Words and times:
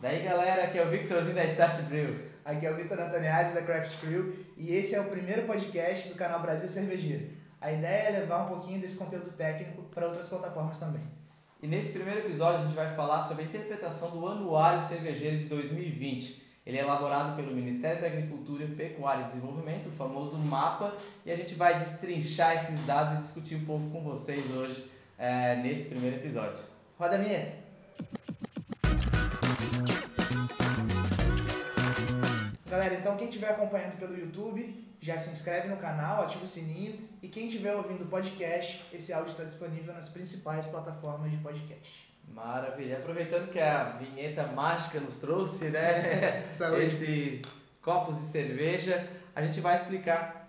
Daí 0.00 0.22
galera, 0.22 0.64
aqui 0.64 0.78
é 0.78 0.82
o 0.82 0.88
Victorzinho 0.88 1.34
da 1.34 1.44
Start 1.44 1.82
Brew. 1.82 2.16
Aqui 2.42 2.64
é 2.64 2.72
o 2.72 2.76
Vitor 2.76 2.98
Antoniazzi 2.98 3.54
da 3.54 3.60
Craft 3.60 3.98
Crew 4.00 4.34
e 4.56 4.74
esse 4.74 4.94
é 4.94 5.00
o 5.00 5.10
primeiro 5.10 5.42
podcast 5.42 6.08
do 6.08 6.14
canal 6.14 6.40
Brasil 6.40 6.66
Cervejeiro. 6.70 7.28
A 7.60 7.70
ideia 7.70 8.08
é 8.08 8.20
levar 8.20 8.46
um 8.46 8.48
pouquinho 8.48 8.80
desse 8.80 8.96
conteúdo 8.96 9.30
técnico 9.32 9.82
para 9.94 10.06
outras 10.06 10.26
plataformas 10.26 10.78
também. 10.78 11.02
E 11.62 11.66
nesse 11.66 11.92
primeiro 11.92 12.20
episódio 12.20 12.60
a 12.60 12.62
gente 12.62 12.74
vai 12.74 12.94
falar 12.94 13.20
sobre 13.20 13.42
a 13.42 13.46
interpretação 13.46 14.12
do 14.12 14.26
Anuário 14.26 14.80
Cervejeiro 14.80 15.36
de 15.36 15.44
2020. 15.44 16.48
Ele 16.64 16.78
é 16.78 16.80
elaborado 16.80 17.36
pelo 17.36 17.54
Ministério 17.54 18.00
da 18.00 18.06
Agricultura, 18.06 18.66
Pecuária 18.68 19.20
e 19.20 19.24
Desenvolvimento, 19.24 19.90
o 19.90 19.92
famoso 19.92 20.38
MAPA, 20.38 20.94
e 21.26 21.30
a 21.30 21.36
gente 21.36 21.52
vai 21.52 21.78
destrinchar 21.78 22.56
esses 22.56 22.86
dados 22.86 23.18
e 23.18 23.22
discutir 23.22 23.56
um 23.56 23.66
pouco 23.66 23.90
com 23.90 24.02
vocês 24.02 24.50
hoje 24.50 24.90
é, 25.18 25.56
nesse 25.56 25.90
primeiro 25.90 26.16
episódio. 26.16 26.62
Roda 26.98 27.16
a 27.16 27.18
vinheta! 27.18 27.52
Galera, 32.70 32.94
então 32.94 33.16
quem 33.16 33.28
estiver 33.28 33.50
acompanhando 33.50 33.98
pelo 33.98 34.16
YouTube, 34.16 34.86
já 35.00 35.18
se 35.18 35.30
inscreve 35.30 35.66
no 35.66 35.76
canal, 35.78 36.22
ativa 36.22 36.44
o 36.44 36.46
sininho 36.46 37.00
e 37.20 37.26
quem 37.26 37.48
estiver 37.48 37.74
ouvindo 37.74 38.04
o 38.04 38.06
podcast, 38.06 38.86
esse 38.92 39.12
áudio 39.12 39.32
está 39.32 39.42
disponível 39.42 39.92
nas 39.92 40.08
principais 40.08 40.68
plataformas 40.68 41.32
de 41.32 41.38
podcast. 41.38 42.08
Maravilha. 42.28 42.98
Aproveitando 42.98 43.50
que 43.50 43.58
a 43.58 43.96
vinheta 43.98 44.46
mágica 44.46 45.00
nos 45.00 45.16
trouxe, 45.16 45.70
né? 45.70 46.48
Saúde. 46.54 46.84
Esse 46.84 47.42
copos 47.82 48.20
de 48.20 48.26
cerveja, 48.26 49.10
a 49.34 49.42
gente 49.42 49.60
vai 49.60 49.74
explicar. 49.74 50.48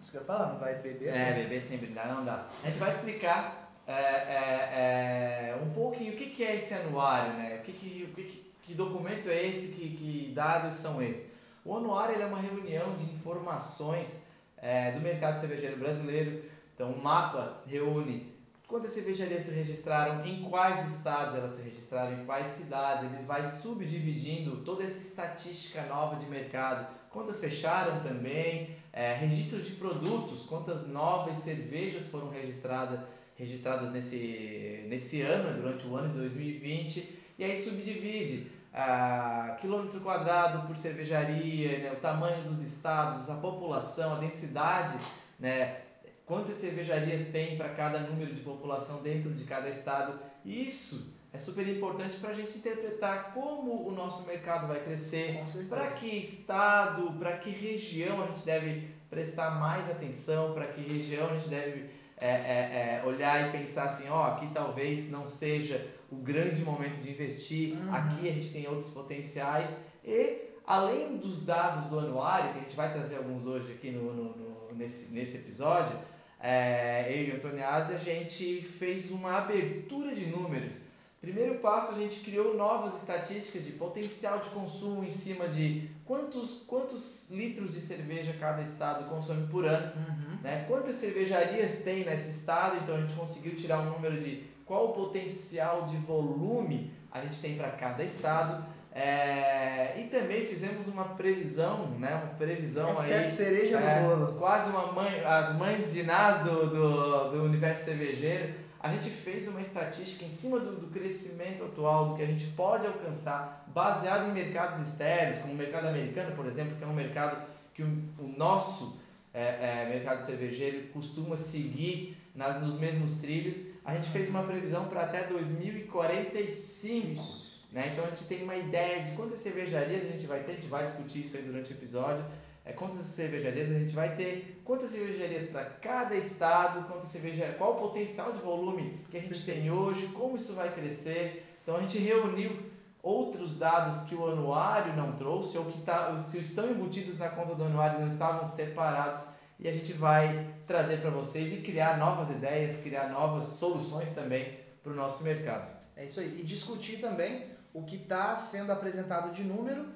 Isso 0.00 0.10
que 0.10 0.16
eu 0.16 0.22
ia 0.22 0.26
falar, 0.26 0.48
não 0.48 0.58
vai 0.58 0.74
beber? 0.74 1.06
É, 1.06 1.34
beber 1.34 1.62
sem 1.62 1.78
brindar 1.78 2.08
não 2.08 2.24
dá. 2.24 2.48
A 2.64 2.66
gente 2.66 2.80
vai 2.80 2.90
explicar 2.90 3.72
é, 3.86 3.92
é, 3.92 5.50
é, 5.50 5.58
um 5.62 5.70
pouquinho 5.70 6.14
o 6.14 6.16
que, 6.16 6.26
que 6.26 6.42
é 6.42 6.56
esse 6.56 6.74
anuário, 6.74 7.34
né? 7.34 7.58
O 7.60 7.62
que, 7.62 7.72
que, 7.72 8.08
o 8.10 8.12
que, 8.12 8.24
que, 8.24 8.51
que 8.62 8.74
documento 8.74 9.28
é 9.28 9.46
esse, 9.46 9.72
que, 9.72 9.96
que 9.96 10.32
dados 10.34 10.76
são 10.76 11.02
esses. 11.02 11.32
O 11.64 11.76
anuário 11.76 12.20
é 12.20 12.26
uma 12.26 12.38
reunião 12.38 12.94
de 12.94 13.04
informações 13.04 14.26
é, 14.56 14.92
do 14.92 15.00
mercado 15.00 15.40
cervejeiro 15.40 15.76
brasileiro. 15.76 16.42
Então, 16.74 16.92
o 16.92 17.02
mapa 17.02 17.62
reúne 17.66 18.32
quantas 18.66 18.92
cervejarias 18.92 19.44
se 19.44 19.50
registraram, 19.50 20.24
em 20.24 20.42
quais 20.48 20.90
estados 20.90 21.34
elas 21.34 21.52
se 21.52 21.62
registraram, 21.62 22.20
em 22.20 22.24
quais 22.24 22.46
cidades. 22.46 23.12
Ele 23.12 23.24
vai 23.24 23.44
subdividindo 23.44 24.58
toda 24.64 24.82
essa 24.82 25.00
estatística 25.00 25.82
nova 25.82 26.16
de 26.16 26.26
mercado. 26.26 26.86
Quantas 27.10 27.38
fecharam 27.38 28.00
também, 28.00 28.74
é, 28.92 29.14
registros 29.14 29.66
de 29.66 29.72
produtos, 29.72 30.44
quantas 30.44 30.86
novas 30.88 31.36
cervejas 31.36 32.06
foram 32.06 32.30
registradas, 32.30 33.00
registradas 33.36 33.92
nesse, 33.92 34.84
nesse 34.88 35.20
ano, 35.20 35.60
durante 35.60 35.86
o 35.86 35.94
ano 35.94 36.08
de 36.08 36.18
2020. 36.18 37.21
E 37.38 37.44
aí 37.44 37.56
subdivide 37.56 38.50
a 38.72 39.56
quilômetro 39.60 40.00
quadrado 40.00 40.66
por 40.66 40.76
cervejaria, 40.76 41.78
né, 41.78 41.92
o 41.92 41.96
tamanho 41.96 42.42
dos 42.44 42.62
estados, 42.62 43.28
a 43.28 43.34
população, 43.34 44.14
a 44.14 44.18
densidade, 44.18 44.98
né, 45.38 45.82
quantas 46.24 46.56
cervejarias 46.56 47.28
tem 47.28 47.56
para 47.56 47.68
cada 47.70 47.98
número 48.00 48.34
de 48.34 48.40
população 48.40 49.02
dentro 49.02 49.30
de 49.32 49.44
cada 49.44 49.68
estado. 49.68 50.18
Isso 50.44 51.12
é 51.32 51.38
super 51.38 51.66
importante 51.68 52.16
para 52.18 52.30
a 52.30 52.34
gente 52.34 52.58
interpretar 52.58 53.32
como 53.34 53.86
o 53.86 53.90
nosso 53.90 54.26
mercado 54.26 54.66
vai 54.66 54.80
crescer, 54.80 55.42
para 55.68 55.90
que 55.92 56.06
estado, 56.06 57.12
para 57.18 57.36
que 57.38 57.50
região 57.50 58.22
a 58.22 58.26
gente 58.26 58.44
deve 58.44 58.88
prestar 59.10 59.50
mais 59.52 59.90
atenção, 59.90 60.54
para 60.54 60.66
que 60.66 60.80
região 60.80 61.28
a 61.28 61.34
gente 61.34 61.48
deve 61.48 61.90
é, 62.18 62.28
é, 62.28 63.00
é, 63.02 63.06
olhar 63.06 63.48
e 63.48 63.52
pensar 63.52 63.84
assim, 63.84 64.08
ó, 64.08 64.28
aqui 64.28 64.48
talvez 64.54 65.10
não 65.10 65.28
seja 65.28 65.86
o 66.12 66.16
grande 66.16 66.62
momento 66.62 67.00
de 67.00 67.10
investir, 67.10 67.74
uhum. 67.74 67.94
aqui 67.94 68.28
a 68.28 68.32
gente 68.32 68.52
tem 68.52 68.68
outros 68.68 68.90
potenciais 68.90 69.86
e 70.04 70.42
além 70.66 71.16
dos 71.16 71.42
dados 71.42 71.86
do 71.86 71.98
anuário, 71.98 72.52
que 72.52 72.58
a 72.58 72.62
gente 72.62 72.76
vai 72.76 72.92
trazer 72.92 73.16
alguns 73.16 73.46
hoje 73.46 73.72
aqui 73.72 73.90
no, 73.90 74.12
no, 74.12 74.36
no 74.36 74.74
nesse, 74.74 75.12
nesse 75.12 75.38
episódio, 75.38 75.98
é, 76.38 77.06
eu 77.10 77.28
e 77.28 77.30
o 77.30 77.36
Antoniazzi, 77.36 77.94
a 77.94 77.98
gente 77.98 78.60
fez 78.60 79.10
uma 79.10 79.38
abertura 79.38 80.14
de 80.14 80.26
números. 80.26 80.80
Primeiro 81.20 81.60
passo, 81.60 81.92
a 81.92 81.98
gente 81.98 82.18
criou 82.18 82.56
novas 82.56 82.96
estatísticas 82.96 83.64
de 83.64 83.72
potencial 83.72 84.40
de 84.40 84.50
consumo 84.50 85.04
em 85.04 85.10
cima 85.10 85.48
de 85.48 85.88
quantos, 86.04 86.64
quantos 86.66 87.30
litros 87.30 87.74
de 87.74 87.80
cerveja 87.80 88.34
cada 88.40 88.60
estado 88.60 89.08
consome 89.08 89.46
por 89.46 89.64
ano, 89.64 89.92
uhum. 89.94 90.38
né? 90.42 90.64
quantas 90.66 90.96
cervejarias 90.96 91.78
tem 91.84 92.04
nesse 92.04 92.32
estado, 92.32 92.78
então 92.82 92.96
a 92.96 93.00
gente 93.00 93.14
conseguiu 93.14 93.54
tirar 93.54 93.78
um 93.78 93.90
número 93.90 94.20
de 94.20 94.51
qual 94.72 94.86
o 94.86 94.92
potencial 94.94 95.82
de 95.82 95.98
volume 95.98 96.90
a 97.10 97.20
gente 97.20 97.42
tem 97.42 97.56
para 97.56 97.72
cada 97.72 98.02
estado. 98.02 98.64
É, 98.90 100.00
e 100.00 100.04
também 100.04 100.46
fizemos 100.46 100.88
uma 100.88 101.04
previsão, 101.10 101.88
né? 101.98 102.14
Uma 102.14 102.34
previsão 102.34 102.88
Essa 102.88 103.02
aí. 103.02 103.12
é 103.12 103.18
a 103.18 103.24
cereja 103.24 103.78
é, 103.78 104.00
do 104.00 104.08
bolo. 104.08 104.38
Quase 104.38 104.70
uma 104.70 104.92
mãe, 104.92 105.22
as 105.22 105.54
mães 105.56 105.92
de 105.92 106.04
Nas 106.04 106.42
do, 106.42 106.70
do, 106.70 107.30
do 107.32 107.44
universo 107.44 107.84
cervejeiro. 107.84 108.54
A 108.80 108.90
gente 108.90 109.10
fez 109.10 109.46
uma 109.46 109.60
estatística 109.60 110.24
em 110.24 110.30
cima 110.30 110.58
do, 110.58 110.74
do 110.80 110.86
crescimento 110.86 111.64
atual, 111.64 112.08
do 112.08 112.14
que 112.14 112.22
a 112.22 112.26
gente 112.26 112.46
pode 112.46 112.86
alcançar, 112.86 113.66
baseado 113.68 114.30
em 114.30 114.32
mercados 114.32 114.78
externos, 114.78 115.36
como 115.36 115.52
o 115.52 115.56
mercado 115.56 115.86
americano, 115.88 116.34
por 116.34 116.46
exemplo, 116.46 116.76
que 116.76 116.82
é 116.82 116.86
um 116.86 116.94
mercado 116.94 117.46
que 117.74 117.82
o, 117.82 117.86
o 118.18 118.34
nosso 118.38 118.98
é, 119.34 119.42
é, 119.42 119.86
mercado 119.90 120.20
cervejeiro 120.20 120.88
costuma 120.94 121.36
seguir 121.36 122.16
nas, 122.34 122.60
nos 122.60 122.78
mesmos 122.78 123.14
trilhos. 123.16 123.66
A 123.84 123.94
gente 123.94 124.08
fez 124.10 124.28
uma 124.28 124.42
previsão 124.42 124.86
para 124.86 125.02
até 125.02 125.24
2045. 125.24 127.12
Isso. 127.12 127.52
Né? 127.72 127.90
Então 127.92 128.04
a 128.04 128.08
gente 128.08 128.24
tem 128.24 128.42
uma 128.42 128.56
ideia 128.56 129.02
de 129.02 129.12
quantas 129.12 129.38
cervejarias 129.38 130.02
a 130.02 130.10
gente 130.12 130.26
vai 130.26 130.40
ter, 130.42 130.52
a 130.52 130.54
gente 130.56 130.66
vai 130.66 130.84
discutir 130.84 131.22
isso 131.22 131.36
aí 131.36 131.42
durante 131.42 131.72
o 131.72 131.74
episódio. 131.74 132.24
É, 132.64 132.72
quantas 132.72 132.98
cervejarias 132.98 133.70
a 133.70 133.78
gente 133.78 133.94
vai 133.94 134.14
ter, 134.14 134.60
quantas 134.64 134.90
cervejarias 134.90 135.48
para 135.48 135.64
cada 135.64 136.14
estado, 136.14 136.86
quantas 136.86 137.08
cervejarias, 137.08 137.56
qual 137.56 137.72
o 137.72 137.80
potencial 137.80 138.32
de 138.32 138.40
volume 138.40 139.00
que 139.10 139.16
a 139.16 139.20
gente 139.20 139.34
Perfeito. 139.34 139.60
tem 139.62 139.70
hoje, 139.72 140.06
como 140.08 140.36
isso 140.36 140.54
vai 140.54 140.72
crescer. 140.72 141.44
Então 141.62 141.76
a 141.76 141.80
gente 141.80 141.98
reuniu 141.98 142.56
outros 143.02 143.58
dados 143.58 144.02
que 144.02 144.14
o 144.14 144.30
anuário 144.30 144.94
não 144.94 145.12
trouxe 145.12 145.58
ou 145.58 145.64
que 145.64 145.80
tá, 145.82 146.24
que 146.30 146.38
estão 146.38 146.70
embutidos 146.70 147.18
na 147.18 147.28
conta 147.30 147.54
do 147.54 147.64
anuário 147.64 147.98
não 147.98 148.06
estavam 148.06 148.46
separados 148.46 149.31
e 149.62 149.68
a 149.68 149.72
gente 149.72 149.92
vai 149.92 150.52
trazer 150.66 150.96
para 150.96 151.10
vocês 151.10 151.52
e 151.52 151.58
criar 151.58 151.96
novas 151.96 152.30
ideias, 152.30 152.78
criar 152.78 153.08
novas 153.08 153.44
soluções 153.44 154.10
também 154.10 154.58
para 154.82 154.92
o 154.92 154.94
nosso 154.94 155.22
mercado. 155.22 155.70
É 155.96 156.04
isso 156.04 156.18
aí. 156.18 156.40
E 156.40 156.42
discutir 156.42 157.00
também 157.00 157.46
o 157.72 157.84
que 157.84 157.94
está 157.94 158.34
sendo 158.34 158.72
apresentado 158.72 159.32
de 159.32 159.44
número 159.44 159.86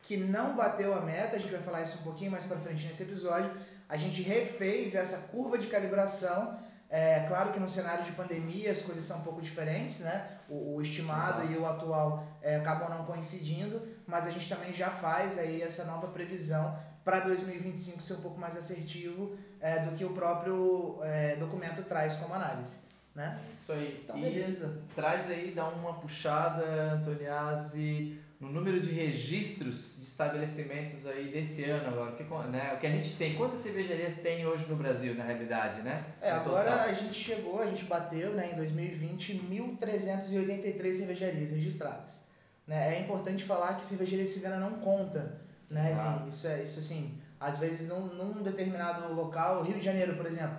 que 0.00 0.16
não 0.16 0.54
bateu 0.54 0.94
a 0.94 1.00
meta, 1.00 1.34
a 1.34 1.40
gente 1.40 1.50
vai 1.50 1.60
falar 1.60 1.82
isso 1.82 1.98
um 1.98 2.02
pouquinho 2.02 2.30
mais 2.30 2.46
para 2.46 2.58
frente 2.58 2.86
nesse 2.86 3.02
episódio. 3.02 3.50
A 3.88 3.96
gente 3.96 4.22
refez 4.22 4.94
essa 4.94 5.26
curva 5.28 5.58
de 5.58 5.66
calibração. 5.66 6.56
É 6.88 7.24
claro 7.26 7.52
que 7.52 7.58
no 7.58 7.68
cenário 7.68 8.04
de 8.04 8.12
pandemia 8.12 8.70
as 8.70 8.80
coisas 8.80 9.02
são 9.02 9.18
um 9.18 9.22
pouco 9.22 9.42
diferentes, 9.42 10.00
né? 10.00 10.38
O, 10.48 10.76
o 10.76 10.80
estimado 10.80 11.42
Exato. 11.42 11.52
e 11.52 11.56
o 11.56 11.66
atual 11.66 12.24
é, 12.40 12.54
acabam 12.54 12.88
não 12.88 13.04
coincidindo, 13.04 13.82
mas 14.06 14.28
a 14.28 14.30
gente 14.30 14.48
também 14.48 14.72
já 14.72 14.88
faz 14.88 15.36
aí 15.36 15.60
essa 15.60 15.84
nova 15.84 16.06
previsão 16.06 16.78
para 17.06 17.20
2025 17.20 18.02
ser 18.02 18.14
um 18.14 18.20
pouco 18.20 18.40
mais 18.40 18.56
assertivo 18.56 19.38
é, 19.60 19.78
do 19.78 19.92
que 19.92 20.04
o 20.04 20.10
próprio 20.10 20.98
é, 21.04 21.36
documento 21.36 21.84
traz 21.84 22.16
como 22.16 22.34
análise, 22.34 22.80
né? 23.14 23.36
Isso 23.52 23.72
aí. 23.72 24.00
Então, 24.02 24.18
e 24.18 24.22
beleza. 24.22 24.82
traz 24.96 25.30
aí, 25.30 25.52
dá 25.54 25.68
uma 25.68 25.94
puxada, 26.00 26.64
Antoniazzi, 26.94 28.18
no 28.40 28.50
número 28.50 28.80
de 28.80 28.90
registros 28.90 29.98
de 30.00 30.06
estabelecimentos 30.06 31.06
aí 31.06 31.28
desse 31.28 31.62
ano 31.62 31.86
agora. 31.86 32.10
O 32.10 32.16
que, 32.16 32.24
né, 32.24 32.72
o 32.74 32.78
que 32.80 32.88
a 32.88 32.90
gente 32.90 33.14
tem, 33.14 33.36
quantas 33.36 33.60
cervejarias 33.60 34.14
tem 34.14 34.44
hoje 34.44 34.66
no 34.68 34.74
Brasil, 34.74 35.14
na 35.14 35.22
realidade, 35.22 35.82
né? 35.82 36.04
É, 36.20 36.32
No 36.32 36.40
agora 36.40 36.72
total. 36.72 36.86
a 36.88 36.92
gente 36.92 37.14
chegou, 37.14 37.62
a 37.62 37.66
gente 37.66 37.84
bateu 37.84 38.32
né, 38.32 38.50
em 38.52 38.56
2020 38.56 39.46
1.383 39.48 40.92
cervejarias 40.92 41.52
registradas. 41.52 42.20
Né? 42.66 42.96
É 42.96 43.00
importante 43.00 43.44
falar 43.44 43.76
que 43.76 43.84
cervejaria 43.84 44.26
cigana 44.26 44.58
não 44.58 44.80
conta. 44.80 45.45
Né? 45.70 45.92
Exato. 45.92 46.20
Assim, 46.20 46.28
isso, 46.28 46.46
é, 46.46 46.62
isso 46.62 46.78
assim, 46.78 47.18
às 47.40 47.58
vezes 47.58 47.88
num, 47.88 48.06
num 48.06 48.42
determinado 48.42 49.12
local, 49.12 49.62
Rio 49.62 49.78
de 49.78 49.84
Janeiro, 49.84 50.16
por 50.16 50.26
exemplo, 50.26 50.56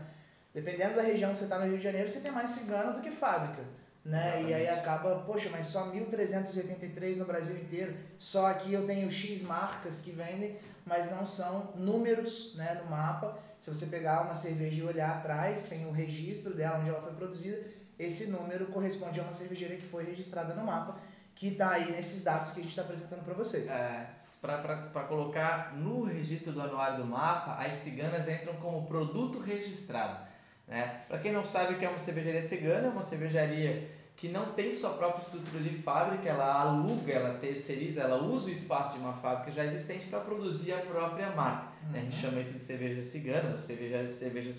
dependendo 0.53 0.95
da 0.95 1.01
região 1.01 1.31
que 1.31 1.39
você 1.39 1.45
está 1.45 1.59
no 1.59 1.65
Rio 1.65 1.77
de 1.77 1.83
Janeiro, 1.83 2.09
você 2.09 2.19
tem 2.19 2.31
mais 2.31 2.49
cigano 2.49 2.93
do 2.93 3.01
que 3.01 3.11
fábrica. 3.11 3.63
Né? 4.03 4.43
E 4.43 4.53
aí 4.53 4.63
Exatamente. 4.63 4.79
acaba, 4.79 5.15
poxa, 5.25 5.49
mas 5.51 5.65
só 5.65 5.91
1.383 5.91 7.17
no 7.17 7.25
Brasil 7.25 7.57
inteiro, 7.57 7.93
só 8.17 8.47
aqui 8.47 8.71
eu 8.71 8.87
tenho 8.87 9.11
X 9.11 9.41
marcas 9.41 9.99
que 9.99 10.11
vendem, 10.11 10.57
mas 10.85 11.11
não 11.11 11.25
são 11.25 11.73
números 11.75 12.55
né, 12.55 12.79
no 12.81 12.89
mapa. 12.89 13.37
Se 13.59 13.69
você 13.69 13.87
pegar 13.87 14.21
uma 14.21 14.33
cerveja 14.33 14.81
e 14.81 14.85
olhar 14.85 15.17
atrás, 15.17 15.65
tem 15.65 15.85
o 15.85 15.91
registro 15.91 16.53
dela, 16.53 16.79
onde 16.79 16.89
ela 16.89 17.01
foi 17.01 17.11
produzida, 17.13 17.59
esse 17.99 18.27
número 18.27 18.67
corresponde 18.67 19.19
a 19.19 19.23
uma 19.23 19.33
cervejaria 19.33 19.75
que 19.75 19.85
foi 19.85 20.05
registrada 20.05 20.53
no 20.53 20.63
mapa, 20.63 20.97
que 21.37 21.49
está 21.49 21.73
aí 21.73 21.91
nesses 21.91 22.23
dados 22.23 22.49
que 22.49 22.59
a 22.59 22.63
gente 22.63 22.71
está 22.71 22.81
apresentando 22.81 23.23
para 23.23 23.35
vocês. 23.35 23.69
É, 23.69 24.09
para 24.41 25.03
colocar 25.07 25.75
no 25.75 26.03
registro 26.03 26.51
do 26.51 26.59
anuário 26.59 26.97
do 26.97 27.05
mapa, 27.05 27.63
as 27.63 27.75
ciganas 27.75 28.27
entram 28.27 28.55
como 28.55 28.87
produto 28.87 29.37
registrado. 29.37 30.25
Né? 30.67 31.03
Para 31.07 31.19
quem 31.19 31.31
não 31.31 31.45
sabe 31.45 31.75
o 31.75 31.77
que 31.77 31.85
é 31.85 31.89
uma 31.89 31.99
cervejaria 31.99 32.41
cigana, 32.41 32.87
é 32.87 32.89
uma 32.89 33.03
cervejaria 33.03 33.87
que 34.15 34.29
não 34.29 34.47
tem 34.53 34.73
sua 34.73 34.89
própria 34.93 35.21
estrutura 35.21 35.61
de 35.61 35.69
fábrica, 35.69 36.27
ela 36.27 36.59
aluga, 36.59 37.13
ela 37.13 37.37
terceiriza, 37.37 38.01
ela 38.01 38.19
usa 38.19 38.47
o 38.47 38.51
espaço 38.51 38.93
de 38.93 38.99
uma 39.01 39.13
fábrica 39.13 39.51
já 39.51 39.63
existente 39.63 40.07
para 40.07 40.21
produzir 40.21 40.73
a 40.73 40.79
própria 40.79 41.29
marca. 41.29 41.67
Uhum. 41.83 41.91
A 41.93 41.99
gente 41.99 42.15
uhum. 42.15 42.21
chama 42.23 42.41
isso 42.41 42.53
de 42.53 42.59
cerveja 42.59 43.03
cigana, 43.03 43.53
ou 43.53 43.59
cerveja, 43.59 44.09
cervejas, 44.09 44.55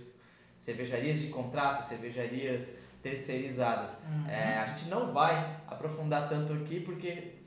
cervejarias 0.61 1.19
de 1.19 1.27
contrato, 1.27 1.85
cervejarias 1.85 2.77
terceirizadas. 3.03 3.99
Uhum. 4.05 4.29
É, 4.29 4.59
a 4.59 4.67
gente 4.67 4.89
não 4.89 5.13
vai 5.13 5.57
aprofundar 5.67 6.29
tanto 6.29 6.53
aqui 6.53 6.81
porque 6.81 7.39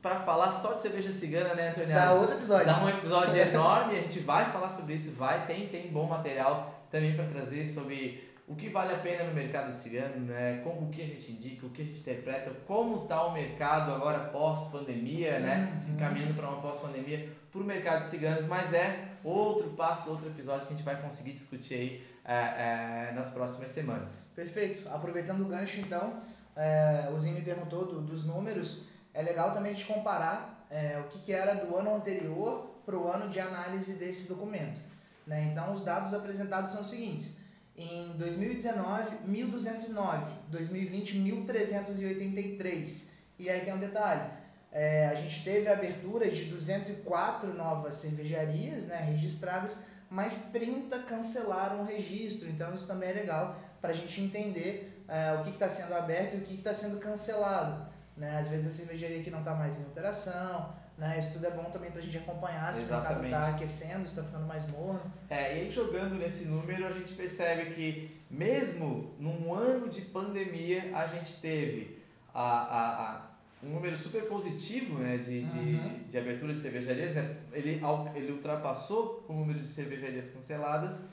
para 0.00 0.20
falar 0.20 0.52
só 0.52 0.74
de 0.74 0.80
cerveja 0.80 1.12
cigana, 1.12 1.54
né, 1.54 1.70
Antônio? 1.70 1.94
Dá 1.94 2.12
outro 2.12 2.36
episódio. 2.36 2.66
Dá 2.66 2.82
um 2.82 2.88
episódio 2.88 3.36
enorme, 3.36 3.98
a 3.98 4.02
gente 4.02 4.20
vai 4.20 4.50
falar 4.50 4.70
sobre 4.70 4.94
isso, 4.94 5.12
vai, 5.12 5.46
tem, 5.46 5.68
tem 5.68 5.88
bom 5.88 6.06
material 6.06 6.86
também 6.90 7.14
para 7.14 7.26
trazer 7.26 7.66
sobre 7.66 8.30
o 8.48 8.56
que 8.56 8.68
vale 8.68 8.92
a 8.92 8.98
pena 8.98 9.22
no 9.22 9.32
mercado 9.32 9.72
cigano, 9.72 10.26
né? 10.26 10.60
Como 10.64 10.88
o 10.88 10.90
que 10.90 11.00
a 11.00 11.06
gente 11.06 11.30
indica, 11.30 11.64
o 11.66 11.70
que 11.70 11.82
a 11.82 11.84
gente 11.84 12.00
interpreta, 12.00 12.50
como 12.66 13.04
está 13.04 13.24
o 13.24 13.32
mercado 13.32 13.92
agora 13.92 14.18
pós-pandemia, 14.18 15.38
né? 15.38 15.70
Uhum. 15.72 15.78
Se 15.78 15.92
encaminhando 15.92 16.34
para 16.34 16.48
uma 16.48 16.60
pós-pandemia 16.60 17.28
para 17.52 17.60
o 17.60 17.64
mercado 17.64 18.02
ciganos, 18.02 18.46
mas 18.46 18.72
é 18.74 19.10
outro 19.22 19.70
passo, 19.70 20.10
outro 20.10 20.26
episódio 20.28 20.66
que 20.66 20.74
a 20.74 20.76
gente 20.76 20.84
vai 20.84 21.00
conseguir 21.00 21.32
discutir 21.32 21.74
aí 21.74 22.09
é, 22.24 23.08
é, 23.08 23.12
nas 23.14 23.30
próximas 23.30 23.70
semanas. 23.70 24.30
Perfeito. 24.34 24.88
Aproveitando 24.88 25.42
o 25.42 25.48
gancho, 25.48 25.80
então, 25.80 26.20
é, 26.56 27.08
o 27.14 27.18
Zinho 27.18 27.34
me 27.34 27.42
perguntou 27.42 27.86
do, 27.86 28.00
dos 28.00 28.24
números, 28.24 28.86
é 29.12 29.22
legal 29.22 29.52
também 29.52 29.74
de 29.74 29.84
comparar 29.84 30.66
é, 30.70 30.98
o 31.00 31.04
que, 31.08 31.18
que 31.18 31.32
era 31.32 31.54
do 31.54 31.76
ano 31.76 31.94
anterior 31.94 32.70
para 32.84 32.96
o 32.96 33.08
ano 33.08 33.28
de 33.28 33.40
análise 33.40 33.94
desse 33.94 34.28
documento. 34.28 34.80
Né? 35.26 35.48
Então, 35.50 35.72
os 35.72 35.82
dados 35.82 36.14
apresentados 36.14 36.70
são 36.70 36.82
os 36.82 36.90
seguintes. 36.90 37.38
Em 37.76 38.12
2019, 38.16 39.16
1.209. 39.28 40.24
2020, 40.48 41.18
1.383. 41.18 43.10
E 43.38 43.48
aí 43.48 43.60
tem 43.60 43.72
um 43.72 43.78
detalhe. 43.78 44.28
É, 44.72 45.06
a 45.08 45.14
gente 45.14 45.42
teve 45.42 45.66
a 45.68 45.72
abertura 45.72 46.30
de 46.30 46.44
204 46.44 47.54
novas 47.54 47.96
cervejarias 47.96 48.86
né, 48.86 48.96
registradas, 48.96 49.86
mas 50.10 50.50
30 50.52 50.98
cancelaram 51.00 51.82
o 51.82 51.84
registro. 51.84 52.48
Então 52.48 52.74
isso 52.74 52.86
também 52.86 53.10
é 53.10 53.12
legal 53.12 53.56
para 53.80 53.90
a 53.90 53.94
gente 53.94 54.20
entender 54.20 55.04
é, 55.08 55.34
o 55.34 55.44
que 55.44 55.50
está 55.50 55.68
sendo 55.68 55.94
aberto 55.94 56.34
e 56.34 56.38
o 56.38 56.42
que 56.42 56.54
está 56.54 56.74
sendo 56.74 56.98
cancelado. 56.98 57.88
Né? 58.16 58.36
Às 58.36 58.48
vezes 58.48 58.66
a 58.66 58.76
cervejaria 58.76 59.22
que 59.22 59.30
não 59.30 59.38
está 59.38 59.54
mais 59.54 59.78
em 59.78 59.82
operação, 59.82 60.74
né? 60.98 61.18
Isso 61.18 61.32
tudo 61.32 61.46
é 61.46 61.50
bom 61.52 61.64
também 61.70 61.90
para 61.90 62.00
a 62.00 62.02
gente 62.02 62.18
acompanhar 62.18 62.74
se 62.74 62.82
Exatamente. 62.82 63.20
o 63.20 63.22
mercado 63.22 63.44
está 63.44 63.56
aquecendo, 63.56 64.02
se 64.02 64.08
está 64.08 64.22
ficando 64.22 64.46
mais 64.46 64.68
morno. 64.68 65.00
É, 65.30 65.56
e 65.56 65.60
aí 65.60 65.70
jogando 65.70 66.16
nesse 66.16 66.44
número 66.44 66.86
a 66.86 66.92
gente 66.92 67.14
percebe 67.14 67.70
que 67.70 68.20
mesmo 68.30 69.14
num 69.18 69.54
ano 69.54 69.88
de 69.88 70.02
pandemia 70.02 70.94
a 70.94 71.06
gente 71.06 71.40
teve 71.40 72.04
a, 72.34 72.42
a, 72.42 73.16
a 73.16 73.29
um 73.62 73.68
número 73.68 73.96
super 73.96 74.24
positivo 74.26 74.98
né, 74.98 75.18
de, 75.18 75.44
de, 75.44 75.58
uhum. 75.58 76.02
de 76.08 76.18
abertura 76.18 76.54
de 76.54 76.60
cervejarias. 76.60 77.14
Né? 77.14 77.36
Ele, 77.52 77.80
ele 78.14 78.32
ultrapassou 78.32 79.24
o 79.28 79.32
número 79.32 79.60
de 79.60 79.68
cervejarias 79.68 80.30
canceladas 80.30 81.04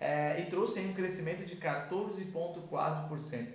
é, 0.00 0.40
e 0.40 0.46
trouxe 0.46 0.80
um 0.80 0.92
crescimento 0.92 1.44
de 1.44 1.56
14,4%. 1.56 3.18
Se 3.18 3.46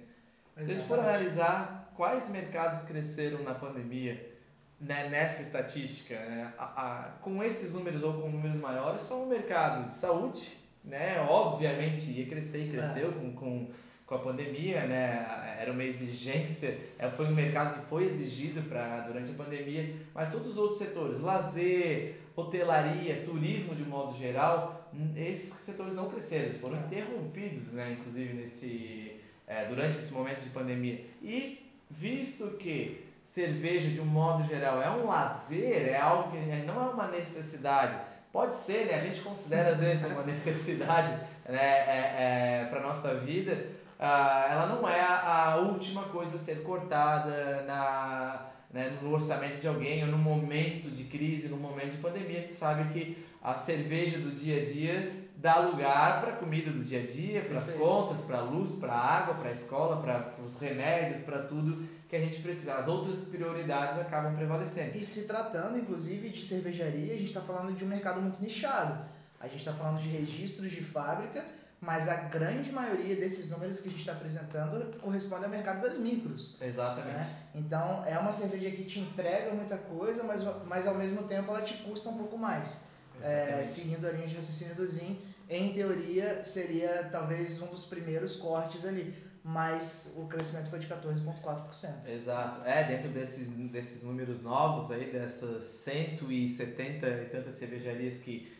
a 0.55 0.63
gente 0.63 0.85
for 0.85 0.99
analisar 0.99 1.91
quais 1.95 2.29
mercados 2.29 2.83
cresceram 2.83 3.41
na 3.43 3.53
pandemia, 3.53 4.31
né, 4.79 5.07
nessa 5.09 5.41
estatística, 5.43 6.15
né, 6.15 6.53
a, 6.57 6.63
a, 6.63 7.03
com 7.21 7.43
esses 7.43 7.73
números 7.73 8.01
ou 8.01 8.13
com 8.15 8.29
números 8.29 8.57
maiores, 8.57 9.01
só 9.01 9.23
o 9.23 9.29
mercado 9.29 9.87
de 9.87 9.95
saúde, 9.95 10.57
né, 10.83 11.21
obviamente 11.29 12.09
ia 12.11 12.25
crescer 12.25 12.65
e 12.65 12.71
cresceu 12.71 13.09
é. 13.09 13.11
com, 13.13 13.33
com, 13.33 13.69
com 14.11 14.15
a 14.15 14.19
pandemia, 14.19 14.81
né, 14.87 15.55
era 15.57 15.71
uma 15.71 15.85
exigência, 15.85 16.77
é, 16.99 17.09
foi 17.09 17.27
um 17.27 17.33
mercado 17.33 17.79
que 17.79 17.85
foi 17.85 18.03
exigido 18.03 18.61
pra, 18.63 18.99
durante 18.99 19.31
a 19.31 19.33
pandemia, 19.33 19.95
mas 20.13 20.29
todos 20.29 20.51
os 20.51 20.57
outros 20.57 20.79
setores, 20.79 21.21
lazer, 21.21 22.17
hotelaria, 22.35 23.23
turismo 23.23 23.73
de 23.73 23.83
modo 23.83 24.13
geral, 24.17 24.91
esses 25.15 25.53
setores 25.53 25.95
não 25.95 26.09
cresceram, 26.09 26.43
eles 26.43 26.57
foram 26.57 26.75
é. 26.75 26.81
interrompidos, 26.81 27.71
né, 27.71 27.95
inclusive 27.97 28.33
nesse, 28.33 29.15
é, 29.47 29.63
durante 29.63 29.97
esse 29.97 30.11
momento 30.11 30.41
de 30.41 30.49
pandemia. 30.49 31.05
E 31.23 31.71
visto 31.89 32.57
que 32.57 33.05
cerveja 33.23 33.87
de 33.87 34.01
um 34.01 34.05
modo 34.05 34.45
geral 34.45 34.81
é 34.81 34.89
um 34.89 35.07
lazer, 35.07 35.87
é 35.87 35.97
algo 35.97 36.31
que 36.31 36.37
não 36.65 36.89
é 36.89 36.93
uma 36.93 37.07
necessidade. 37.07 37.97
Pode 38.33 38.55
ser, 38.55 38.87
né? 38.87 38.95
A 38.95 38.99
gente 38.99 39.21
considera 39.21 39.69
às 39.71 39.79
vezes 39.79 40.05
uma 40.05 40.23
necessidade 40.27 41.11
né? 41.47 41.59
é, 41.59 42.63
é, 42.63 42.67
para 42.69 42.81
nossa 42.81 43.15
vida. 43.15 43.79
Ah, 44.03 44.47
ela 44.49 44.65
não 44.65 44.89
é 44.89 44.99
a, 44.99 45.51
a, 45.51 45.55
última 45.57 46.05
coisa 46.05 46.35
a 46.35 46.39
ser 46.39 46.63
cortada 46.63 47.63
na, 47.67 48.47
né, 48.73 48.97
no 48.99 49.13
orçamento 49.13 49.61
de 49.61 49.67
alguém 49.67 50.03
ou 50.03 50.09
no 50.09 50.17
momento 50.17 50.89
de 50.89 51.03
crise, 51.03 51.47
no 51.47 51.57
momento 51.57 51.91
de 51.91 51.97
pandemia. 51.97 52.39
Gente 52.39 52.53
sabe 52.53 52.91
que 52.91 53.23
a 53.43 53.55
cerveja 53.55 54.17
do 54.17 54.31
dia 54.31 54.59
a 54.59 54.65
dia 54.65 55.29
dá 55.35 55.59
lugar 55.59 56.19
para 56.19 56.33
a 56.33 56.35
comida 56.35 56.71
do 56.71 56.83
dia 56.83 57.01
a 57.01 57.05
dia, 57.05 57.43
para 57.43 57.59
as 57.59 57.69
contas, 57.69 58.21
para 58.21 58.39
a 58.39 58.41
luz, 58.41 58.71
para 58.71 58.91
a 58.91 59.17
água, 59.17 59.35
para 59.35 59.49
a 59.49 59.51
escola, 59.51 60.01
para 60.01 60.33
os 60.43 60.59
remédios, 60.59 61.19
para 61.19 61.43
tudo 61.43 61.87
que 62.09 62.15
a 62.15 62.19
gente 62.19 62.41
precisa. 62.41 62.73
As 62.73 62.87
outras 62.87 63.23
prioridades 63.25 63.99
acabam 63.99 64.33
prevalecendo. 64.33 64.97
E 64.97 65.05
se 65.05 65.27
tratando, 65.27 65.77
inclusive, 65.77 66.29
de 66.29 66.43
cervejaria, 66.43 67.13
a 67.13 67.17
gente 67.17 67.27
está 67.27 67.41
falando 67.41 67.75
de 67.75 67.85
um 67.85 67.87
mercado 67.87 68.19
muito 68.19 68.41
nichado. 68.41 68.99
A 69.39 69.47
gente 69.47 69.59
está 69.59 69.73
falando 69.73 69.99
de 69.99 70.09
registros 70.09 70.71
de 70.71 70.83
fábrica, 70.83 71.45
mas 71.81 72.07
a 72.07 72.15
grande 72.15 72.71
maioria 72.71 73.15
desses 73.15 73.49
números 73.49 73.79
que 73.79 73.87
a 73.87 73.91
gente 73.91 74.01
está 74.01 74.11
apresentando 74.11 74.99
corresponde 74.99 75.45
ao 75.45 75.49
mercado 75.49 75.81
das 75.81 75.97
micros. 75.97 76.55
Exatamente. 76.61 77.17
Né? 77.17 77.35
Então, 77.55 78.05
é 78.05 78.17
uma 78.19 78.31
cerveja 78.31 78.69
que 78.69 78.83
te 78.83 78.99
entrega 78.99 79.51
muita 79.51 79.77
coisa, 79.77 80.23
mas, 80.23 80.43
mas 80.67 80.85
ao 80.85 80.93
mesmo 80.93 81.23
tempo 81.23 81.49
ela 81.49 81.61
te 81.63 81.73
custa 81.77 82.09
um 82.09 82.17
pouco 82.17 82.37
mais. 82.37 82.83
É, 83.19 83.63
seguindo 83.65 84.05
a 84.05 84.11
linha 84.11 84.27
de 84.27 84.35
raciocínio 84.35 84.75
do 84.75 84.87
Zin, 84.87 85.19
em 85.49 85.73
teoria 85.73 86.43
seria 86.43 87.09
talvez 87.11 87.59
um 87.61 87.67
dos 87.67 87.85
primeiros 87.85 88.35
cortes 88.35 88.85
ali 88.85 89.31
mas 89.43 90.13
o 90.17 90.27
crescimento 90.27 90.69
foi 90.69 90.77
de 90.77 90.87
14,4%. 90.87 92.07
Exato. 92.07 92.63
É, 92.63 92.83
dentro 92.83 93.09
desses, 93.09 93.47
desses 93.47 94.03
números 94.03 94.43
novos 94.43 94.91
aí, 94.91 95.11
dessas 95.11 95.63
170 95.63 97.07
e 97.07 97.25
tantas 97.25 97.55
cervejarias 97.55 98.19
que 98.19 98.51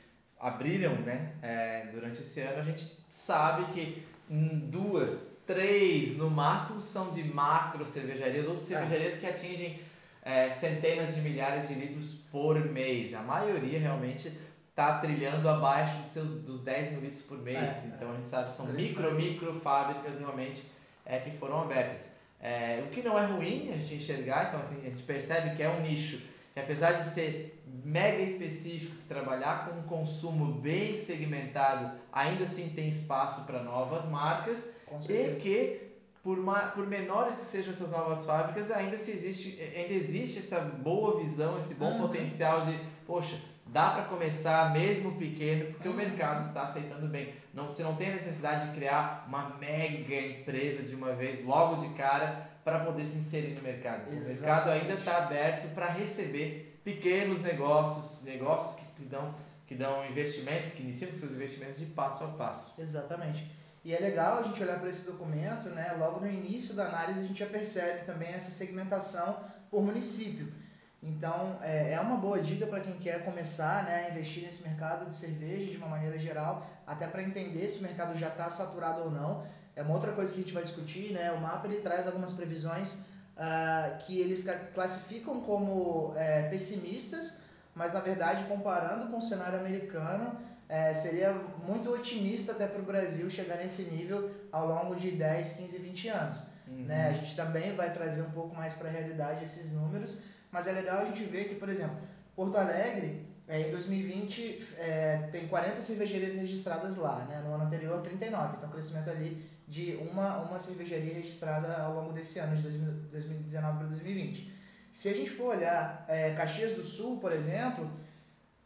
abriram 0.42 0.96
né, 0.96 1.34
é, 1.42 1.86
durante 1.94 2.22
esse 2.22 2.42
ano, 2.42 2.60
a 2.60 2.64
gente 2.64 2.98
sabe 3.08 3.72
que 3.74 4.04
duas, 4.28 5.38
três, 5.46 6.18
no 6.18 6.30
máximo, 6.30 6.82
são 6.82 7.12
de 7.12 7.24
macro 7.24 7.86
cervejarias, 7.86 8.48
ou 8.48 8.56
de 8.56 8.60
é. 8.60 8.64
cervejarias 8.64 9.14
é. 9.14 9.18
que 9.18 9.28
atingem 9.28 9.80
é, 10.24 10.50
centenas 10.50 11.14
de 11.16 11.22
milhares 11.22 11.68
de 11.68 11.76
litros 11.76 12.16
por 12.32 12.60
mês. 12.60 13.14
A 13.14 13.22
maioria 13.22 13.80
realmente 13.80 14.36
está 14.70 14.98
trilhando 15.00 15.48
abaixo 15.48 15.98
dos 16.02 16.12
seus 16.12 16.32
dos 16.32 16.64
10 16.64 16.94
mil 16.94 17.02
litros 17.02 17.22
por 17.22 17.38
mês. 17.38 17.86
É, 17.86 17.88
então 17.96 18.12
a 18.12 18.16
gente 18.16 18.30
sabe 18.30 18.52
são 18.52 18.66
micro, 18.68 19.14
micro 19.14 19.54
fábricas 19.54 20.18
realmente 20.18 20.64
é, 21.06 21.20
que 21.20 21.30
foram 21.32 21.62
abertas. 21.62 22.14
É, 22.42 22.84
o 22.88 22.90
que 22.90 23.04
não 23.04 23.20
é 23.20 23.26
ruim 23.26 23.70
a 23.70 23.78
gente 23.78 23.96
enxergar, 23.96 24.48
então 24.48 24.60
assim, 24.60 24.82
a 24.82 24.90
gente 24.90 25.04
percebe 25.04 25.56
que 25.56 25.62
é 25.62 25.70
um 25.70 25.82
nicho 25.82 26.32
que 26.54 26.60
apesar 26.60 26.94
de 26.94 27.04
ser 27.04 27.64
mega 27.84 28.22
específico, 28.22 28.96
que 28.98 29.06
trabalhar 29.06 29.70
com 29.70 29.80
um 29.80 29.84
consumo 29.84 30.54
bem 30.54 30.98
segmentado, 30.98 31.92
ainda 32.12 32.44
assim 32.44 32.70
tem 32.70 32.90
espaço 32.90 33.46
para 33.46 33.64
novas 33.64 34.10
marcas 34.10 34.78
e 35.10 35.36
que 35.36 35.92
por, 36.24 36.38
por 36.76 36.88
menores 36.88 37.36
que 37.36 37.42
sejam 37.42 37.72
essas 37.72 37.90
novas 37.90 38.26
fábricas, 38.26 38.70
ainda, 38.70 38.98
se 38.98 39.12
existe, 39.12 39.60
ainda 39.76 39.94
existe 39.94 40.40
essa 40.40 40.60
boa 40.60 41.20
visão, 41.20 41.58
esse 41.58 41.76
bom 41.76 41.94
uhum. 41.94 42.02
potencial 42.02 42.66
de, 42.66 42.80
poxa, 43.08 43.40
dá 43.66 43.92
para 43.92 44.04
começar 44.04 44.72
mesmo 44.72 45.14
pequeno, 45.14 45.72
porque 45.72 45.88
uhum. 45.88 45.96
o 45.96 45.98
mercado 45.98 46.46
está 46.46 46.64
aceitando 46.64 47.08
bem. 47.08 47.34
Não, 47.54 47.70
você 47.70 47.82
não 47.82 47.96
tem 47.96 48.10
a 48.10 48.16
necessidade 48.16 48.68
de 48.68 48.76
criar 48.76 49.26
uma 49.28 49.58
mega 49.58 50.16
empresa 50.16 50.84
de 50.84 50.94
uma 50.94 51.14
vez, 51.14 51.44
logo 51.44 51.78
de 51.78 51.90
cara, 51.96 52.51
para 52.64 52.86
poder 52.86 53.06
se 53.06 53.18
inserir 53.18 53.56
no 53.56 53.62
mercado. 53.62 54.04
Então, 54.08 54.22
o 54.22 54.26
mercado 54.26 54.70
ainda 54.70 54.94
está 54.94 55.18
aberto 55.18 55.74
para 55.74 55.88
receber 55.88 56.80
pequenos 56.84 57.42
negócios, 57.42 58.24
negócios 58.24 58.82
que 58.96 59.06
dão, 59.06 59.34
que 59.66 59.76
dão 59.76 60.06
investimentos, 60.06 60.72
que 60.72 60.84
iniciam 60.84 61.14
seus 61.14 61.32
investimentos 61.32 61.80
de 61.80 61.88
passo 61.88 62.24
a 62.24 62.28
passo. 62.30 62.80
Exatamente. 62.80 63.50
E 63.84 63.96
é 63.96 64.00
legal 64.00 64.40
a 64.40 64.44
gente 64.44 64.62
olhar 64.62 64.80
para 64.80 64.90
esse 64.90 65.06
documento, 65.06 65.70
né? 65.70 65.96
logo 65.98 66.20
no 66.20 66.28
início 66.28 66.76
da 66.76 66.86
análise 66.86 67.24
a 67.24 67.28
gente 67.28 67.40
já 67.40 67.48
percebe 67.48 68.06
também 68.06 68.30
essa 68.30 68.52
segmentação 68.52 69.40
por 69.72 69.82
município. 69.82 70.54
Então, 71.02 71.58
é, 71.64 71.94
é 71.94 72.00
uma 72.00 72.16
boa 72.16 72.40
dica 72.40 72.68
para 72.68 72.80
quem 72.80 72.94
quer 72.94 73.26
começar 73.26 73.86
né, 73.86 74.06
a 74.06 74.10
investir 74.12 74.44
nesse 74.44 74.62
mercado 74.62 75.08
de 75.08 75.16
cerveja 75.16 75.72
de 75.72 75.78
uma 75.78 75.88
maneira 75.88 76.20
geral, 76.20 76.64
até 76.86 77.08
para 77.08 77.24
entender 77.24 77.68
se 77.68 77.80
o 77.80 77.82
mercado 77.82 78.16
já 78.16 78.28
está 78.28 78.48
saturado 78.48 79.02
ou 79.02 79.10
não. 79.10 79.44
É 79.82 79.84
uma 79.84 79.96
outra 79.96 80.12
coisa 80.12 80.32
que 80.32 80.40
a 80.40 80.44
gente 80.44 80.54
vai 80.54 80.64
discutir, 80.64 81.12
né? 81.12 81.32
O 81.32 81.42
mapa 81.42 81.68
ele 81.68 81.78
traz 81.78 82.06
algumas 82.06 82.32
previsões 82.32 82.94
uh, 83.36 83.98
que 84.06 84.20
eles 84.20 84.46
classificam 84.76 85.42
como 85.42 86.14
é, 86.16 86.44
pessimistas, 86.44 87.38
mas 87.74 87.94
na 87.94 88.00
verdade, 88.00 88.44
comparando 88.44 89.08
com 89.08 89.18
o 89.18 89.22
cenário 89.22 89.60
americano, 89.60 90.38
é, 90.70 90.94
seria 90.94 91.34
muito 91.68 91.92
otimista 91.92 92.52
até 92.52 92.68
para 92.68 92.80
o 92.80 92.86
Brasil 92.86 93.30
chegar 93.30 93.58
nesse 93.58 93.84
nível 93.86 94.30
ao 94.52 94.68
longo 94.68 94.96
de 94.96 95.12
10, 95.12 95.54
15, 95.54 95.80
20 95.80 96.08
anos. 96.10 96.46
uhum. 96.68 96.86
né? 96.86 97.10
A 97.10 97.14
gente 97.14 97.36
também 97.36 97.76
vai 97.76 97.92
trazer 97.92 98.22
um 98.22 98.32
pouco 98.32 98.56
mais 98.56 98.76
para 98.76 98.88
a 98.88 98.92
realidade 98.92 99.44
esses 99.44 99.74
números, 99.74 100.22
mas 100.52 100.68
é 100.68 100.72
legal 100.72 101.00
a 101.00 101.06
gente 101.06 101.24
ver 101.24 101.50
que, 101.50 101.56
por 101.56 101.70
exemplo, 101.70 101.98
Porto 102.36 102.56
Alegre, 102.56 103.26
é, 103.48 103.68
em 103.68 103.72
2020, 103.72 104.76
é, 104.78 105.30
tem 105.32 105.48
40 105.48 105.82
cervejarias 105.82 106.36
registradas 106.36 106.96
lá, 106.96 107.26
né? 107.26 107.42
No 107.44 107.54
ano 107.54 107.66
anterior, 107.66 108.00
39. 108.02 108.56
Então, 108.56 108.70
crescimento 108.70 109.10
ali 109.10 109.51
de 109.72 109.96
uma, 110.02 110.40
uma 110.40 110.60
cervejaria 110.60 111.14
registrada 111.14 111.82
ao 111.82 111.94
longo 111.94 112.12
desse 112.12 112.38
ano, 112.40 112.58
de 112.58 112.62
2019 112.62 113.78
para 113.78 113.88
2020. 113.88 114.54
Se 114.92 115.08
a 115.08 115.14
gente 115.14 115.30
for 115.30 115.56
olhar 115.56 116.04
é, 116.10 116.32
Caxias 116.32 116.74
do 116.74 116.84
Sul, 116.84 117.22
por 117.22 117.32
exemplo, 117.32 117.90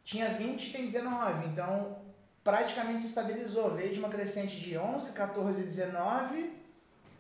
tinha 0.04 0.30
20 0.30 0.68
e 0.68 0.72
tem 0.72 0.86
19. 0.88 1.50
Então, 1.50 2.00
praticamente 2.44 3.04
se 3.04 3.10
estabilizou. 3.10 3.76
Veio 3.76 3.94
de 3.94 4.00
uma 4.00 4.10
crescente 4.10 4.60
de 4.60 4.76
11, 4.76 5.12
14, 5.12 5.62
19. 5.62 6.52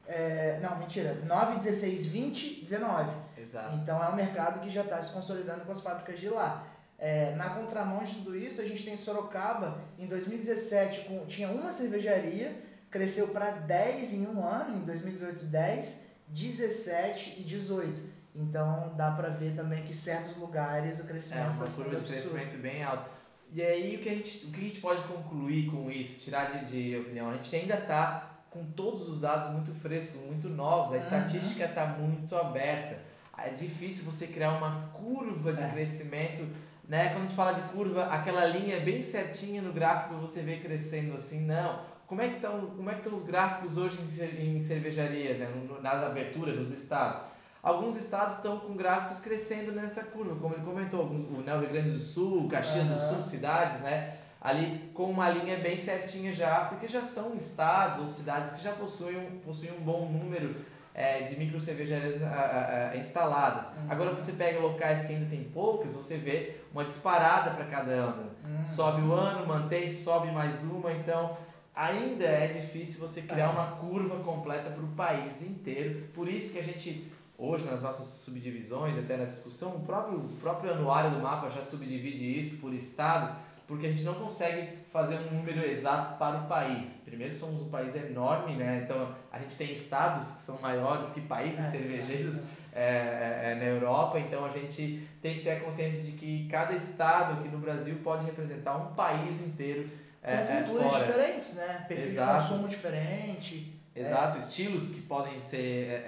É, 0.07 0.59
não, 0.63 0.79
mentira. 0.79 1.21
9, 1.23 1.57
16, 1.57 2.07
20, 2.07 2.61
19. 2.63 3.11
Exato. 3.37 3.75
Então, 3.75 4.03
é 4.03 4.09
um 4.09 4.15
mercado 4.15 4.61
que 4.61 4.69
já 4.69 4.81
está 4.81 4.99
se 4.99 5.13
consolidando 5.13 5.63
com 5.63 5.71
as 5.71 5.81
fábricas 5.81 6.19
de 6.19 6.27
lá. 6.27 6.65
É, 6.97 7.35
na 7.35 7.51
contramão 7.51 8.03
de 8.03 8.15
tudo 8.15 8.35
isso, 8.35 8.59
a 8.61 8.65
gente 8.65 8.83
tem 8.83 8.97
Sorocaba, 8.97 9.79
em 9.99 10.07
2017 10.07 11.01
com, 11.01 11.23
tinha 11.27 11.49
uma 11.49 11.71
cervejaria, 11.71 12.73
cresceu 12.95 13.27
para 13.27 13.51
10 13.51 14.13
em 14.13 14.27
um 14.27 14.41
ano, 14.41 14.77
em 14.77 14.83
2018 14.83 15.45
10, 15.45 16.05
17 16.29 17.35
e 17.39 17.43
18. 17.43 18.01
Então 18.33 18.93
dá 18.95 19.11
para 19.11 19.29
ver 19.29 19.53
também 19.53 19.83
que 19.83 19.93
certos 19.93 20.37
lugares 20.37 21.01
o 21.01 21.03
crescimento 21.03 21.41
é 21.41 21.49
uma 21.51 21.67
está 21.67 21.83
curva 21.83 21.99
de 21.99 22.05
crescimento 22.05 22.57
bem 22.57 22.83
alto. 22.83 23.09
E 23.51 23.61
aí 23.61 23.97
o 23.97 23.99
que 23.99 24.09
a 24.09 24.13
gente, 24.13 24.45
o 24.45 24.51
que 24.51 24.61
a 24.61 24.63
gente 24.63 24.79
pode 24.79 25.03
concluir 25.07 25.69
com 25.69 25.91
isso, 25.91 26.21
tirar 26.21 26.45
de, 26.51 26.65
de 26.71 26.97
opinião? 26.97 27.29
A 27.29 27.33
gente 27.33 27.53
ainda 27.53 27.75
está 27.75 28.39
com 28.49 28.63
todos 28.63 29.09
os 29.09 29.19
dados 29.19 29.51
muito 29.51 29.73
frescos, 29.73 30.21
muito 30.21 30.47
novos, 30.47 30.93
a 30.93 30.95
uhum. 30.95 31.03
estatística 31.03 31.65
está 31.65 31.85
muito 31.85 32.35
aberta. 32.35 32.97
É 33.37 33.49
difícil 33.49 34.05
você 34.05 34.27
criar 34.27 34.53
uma 34.53 34.87
curva 34.93 35.51
de 35.51 35.61
é. 35.61 35.69
crescimento 35.69 36.47
né? 36.87 37.09
Quando 37.09 37.19
a 37.19 37.23
gente 37.23 37.35
fala 37.35 37.53
de 37.53 37.61
curva, 37.69 38.05
aquela 38.05 38.45
linha 38.45 38.79
bem 38.79 39.01
certinha 39.01 39.61
no 39.61 39.73
gráfico 39.73 40.15
você 40.15 40.41
vê 40.41 40.57
crescendo 40.57 41.15
assim, 41.15 41.41
não. 41.41 41.94
Como 42.07 42.21
é 42.21 42.27
que 42.27 42.35
estão, 42.35 42.67
como 42.67 42.89
é 42.89 42.93
que 42.93 42.99
estão 42.99 43.13
os 43.13 43.23
gráficos 43.23 43.77
hoje 43.77 43.99
em, 44.39 44.61
cervejarias, 44.61 45.37
né? 45.37 45.47
nas 45.81 46.03
aberturas, 46.03 46.55
nos 46.55 46.71
estados? 46.71 47.19
Alguns 47.63 47.95
estados 47.95 48.35
estão 48.35 48.59
com 48.59 48.75
gráficos 48.75 49.17
crescendo 49.19 49.71
nessa 49.71 50.03
curva, 50.03 50.35
como 50.35 50.53
ele 50.53 50.63
comentou, 50.63 51.03
o 51.03 51.41
né, 51.43 51.57
Rio 51.57 51.69
Grande 51.69 51.89
do 51.89 51.99
Sul, 51.99 52.47
Caxias 52.47 52.87
uhum. 52.87 52.93
do 52.93 52.99
Sul, 52.99 53.23
cidades, 53.23 53.81
né? 53.81 54.17
Ali 54.39 54.91
com 54.93 55.05
uma 55.05 55.27
linha 55.31 55.57
bem 55.57 55.75
certinha 55.75 56.31
já, 56.31 56.65
porque 56.65 56.87
já 56.87 57.01
são 57.01 57.35
estados 57.35 58.01
ou 58.01 58.07
cidades 58.07 58.51
que 58.51 58.61
já 58.61 58.71
possuem, 58.73 59.41
possuem 59.43 59.71
um 59.71 59.81
bom 59.81 60.05
número 60.07 60.53
é, 60.93 61.23
de 61.23 61.35
micro 61.37 61.59
cervejarias 61.59 62.21
a, 62.21 62.91
a, 62.91 62.97
instaladas. 62.97 63.65
Uhum. 63.65 63.87
Agora 63.89 64.11
você 64.11 64.31
pega 64.31 64.59
locais 64.59 65.03
que 65.03 65.13
ainda 65.13 65.25
tem 65.25 65.43
poucas, 65.45 65.93
você 65.93 66.17
vê 66.17 66.57
uma 66.71 66.85
disparada 66.85 67.49
para 67.51 67.65
cada 67.65 67.91
ano. 67.91 68.31
Uhum. 68.45 68.65
Sobe 68.67 69.01
o 69.01 69.11
ano, 69.11 69.45
mantém, 69.47 69.89
sobe 69.89 70.31
mais 70.31 70.63
uma, 70.63 70.93
então 70.93 71.35
ainda 71.75 72.25
é 72.25 72.47
difícil 72.47 72.99
você 72.99 73.21
criar 73.21 73.47
é. 73.47 73.49
uma 73.49 73.71
curva 73.77 74.23
completa 74.23 74.69
para 74.69 74.83
o 74.83 74.87
país 74.89 75.41
inteiro. 75.41 76.07
Por 76.13 76.27
isso 76.27 76.53
que 76.53 76.59
a 76.59 76.63
gente 76.63 77.11
hoje 77.37 77.65
nas 77.65 77.83
nossas 77.83 78.07
subdivisões, 78.07 78.97
até 78.97 79.17
na 79.17 79.25
discussão, 79.25 79.75
o 79.75 79.81
próprio, 79.81 80.19
o 80.19 80.37
próprio 80.41 80.71
anuário 80.71 81.11
do 81.11 81.19
mapa 81.19 81.49
já 81.49 81.61
subdivide 81.61 82.39
isso 82.39 82.57
por 82.57 82.73
estado 82.73 83.35
porque 83.67 83.87
a 83.87 83.89
gente 83.89 84.03
não 84.03 84.13
consegue 84.13 84.69
fazer 84.91 85.15
um 85.15 85.37
número 85.37 85.65
exato 85.65 86.17
para 86.17 86.41
o 86.41 86.47
país. 86.47 87.01
Primeiro, 87.03 87.33
somos 87.33 87.61
um 87.61 87.69
país 87.69 87.95
enorme, 87.95 88.53
né? 88.53 88.81
Então, 88.83 89.15
a 89.31 89.39
gente 89.39 89.55
tem 89.55 89.73
estados 89.73 90.33
que 90.33 90.41
são 90.41 90.59
maiores 90.61 91.11
que 91.11 91.21
países 91.21 91.59
é, 91.59 91.71
cervejeiros 91.71 92.43
é, 92.71 92.81
é, 92.83 93.51
é, 93.51 93.55
na 93.55 93.65
Europa, 93.65 94.19
então 94.19 94.45
a 94.45 94.49
gente 94.49 95.07
tem 95.21 95.35
que 95.35 95.43
ter 95.43 95.51
a 95.51 95.59
consciência 95.61 96.03
de 96.03 96.11
que 96.11 96.47
cada 96.47 96.73
estado 96.73 97.39
aqui 97.39 97.49
no 97.49 97.57
Brasil 97.57 97.95
pode 98.03 98.25
representar 98.25 98.77
um 98.77 98.93
país 98.93 99.41
inteiro. 99.41 99.89
É, 100.25 100.37
Com 100.37 100.53
é, 100.53 100.63
culturas 100.63 100.91
fora. 100.91 101.05
diferentes, 101.05 101.53
né? 101.53 101.85
Perfil 101.87 102.05
Exato. 102.07 102.43
de 102.43 102.49
consumo 102.49 102.67
diferente. 102.67 103.81
Exato, 103.95 104.37
estilos 104.39 104.89
que 104.89 105.01
podem 105.01 105.39
ser 105.39 106.03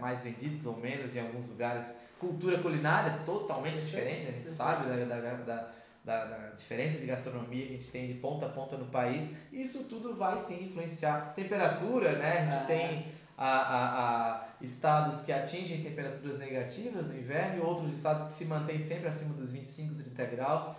mais 0.00 0.22
vendidos 0.22 0.64
ou 0.64 0.76
menos 0.76 1.14
em 1.14 1.20
alguns 1.20 1.48
lugares. 1.48 1.94
Cultura 2.18 2.58
culinária 2.58 3.18
totalmente 3.26 3.80
diferente, 3.80 4.28
a 4.28 4.32
gente 4.32 4.48
sabe 4.48 4.86
da, 4.86 5.04
da, 5.04 5.34
da 5.34 5.70
da, 6.04 6.24
da, 6.26 6.50
diferença 6.50 6.98
de 6.98 7.06
gastronomia 7.06 7.66
que 7.66 7.72
a 7.72 7.76
gente 7.76 7.90
tem 7.90 8.06
de 8.06 8.14
ponta 8.14 8.46
a 8.46 8.48
ponta 8.50 8.76
no 8.76 8.86
país, 8.86 9.30
isso 9.50 9.84
tudo 9.84 10.14
vai 10.14 10.38
sim 10.38 10.66
influenciar. 10.66 11.32
Temperatura, 11.34 12.18
né? 12.18 12.40
A 12.40 12.42
gente 12.42 12.62
ah. 12.62 12.66
tem 12.66 13.06
a, 13.38 13.48
a, 13.48 14.32
a 14.32 14.48
estados 14.60 15.22
que 15.22 15.32
atingem 15.32 15.82
temperaturas 15.82 16.38
negativas 16.38 17.06
no 17.06 17.16
inverno 17.16 17.56
e 17.56 17.60
outros 17.60 17.92
estados 17.92 18.26
que 18.26 18.32
se 18.32 18.44
mantêm 18.44 18.80
sempre 18.80 19.08
acima 19.08 19.34
dos 19.34 19.50
25, 19.50 19.94
30 19.94 20.24
graus, 20.26 20.76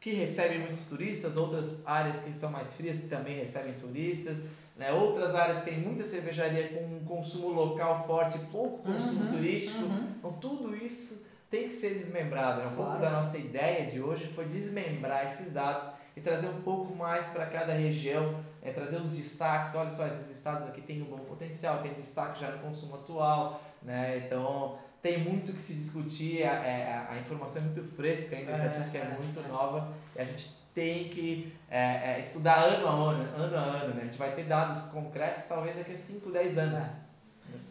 que 0.00 0.12
recebem 0.12 0.60
muitos 0.60 0.86
turistas, 0.86 1.36
outras 1.36 1.84
áreas 1.84 2.20
que 2.20 2.32
são 2.32 2.50
mais 2.50 2.74
frias 2.74 2.98
que 2.98 3.08
também 3.08 3.38
recebem 3.38 3.74
turistas, 3.74 4.38
né? 4.76 4.92
outras 4.92 5.34
áreas 5.34 5.58
que 5.58 5.70
têm 5.70 5.80
muita 5.80 6.04
cervejaria 6.04 6.68
com 6.68 6.84
um 6.84 7.04
consumo 7.04 7.48
local 7.48 8.06
forte, 8.06 8.38
pouco 8.50 8.78
consumo 8.84 9.24
uhum, 9.24 9.32
turístico. 9.32 9.82
Uhum. 9.82 10.08
Então 10.18 10.32
tudo 10.34 10.76
isso 10.76 11.26
tem 11.50 11.64
que 11.64 11.72
ser 11.72 11.94
desmembrado. 11.94 12.60
Né? 12.60 12.68
Um 12.68 12.76
claro. 12.76 12.90
pouco 12.90 13.00
da 13.00 13.10
nossa 13.10 13.36
ideia 13.38 13.86
de 13.86 14.00
hoje 14.00 14.26
foi 14.28 14.44
desmembrar 14.44 15.26
esses 15.26 15.52
dados 15.52 15.88
e 16.16 16.20
trazer 16.20 16.48
um 16.48 16.62
pouco 16.62 16.94
mais 16.94 17.26
para 17.26 17.46
cada 17.46 17.72
região, 17.72 18.42
é, 18.62 18.72
trazer 18.72 19.00
os 19.00 19.16
destaques. 19.16 19.74
Olha 19.74 19.90
só, 19.90 20.06
esses 20.06 20.30
estados 20.30 20.66
aqui 20.66 20.80
têm 20.80 21.02
um 21.02 21.06
bom 21.06 21.18
potencial, 21.18 21.78
tem 21.78 21.92
destaque 21.92 22.40
já 22.40 22.50
no 22.50 22.58
consumo 22.58 22.96
atual, 22.96 23.60
né? 23.82 24.24
Então 24.24 24.78
tem 25.02 25.18
muito 25.18 25.52
que 25.52 25.62
se 25.62 25.74
discutir, 25.74 26.42
a, 26.42 26.60
a, 26.60 26.66
é, 26.66 27.06
a 27.10 27.18
informação 27.18 27.62
é 27.62 27.64
muito 27.66 27.82
fresca 27.84 28.36
ainda, 28.36 28.52
a 28.52 28.54
é, 28.54 28.66
estatística 28.66 28.98
é, 28.98 29.00
é 29.02 29.18
muito 29.18 29.38
é. 29.38 29.48
nova 29.48 29.92
e 30.14 30.20
a 30.20 30.24
gente 30.24 30.58
tem 30.74 31.08
que 31.08 31.52
é, 31.70 32.14
é, 32.14 32.20
estudar 32.20 32.62
ano 32.64 32.86
a 32.86 32.90
ano, 32.90 33.36
ano 33.36 33.56
a 33.56 33.60
ano, 33.60 33.94
né? 33.94 34.02
A 34.02 34.04
gente 34.04 34.18
vai 34.18 34.34
ter 34.34 34.44
dados 34.44 34.82
concretos 34.90 35.42
talvez 35.44 35.76
daqui 35.76 35.92
a 35.92 35.96
5, 35.96 36.30
10 36.30 36.58
anos. 36.58 36.80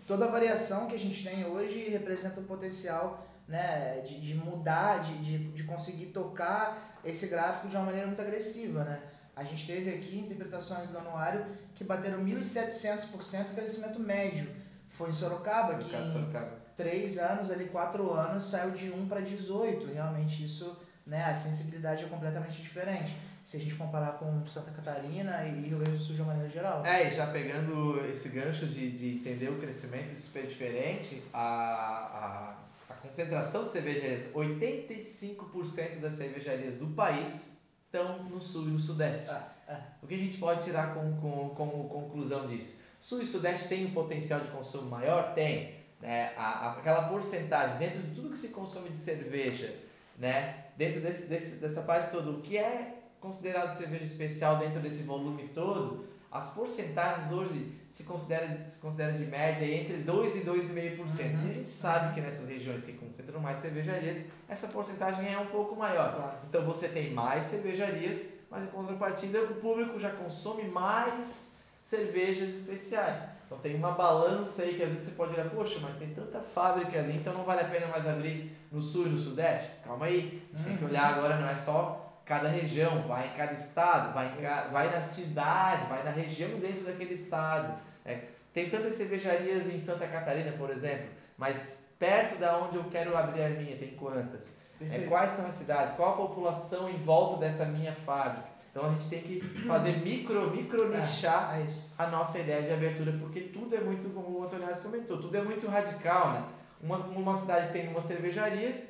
Toda 0.06 0.26
a 0.26 0.28
variação 0.30 0.88
que 0.88 0.96
a 0.96 1.00
gente 1.00 1.24
tem 1.24 1.46
hoje 1.46 1.90
representa 1.90 2.40
o 2.40 2.44
potencial 2.44 3.26
né, 3.48 4.02
de, 4.02 4.20
de 4.20 4.34
mudar, 4.36 5.04
de, 5.04 5.18
de, 5.20 5.38
de 5.52 5.64
conseguir 5.64 6.08
tocar 6.08 7.00
esse 7.06 7.28
gráfico 7.28 7.68
de 7.68 7.76
uma 7.76 7.86
maneira 7.86 8.08
muito 8.08 8.22
agressiva, 8.22 8.84
né? 8.84 9.02
A 9.36 9.44
gente 9.44 9.68
teve 9.68 9.90
aqui 9.94 10.18
interpretações 10.20 10.90
do 10.90 10.98
anuário 10.98 11.46
que 11.76 11.84
bateram 11.84 12.26
1.700% 12.26 13.54
crescimento 13.54 14.00
médio. 14.00 14.50
Foi 14.90 15.10
em 15.10 15.14
Sorocaba, 15.14 15.76
que 15.76 15.96
em 15.96 16.12
Sorocaba. 16.12 16.67
Três 16.78 17.18
anos, 17.18 17.50
ali 17.50 17.66
quatro 17.66 18.14
anos, 18.14 18.52
saiu 18.52 18.72
de 18.72 18.92
1 18.92 19.08
para 19.08 19.20
18. 19.20 19.92
Realmente 19.92 20.46
isso, 20.46 20.78
né, 21.06 21.26
a 21.26 21.36
sensibilidade 21.36 22.06
é 22.06 22.08
completamente 22.08 22.62
diferente. 22.62 23.18
Se 23.44 23.58
a 23.58 23.60
gente 23.60 23.76
comparar 23.76 24.14
com 24.14 24.46
Santa 24.46 24.72
Catarina 24.72 25.44
e 25.46 25.68
Rio 25.68 25.80
Grande 25.80 25.98
do 25.98 26.04
Sul 26.04 26.16
de 26.16 26.22
uma 26.22 26.34
maneira 26.34 26.50
geral. 26.50 26.86
É, 26.86 27.08
e 27.08 27.12
já 27.12 27.28
pegando 27.28 28.00
esse 28.06 28.30
gancho 28.30 28.68
de, 28.68 28.92
de 28.92 29.16
entender 29.16 29.50
o 29.50 29.58
crescimento 29.58 30.16
super 30.20 30.46
diferente, 30.46 31.24
a, 31.34 32.56
a 32.90 32.94
concentração 32.96 33.66
de 33.66 33.72
cervejarias, 33.72 34.32
85% 34.34 36.00
das 36.02 36.14
cervejarias 36.14 36.76
do 36.76 36.88
país 36.88 37.60
estão 37.86 38.24
no 38.24 38.42
sul 38.42 38.68
e 38.68 38.72
no 38.72 38.80
sudeste. 38.80 39.30
Ah, 39.30 39.50
ah. 39.70 39.82
O 40.04 40.08
que 40.08 40.14
a 40.14 40.18
gente 40.18 40.38
pode 40.38 40.66
tirar 40.66 40.94
como, 40.94 41.20
como, 41.22 41.56
como 41.56 41.90
conclusão 41.90 42.48
disso? 42.48 42.80
Sul 43.00 43.22
e 43.22 43.26
sudeste 43.26 43.70
tem 43.70 43.86
um 43.86 43.92
potencial 43.92 44.42
de 44.42 44.50
consumo 44.50 44.90
maior? 44.90 45.34
Tem. 45.34 45.77
Né? 46.02 46.34
A, 46.38 46.74
aquela 46.74 47.04
porcentagem, 47.04 47.78
dentro 47.78 48.02
de 48.02 48.16
tudo 48.16 48.30
que 48.30 48.38
se 48.38 48.50
consome 48.50 48.90
de 48.90 48.98
cerveja, 48.98 49.74
né? 50.18 50.66
dentro 50.78 51.02
desse, 51.02 51.28
desse, 51.28 51.56
dessa 51.58 51.82
parte 51.82 52.12
toda, 52.12 52.30
o 52.30 52.42
que 52.42 52.58
é 52.58 52.96
considerado 53.20 53.76
cerveja 53.76 54.04
especial 54.04 54.58
dentro 54.58 54.80
desse 54.80 55.04
volume 55.04 55.50
todo, 55.50 56.06
as 56.32 56.52
porcentagens 56.52 57.32
hoje 57.32 57.74
se 57.88 58.04
considera, 58.04 58.68
se 58.68 58.80
considera 58.80 59.14
de 59.14 59.26
média 59.26 59.66
entre 59.66 60.04
2% 60.04 60.36
e 60.36 60.42
2,5%. 60.42 61.00
Uhum. 61.00 61.48
E 61.48 61.50
a 61.50 61.54
gente 61.54 61.70
sabe 61.70 62.14
que 62.14 62.22
nessas 62.22 62.48
regiões 62.48 62.86
que 62.86 62.94
concentram 62.94 63.40
mais 63.40 63.58
cervejarias, 63.58 64.26
essa 64.48 64.68
porcentagem 64.68 65.34
é 65.34 65.40
um 65.40 65.48
pouco 65.48 65.76
maior. 65.76 66.16
Claro. 66.16 66.38
Então 66.50 66.66
você 66.66 66.90
tem 66.90 67.12
mais 67.12 67.46
cervejarias, 67.46 68.28
mas 68.52 68.64
em 68.64 68.68
contrapartida 68.68 69.42
o 69.44 69.56
público 69.56 69.98
já 69.98 70.12
consome 70.12 70.64
mais 70.66 71.56
cervejas 71.82 72.50
especiais. 72.50 73.24
Então 73.48 73.58
tem 73.60 73.76
uma 73.76 73.94
balança 73.94 74.62
aí 74.64 74.76
que 74.76 74.84
às 74.84 74.90
vezes 74.90 75.06
você 75.06 75.16
pode 75.16 75.34
olhar, 75.34 75.50
poxa, 75.50 75.80
mas 75.82 75.96
tem 75.96 76.14
tanta 76.14 76.42
fábrica 76.42 77.00
ali, 77.00 77.16
então 77.16 77.34
não 77.34 77.46
vale 77.46 77.62
a 77.62 77.66
pena 77.66 77.88
mais 77.88 78.06
abrir 78.06 78.52
no 78.70 78.82
sul 78.82 79.08
e 79.08 79.10
no 79.10 79.18
sudeste? 79.18 79.72
Calma 79.86 80.06
aí, 80.06 80.46
a 80.54 80.58
gente 80.58 80.64
uhum. 80.64 80.68
tem 80.68 80.78
que 80.78 80.84
uhum. 80.84 80.90
olhar 80.90 81.14
agora, 81.14 81.38
não 81.38 81.48
é 81.48 81.56
só 81.56 82.22
cada 82.26 82.50
região, 82.50 83.04
vai 83.08 83.28
em 83.28 83.38
cada 83.38 83.54
estado, 83.54 84.14
vai, 84.14 84.28
em 84.28 84.42
ca... 84.42 84.68
vai 84.70 84.90
na 84.92 85.02
cidade, 85.02 85.88
vai 85.88 86.04
na 86.04 86.12
região 86.12 86.60
dentro 86.60 86.84
daquele 86.84 87.14
estado. 87.14 87.74
É, 88.06 88.20
tem 88.54 88.70
tantas 88.70 88.96
cervejarias 88.96 89.68
em 89.68 89.80
Santa 89.80 90.06
Catarina, 90.08 90.52
por 90.52 90.70
exemplo, 90.70 91.08
mas 91.38 91.94
perto 91.98 92.38
da 92.38 92.58
onde 92.58 92.76
eu 92.76 92.84
quero 92.86 93.16
abrir 93.16 93.44
a 93.44 93.50
minha, 93.50 93.78
tem 93.78 93.92
quantas? 93.92 94.58
É, 94.82 95.06
quais 95.08 95.32
são 95.32 95.48
as 95.48 95.54
cidades? 95.54 95.94
Qual 95.94 96.14
a 96.14 96.18
população 96.18 96.90
em 96.90 96.98
volta 96.98 97.38
dessa 97.38 97.66
minha 97.66 97.94
fábrica? 97.94 98.57
Então 98.78 98.90
a 98.92 98.94
gente 98.94 99.10
tem 99.10 99.24
que 99.24 99.42
fazer 99.66 100.04
micro, 100.04 100.52
micro 100.52 100.90
nichar 100.90 101.60
É, 101.60 101.64
é 101.64 101.68
a 101.98 102.06
nossa 102.12 102.38
ideia 102.38 102.62
de 102.62 102.72
abertura, 102.72 103.12
porque 103.20 103.40
tudo 103.42 103.76
é 103.76 103.80
muito, 103.80 104.08
como 104.10 104.38
o 104.38 104.44
Antônio 104.44 104.68
comentou, 104.84 105.18
tudo 105.18 105.36
é 105.36 105.42
muito 105.42 105.66
radical, 105.66 106.34
né? 106.34 106.44
Uma, 106.80 106.98
uma 106.98 107.36
cidade 107.36 107.74
tem 107.74 107.88
uma 107.88 108.00
cervejaria, 108.00 108.88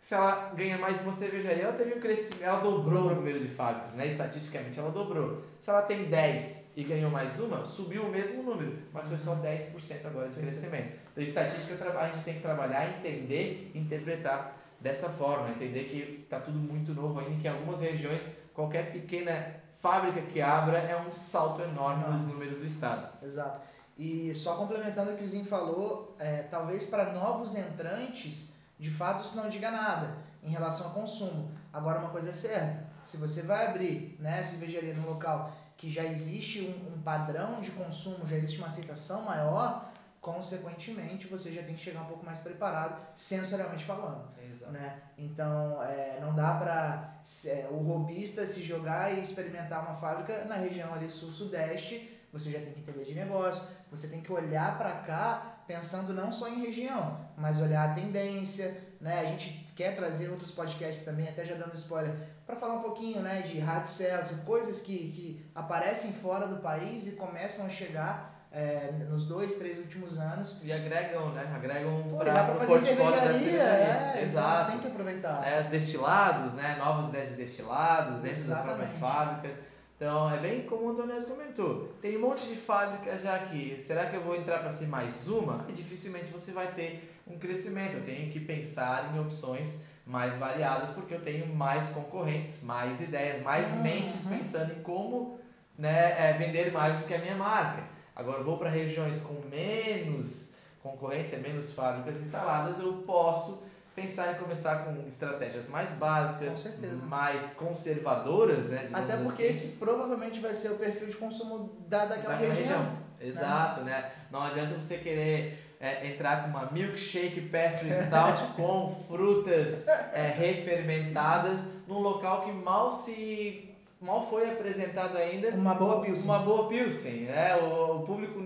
se 0.00 0.14
ela 0.14 0.52
ganha 0.56 0.76
mais 0.78 1.00
uma 1.02 1.12
cervejaria, 1.12 1.62
ela 1.62 1.72
teve 1.72 1.94
um 1.94 2.00
crescimento, 2.00 2.42
ela 2.42 2.58
dobrou 2.58 3.06
o 3.06 3.14
número 3.14 3.38
de 3.38 3.46
fábricas, 3.46 3.94
né? 3.94 4.08
Estatisticamente 4.08 4.80
ela 4.80 4.90
dobrou. 4.90 5.44
Se 5.60 5.70
ela 5.70 5.82
tem 5.82 6.06
10 6.06 6.72
e 6.74 6.82
ganhou 6.82 7.08
mais 7.08 7.38
uma, 7.38 7.62
subiu 7.62 8.02
o 8.02 8.10
mesmo 8.10 8.42
número, 8.42 8.78
mas 8.92 9.06
foi 9.06 9.16
só 9.16 9.36
10% 9.36 10.06
agora 10.06 10.28
de 10.28 10.40
crescimento. 10.40 10.98
Então, 11.12 11.22
estatística 11.22 11.84
a 12.00 12.06
gente 12.08 12.24
tem 12.24 12.34
que 12.34 12.40
trabalhar, 12.40 12.98
entender, 12.98 13.70
interpretar 13.76 14.59
dessa 14.80 15.10
forma, 15.10 15.50
entender 15.50 15.84
que 15.84 16.22
está 16.24 16.40
tudo 16.40 16.58
muito 16.58 16.94
novo 16.94 17.20
ainda, 17.20 17.40
que 17.40 17.46
em 17.46 17.50
algumas 17.50 17.80
regiões 17.80 18.30
qualquer 18.54 18.90
pequena 18.90 19.60
fábrica 19.80 20.22
que 20.22 20.40
abra 20.40 20.78
é 20.78 20.96
um 21.00 21.12
salto 21.12 21.62
enorme 21.62 22.04
nos 22.08 22.22
números 22.22 22.58
do 22.58 22.66
estado. 22.66 23.08
Exato. 23.22 23.60
E 23.96 24.34
só 24.34 24.56
complementando 24.56 25.12
o 25.12 25.16
que 25.16 25.24
o 25.24 25.28
Zinho 25.28 25.44
falou, 25.44 26.16
é, 26.18 26.44
talvez 26.44 26.86
para 26.86 27.12
novos 27.12 27.54
entrantes, 27.54 28.56
de 28.78 28.90
fato 28.90 29.22
isso 29.22 29.36
não 29.36 29.48
diga 29.48 29.70
nada 29.70 30.16
em 30.42 30.50
relação 30.50 30.86
ao 30.86 30.92
consumo. 30.94 31.50
Agora 31.72 31.98
uma 31.98 32.08
coisa 32.10 32.30
é 32.30 32.32
certa, 32.32 32.86
se 33.02 33.18
você 33.18 33.42
vai 33.42 33.66
abrir 33.66 34.16
né, 34.18 34.42
cervejaria 34.42 34.94
num 34.94 35.06
local 35.06 35.52
que 35.76 35.88
já 35.88 36.04
existe 36.04 36.60
um, 36.60 36.94
um 36.94 37.02
padrão 37.02 37.60
de 37.60 37.70
consumo, 37.70 38.26
já 38.26 38.36
existe 38.36 38.58
uma 38.58 38.66
aceitação 38.66 39.22
maior, 39.22 39.89
consequentemente 40.20 41.26
você 41.26 41.50
já 41.50 41.62
tem 41.62 41.74
que 41.74 41.80
chegar 41.80 42.02
um 42.02 42.06
pouco 42.06 42.24
mais 42.24 42.40
preparado, 42.40 43.00
sensorialmente 43.14 43.84
falando. 43.84 44.28
Exato. 44.50 44.72
Né? 44.72 45.00
Então, 45.16 45.82
é, 45.82 46.18
não 46.20 46.34
dá 46.34 46.54
para 46.54 47.20
é, 47.46 47.68
o 47.70 47.78
robista 47.78 48.46
se 48.46 48.62
jogar 48.62 49.16
e 49.16 49.20
experimentar 49.20 49.82
uma 49.82 49.94
fábrica 49.94 50.44
na 50.44 50.56
região 50.56 50.92
ali 50.92 51.10
sul-sudeste. 51.10 52.18
Você 52.32 52.50
já 52.50 52.60
tem 52.60 52.72
que 52.72 52.80
entender 52.80 53.04
de 53.04 53.14
negócio, 53.14 53.64
você 53.90 54.08
tem 54.08 54.20
que 54.20 54.32
olhar 54.32 54.78
para 54.78 54.92
cá 54.98 55.62
pensando 55.66 56.12
não 56.12 56.30
só 56.30 56.48
em 56.48 56.60
região, 56.60 57.28
mas 57.36 57.60
olhar 57.60 57.90
a 57.90 57.94
tendência. 57.94 58.76
Né? 59.00 59.20
A 59.20 59.24
gente 59.24 59.72
quer 59.74 59.96
trazer 59.96 60.28
outros 60.28 60.50
podcasts 60.50 61.04
também, 61.04 61.28
até 61.28 61.44
já 61.44 61.54
dando 61.54 61.74
spoiler, 61.74 62.14
para 62.46 62.56
falar 62.56 62.74
um 62.74 62.82
pouquinho 62.82 63.22
né, 63.22 63.42
de 63.42 63.58
hard 63.58 63.86
sales, 63.86 64.32
coisas 64.44 64.80
que, 64.80 64.96
que 64.96 65.50
aparecem 65.54 66.12
fora 66.12 66.46
do 66.46 66.58
país 66.58 67.06
e 67.06 67.12
começam 67.12 67.64
a 67.64 67.68
chegar 67.68 68.29
é, 68.52 68.90
nos 69.08 69.26
dois, 69.26 69.54
três 69.56 69.78
últimos 69.78 70.18
anos. 70.18 70.60
E 70.64 70.72
agregam, 70.72 71.32
né? 71.32 71.50
Agregam 71.54 72.02
para 72.18 72.54
o 72.54 72.66
portfólio 72.66 73.20
da 73.20 73.32
cervejaria, 73.32 73.62
é, 73.62 74.22
Exato. 74.24 74.72
Tem 74.72 74.80
que 74.80 74.86
aproveitar. 74.88 75.46
É, 75.46 75.62
destilados, 75.64 76.54
né? 76.54 76.76
Novas 76.78 77.08
ideias 77.08 77.30
de 77.30 77.36
destilados 77.36 78.20
dentro 78.20 78.48
das 78.48 78.60
próprias 78.60 78.90
Exatamente. 78.90 79.00
fábricas. 79.00 79.56
Então, 79.96 80.30
é 80.32 80.38
bem 80.38 80.62
como 80.62 80.86
o 80.86 80.90
Antonés 80.90 81.26
comentou. 81.26 81.94
Tem 82.00 82.16
um 82.16 82.22
monte 82.22 82.46
de 82.46 82.56
fábricas 82.56 83.22
já 83.22 83.34
aqui. 83.34 83.76
Será 83.78 84.06
que 84.06 84.16
eu 84.16 84.22
vou 84.22 84.34
entrar 84.34 84.60
para 84.60 84.70
ser 84.70 84.86
mais 84.86 85.28
uma? 85.28 85.66
E 85.68 85.72
dificilmente 85.72 86.32
você 86.32 86.52
vai 86.52 86.68
ter 86.72 87.20
um 87.26 87.38
crescimento. 87.38 87.98
Eu 87.98 88.02
tenho 88.02 88.30
que 88.32 88.40
pensar 88.40 89.14
em 89.14 89.20
opções 89.20 89.82
mais 90.06 90.38
variadas 90.38 90.90
porque 90.90 91.12
eu 91.12 91.20
tenho 91.20 91.46
mais 91.54 91.90
concorrentes, 91.90 92.62
mais 92.62 93.00
ideias, 93.00 93.42
mais 93.42 93.70
Uhum, 93.72 93.82
mentes 93.82 94.24
pensando 94.24 94.72
em 94.72 94.82
como 94.82 95.38
né, 95.78 96.16
é, 96.18 96.32
vender 96.32 96.72
mais 96.72 96.96
do 96.96 97.04
que 97.04 97.14
a 97.14 97.18
minha 97.18 97.36
marca. 97.36 97.84
Agora, 98.20 98.40
eu 98.40 98.44
vou 98.44 98.58
para 98.58 98.68
regiões 98.68 99.18
com 99.18 99.32
menos 99.48 100.52
concorrência, 100.82 101.38
menos 101.38 101.72
fábricas 101.72 102.20
instaladas, 102.20 102.78
eu 102.78 102.92
posso 103.06 103.66
pensar 103.96 104.32
em 104.32 104.34
começar 104.34 104.84
com 104.84 105.06
estratégias 105.08 105.70
mais 105.70 105.90
básicas, 105.92 106.66
mais 107.04 107.54
conservadoras, 107.54 108.68
né? 108.68 108.88
Até 108.92 109.16
porque 109.16 109.44
assim, 109.44 109.50
esse 109.50 109.68
provavelmente 109.78 110.38
vai 110.38 110.52
ser 110.52 110.70
o 110.70 110.76
perfil 110.76 111.08
de 111.08 111.16
consumo 111.16 111.82
da, 111.88 112.04
daquela, 112.04 112.34
daquela 112.34 112.52
região. 112.52 112.98
Exato, 113.18 113.80
né? 113.80 114.12
Não 114.30 114.42
adianta 114.42 114.78
você 114.78 114.98
querer 114.98 115.76
é, 115.80 116.08
entrar 116.08 116.42
com 116.42 116.50
uma 116.50 116.70
milkshake 116.70 117.40
pastry 117.48 117.90
stout 117.90 118.52
com 118.54 118.94
frutas 119.08 119.88
é, 119.88 120.26
refermentadas 120.36 121.68
num 121.88 122.00
local 122.00 122.44
que 122.44 122.52
mal 122.52 122.90
se 122.90 123.69
mal 124.00 124.28
foi 124.28 124.50
apresentado 124.50 125.16
ainda 125.16 125.50
Uma 125.50 125.74
boa 125.74 126.00
pilsen. 126.00 126.24
uma 126.24 126.38
boa 126.38 126.68
pilsen, 126.68 127.22
né? 127.22 127.56
O, 127.56 127.96
o 127.96 128.02
público, 128.02 128.40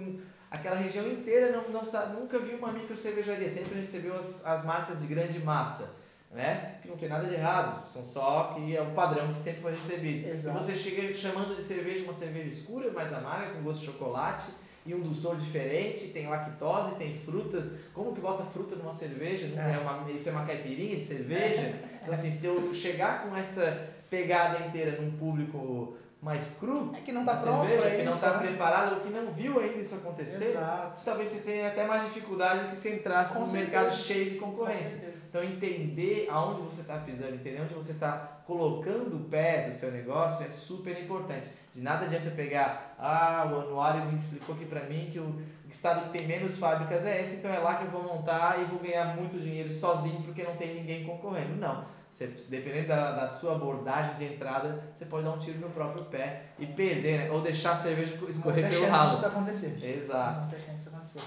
aquela 0.50 0.76
região 0.76 1.06
inteira 1.06 1.52
não, 1.52 1.68
não 1.68 1.84
sabe, 1.84 2.18
nunca 2.18 2.38
viu 2.38 2.58
uma 2.58 2.72
micro 2.72 2.96
cervejaria, 2.96 3.48
sempre 3.48 3.78
recebeu 3.78 4.16
as, 4.16 4.44
as 4.44 4.64
marcas 4.64 5.00
de 5.00 5.06
grande 5.06 5.38
massa, 5.38 5.94
né? 6.30 6.78
Que 6.82 6.88
não 6.88 6.96
tem 6.96 7.08
nada 7.08 7.26
de 7.26 7.34
errado, 7.34 7.88
são 7.88 8.04
só 8.04 8.52
que 8.54 8.76
é 8.76 8.82
o 8.82 8.90
padrão 8.90 9.28
que 9.28 9.38
sempre 9.38 9.62
foi 9.62 9.74
recebido. 9.74 10.28
Exato. 10.28 10.58
E 10.58 10.60
você 10.60 10.76
chega 10.76 11.14
chamando 11.14 11.54
de 11.54 11.62
cerveja 11.62 12.02
uma 12.02 12.12
cerveja 12.12 12.48
escura, 12.48 12.90
mais 12.90 13.12
amarga, 13.12 13.52
com 13.52 13.62
gosto 13.62 13.80
de 13.80 13.86
chocolate 13.86 14.46
e 14.86 14.94
um 14.94 15.00
dulçor 15.00 15.36
diferente, 15.36 16.08
tem 16.08 16.26
lactose, 16.26 16.96
tem 16.96 17.14
frutas. 17.14 17.72
Como 17.94 18.12
que 18.14 18.20
bota 18.20 18.44
fruta 18.44 18.76
numa 18.76 18.92
cerveja? 18.92 19.46
É. 19.56 19.76
é 19.76 19.78
uma, 19.78 20.10
isso 20.10 20.28
é 20.28 20.32
uma 20.32 20.44
caipirinha 20.44 20.96
de 20.96 21.02
cerveja? 21.02 21.72
Então 22.04 22.12
assim, 22.12 22.30
se 22.30 22.44
eu 22.44 22.74
chegar 22.74 23.22
com 23.22 23.34
essa 23.34 23.93
pegada 24.14 24.66
inteira 24.66 25.00
num 25.00 25.10
público 25.12 25.96
mais 26.22 26.56
cru, 26.58 26.90
É 26.96 27.00
que 27.02 27.12
não 27.12 27.22
tá 27.22 27.34
da 27.34 27.42
pronto 27.42 27.68
cerveja, 27.68 27.90
que 27.90 27.96
isso. 27.96 28.04
não 28.06 28.12
está 28.12 28.30
né? 28.38 28.46
preparado 28.46 28.94
ou 28.94 29.00
que 29.00 29.10
não 29.10 29.30
viu 29.30 29.60
ainda 29.60 29.78
isso 29.78 29.96
acontecer, 29.96 30.52
Exato. 30.52 31.04
talvez 31.04 31.28
você 31.28 31.40
tenha 31.40 31.68
até 31.68 31.84
mais 31.86 32.02
dificuldade 32.04 32.60
do 32.64 32.68
que 32.70 32.76
se 32.76 32.88
entrasse 32.94 33.38
num 33.38 33.46
mercado 33.52 33.92
cheio 33.92 34.30
de 34.30 34.36
concorrência. 34.38 35.12
Então 35.28 35.44
entender 35.44 36.26
aonde 36.30 36.62
você 36.62 36.80
está 36.80 36.96
pisando, 36.98 37.34
entender 37.34 37.60
onde 37.60 37.74
você 37.74 37.92
está 37.92 38.40
colocando 38.46 39.16
o 39.16 39.24
pé 39.24 39.66
do 39.68 39.74
seu 39.74 39.90
negócio 39.90 40.46
é 40.46 40.48
super 40.48 40.98
importante. 40.98 41.50
De 41.72 41.82
nada 41.82 42.06
adianta 42.06 42.26
eu 42.28 42.32
pegar, 42.34 42.94
ah, 42.98 43.46
o 43.52 43.60
anuário 43.60 44.06
me 44.06 44.14
explicou 44.16 44.54
aqui 44.54 44.64
para 44.64 44.84
mim 44.84 45.08
que 45.12 45.18
o 45.18 45.42
o 45.66 45.70
estado 45.70 46.04
que 46.04 46.18
tem 46.18 46.26
menos 46.28 46.56
fábricas 46.58 47.04
é 47.04 47.20
esse, 47.22 47.36
então 47.36 47.52
é 47.52 47.58
lá 47.58 47.74
que 47.76 47.84
eu 47.84 47.90
vou 47.90 48.02
montar 48.02 48.60
e 48.60 48.64
vou 48.64 48.78
ganhar 48.78 49.16
muito 49.16 49.40
dinheiro 49.40 49.68
sozinho 49.70 50.22
porque 50.22 50.42
não 50.44 50.54
tem 50.54 50.74
ninguém 50.74 51.04
concorrendo. 51.04 51.56
Não. 51.56 51.84
Você, 52.14 52.28
dependendo 52.48 52.86
da, 52.86 53.10
da 53.10 53.28
sua 53.28 53.56
abordagem 53.56 54.14
de 54.14 54.34
entrada, 54.34 54.84
você 54.94 55.04
pode 55.04 55.24
dar 55.24 55.32
um 55.32 55.38
tiro 55.38 55.58
no 55.58 55.68
próprio 55.70 56.04
pé 56.04 56.44
e 56.60 56.64
perder, 56.64 57.18
né? 57.18 57.28
Ou 57.32 57.42
deixar 57.42 57.72
a 57.72 57.76
cerveja 57.76 58.16
escorrer 58.28 58.62
Não 58.62 58.70
pelo 58.70 58.86
ralo. 58.86 59.10
disso 59.10 59.26
acontecer. 59.26 59.84
Exato. 59.84 60.42
Não 60.42 60.48
chance 60.48 60.74
disso 60.74 60.90
acontecer. 60.90 61.22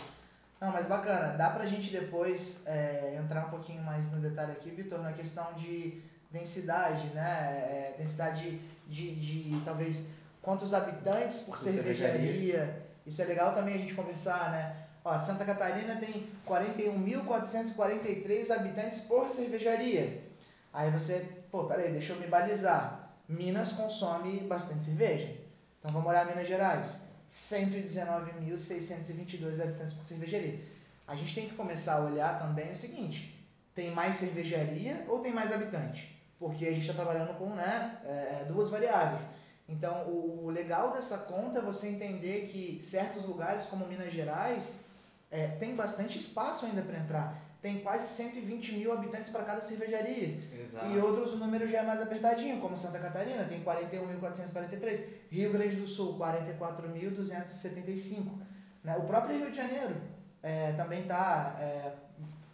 Não, 0.62 0.72
mas 0.72 0.86
bacana. 0.86 1.36
Dá 1.36 1.50
pra 1.50 1.66
gente 1.66 1.92
depois 1.92 2.62
é, 2.66 3.20
entrar 3.22 3.48
um 3.48 3.50
pouquinho 3.50 3.84
mais 3.84 4.10
no 4.14 4.22
detalhe 4.22 4.54
aqui, 4.54 4.70
Vitor, 4.70 5.00
na 5.00 5.12
questão 5.12 5.52
de 5.56 6.02
densidade, 6.32 7.08
né? 7.08 7.66
É, 7.68 7.96
densidade 7.98 8.62
de, 8.88 9.14
de, 9.16 9.62
talvez 9.66 10.12
quantos 10.42 10.74
habitantes 10.74 11.40
por 11.40 11.48
Por 11.48 11.58
cervejaria. 11.58 12.88
Isso 13.06 13.22
é 13.22 13.26
legal 13.26 13.54
também 13.54 13.76
a 13.76 13.78
gente 13.78 13.94
conversar, 13.94 14.52
né? 14.52 14.74
Ó, 15.04 15.18
Santa 15.18 15.44
Catarina 15.44 15.98
tem 15.98 16.30
41.443 16.48 18.52
habitantes 18.52 19.02
por 19.02 19.28
cervejaria. 19.28 20.27
Aí 20.74 20.92
você, 20.92 21.44
pô, 21.52 21.66
peraí, 21.66 21.92
deixa 21.92 22.14
eu 22.14 22.20
me 22.20 22.28
balizar. 22.28 23.14
Minas 23.28 23.74
consome 23.74 24.40
bastante 24.42 24.86
cerveja. 24.86 25.36
Então 25.80 25.92
vamos 25.92 26.10
olhar 26.10 26.26
Minas 26.26 26.48
Gerais. 26.48 27.02
119.622 27.30 29.62
habitantes 29.62 29.94
por 29.94 30.04
cervejaria. 30.04 30.60
A 31.08 31.16
gente 31.16 31.36
tem 31.36 31.48
que 31.48 31.54
começar 31.56 31.96
a 31.96 32.06
olhar 32.06 32.40
também 32.40 32.72
o 32.72 32.76
seguinte: 32.76 33.48
tem 33.76 33.92
mais 33.92 34.16
cervejaria 34.16 35.06
ou 35.08 35.20
tem 35.20 35.34
mais 35.34 35.52
habitante? 35.52 36.18
Porque 36.40 36.66
a 36.66 36.72
gente 36.72 36.82
está 36.82 36.94
trabalhando 36.94 37.38
com 37.38 37.50
né, 37.50 38.00
é, 38.06 38.46
duas 38.48 38.70
variáveis. 38.70 39.30
Então, 39.68 40.08
o, 40.08 40.46
o 40.46 40.50
legal 40.50 40.92
dessa 40.92 41.18
conta 41.20 41.60
é 41.60 41.62
você 41.62 41.90
entender 41.90 42.48
que 42.48 42.82
certos 42.82 43.26
lugares, 43.26 43.66
como 43.66 43.86
Minas 43.86 44.14
Gerais, 44.14 44.86
é, 45.30 45.48
tem 45.48 45.76
bastante 45.76 46.18
espaço 46.18 46.66
ainda 46.66 46.82
para 46.82 46.98
entrar. 46.98 47.38
Tem 47.68 47.80
quase 47.80 48.08
120 48.08 48.76
mil 48.76 48.94
habitantes 48.94 49.30
para 49.30 49.44
cada 49.44 49.60
cervejaria. 49.60 50.40
Exato. 50.58 50.86
E 50.86 50.98
outros 51.00 51.34
o 51.34 51.36
número 51.36 51.68
já 51.68 51.80
é 51.80 51.84
mais 51.84 52.02
apertadinho, 52.02 52.62
como 52.62 52.78
Santa 52.78 52.98
Catarina, 52.98 53.44
tem 53.44 53.62
41.443. 53.62 55.04
Rio 55.30 55.52
Grande 55.52 55.76
do 55.76 55.86
Sul, 55.86 56.18
44.275. 56.18 58.40
Né? 58.86 58.96
O 58.96 59.04
próprio 59.04 59.38
Rio 59.38 59.52
de 59.52 59.58
Janeiro 59.58 59.98
é, 60.42 60.72
também 60.78 61.02
está 61.02 61.58
é, 61.60 61.92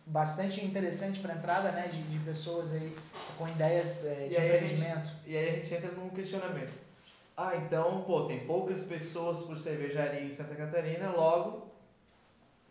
bastante 0.07 0.65
interessante 0.65 1.19
para 1.19 1.35
entrada 1.35 1.71
né, 1.71 1.89
de, 1.89 2.01
de 2.01 2.17
pessoas 2.25 2.73
aí 2.73 2.97
com 3.37 3.47
ideias 3.47 4.03
é, 4.03 4.29
de 4.29 4.33
empreendimento. 4.33 5.11
E 5.27 5.37
aí 5.37 5.47
a 5.47 5.51
gente 5.57 5.75
entra 5.75 5.91
num 5.91 6.09
questionamento. 6.09 6.73
Ah, 7.37 7.55
então, 7.55 8.01
pô, 8.01 8.25
tem 8.25 8.47
poucas 8.47 8.81
pessoas 8.81 9.43
por 9.43 9.59
cervejaria 9.59 10.23
em 10.23 10.31
Santa 10.31 10.55
Catarina, 10.55 11.11
logo 11.11 11.71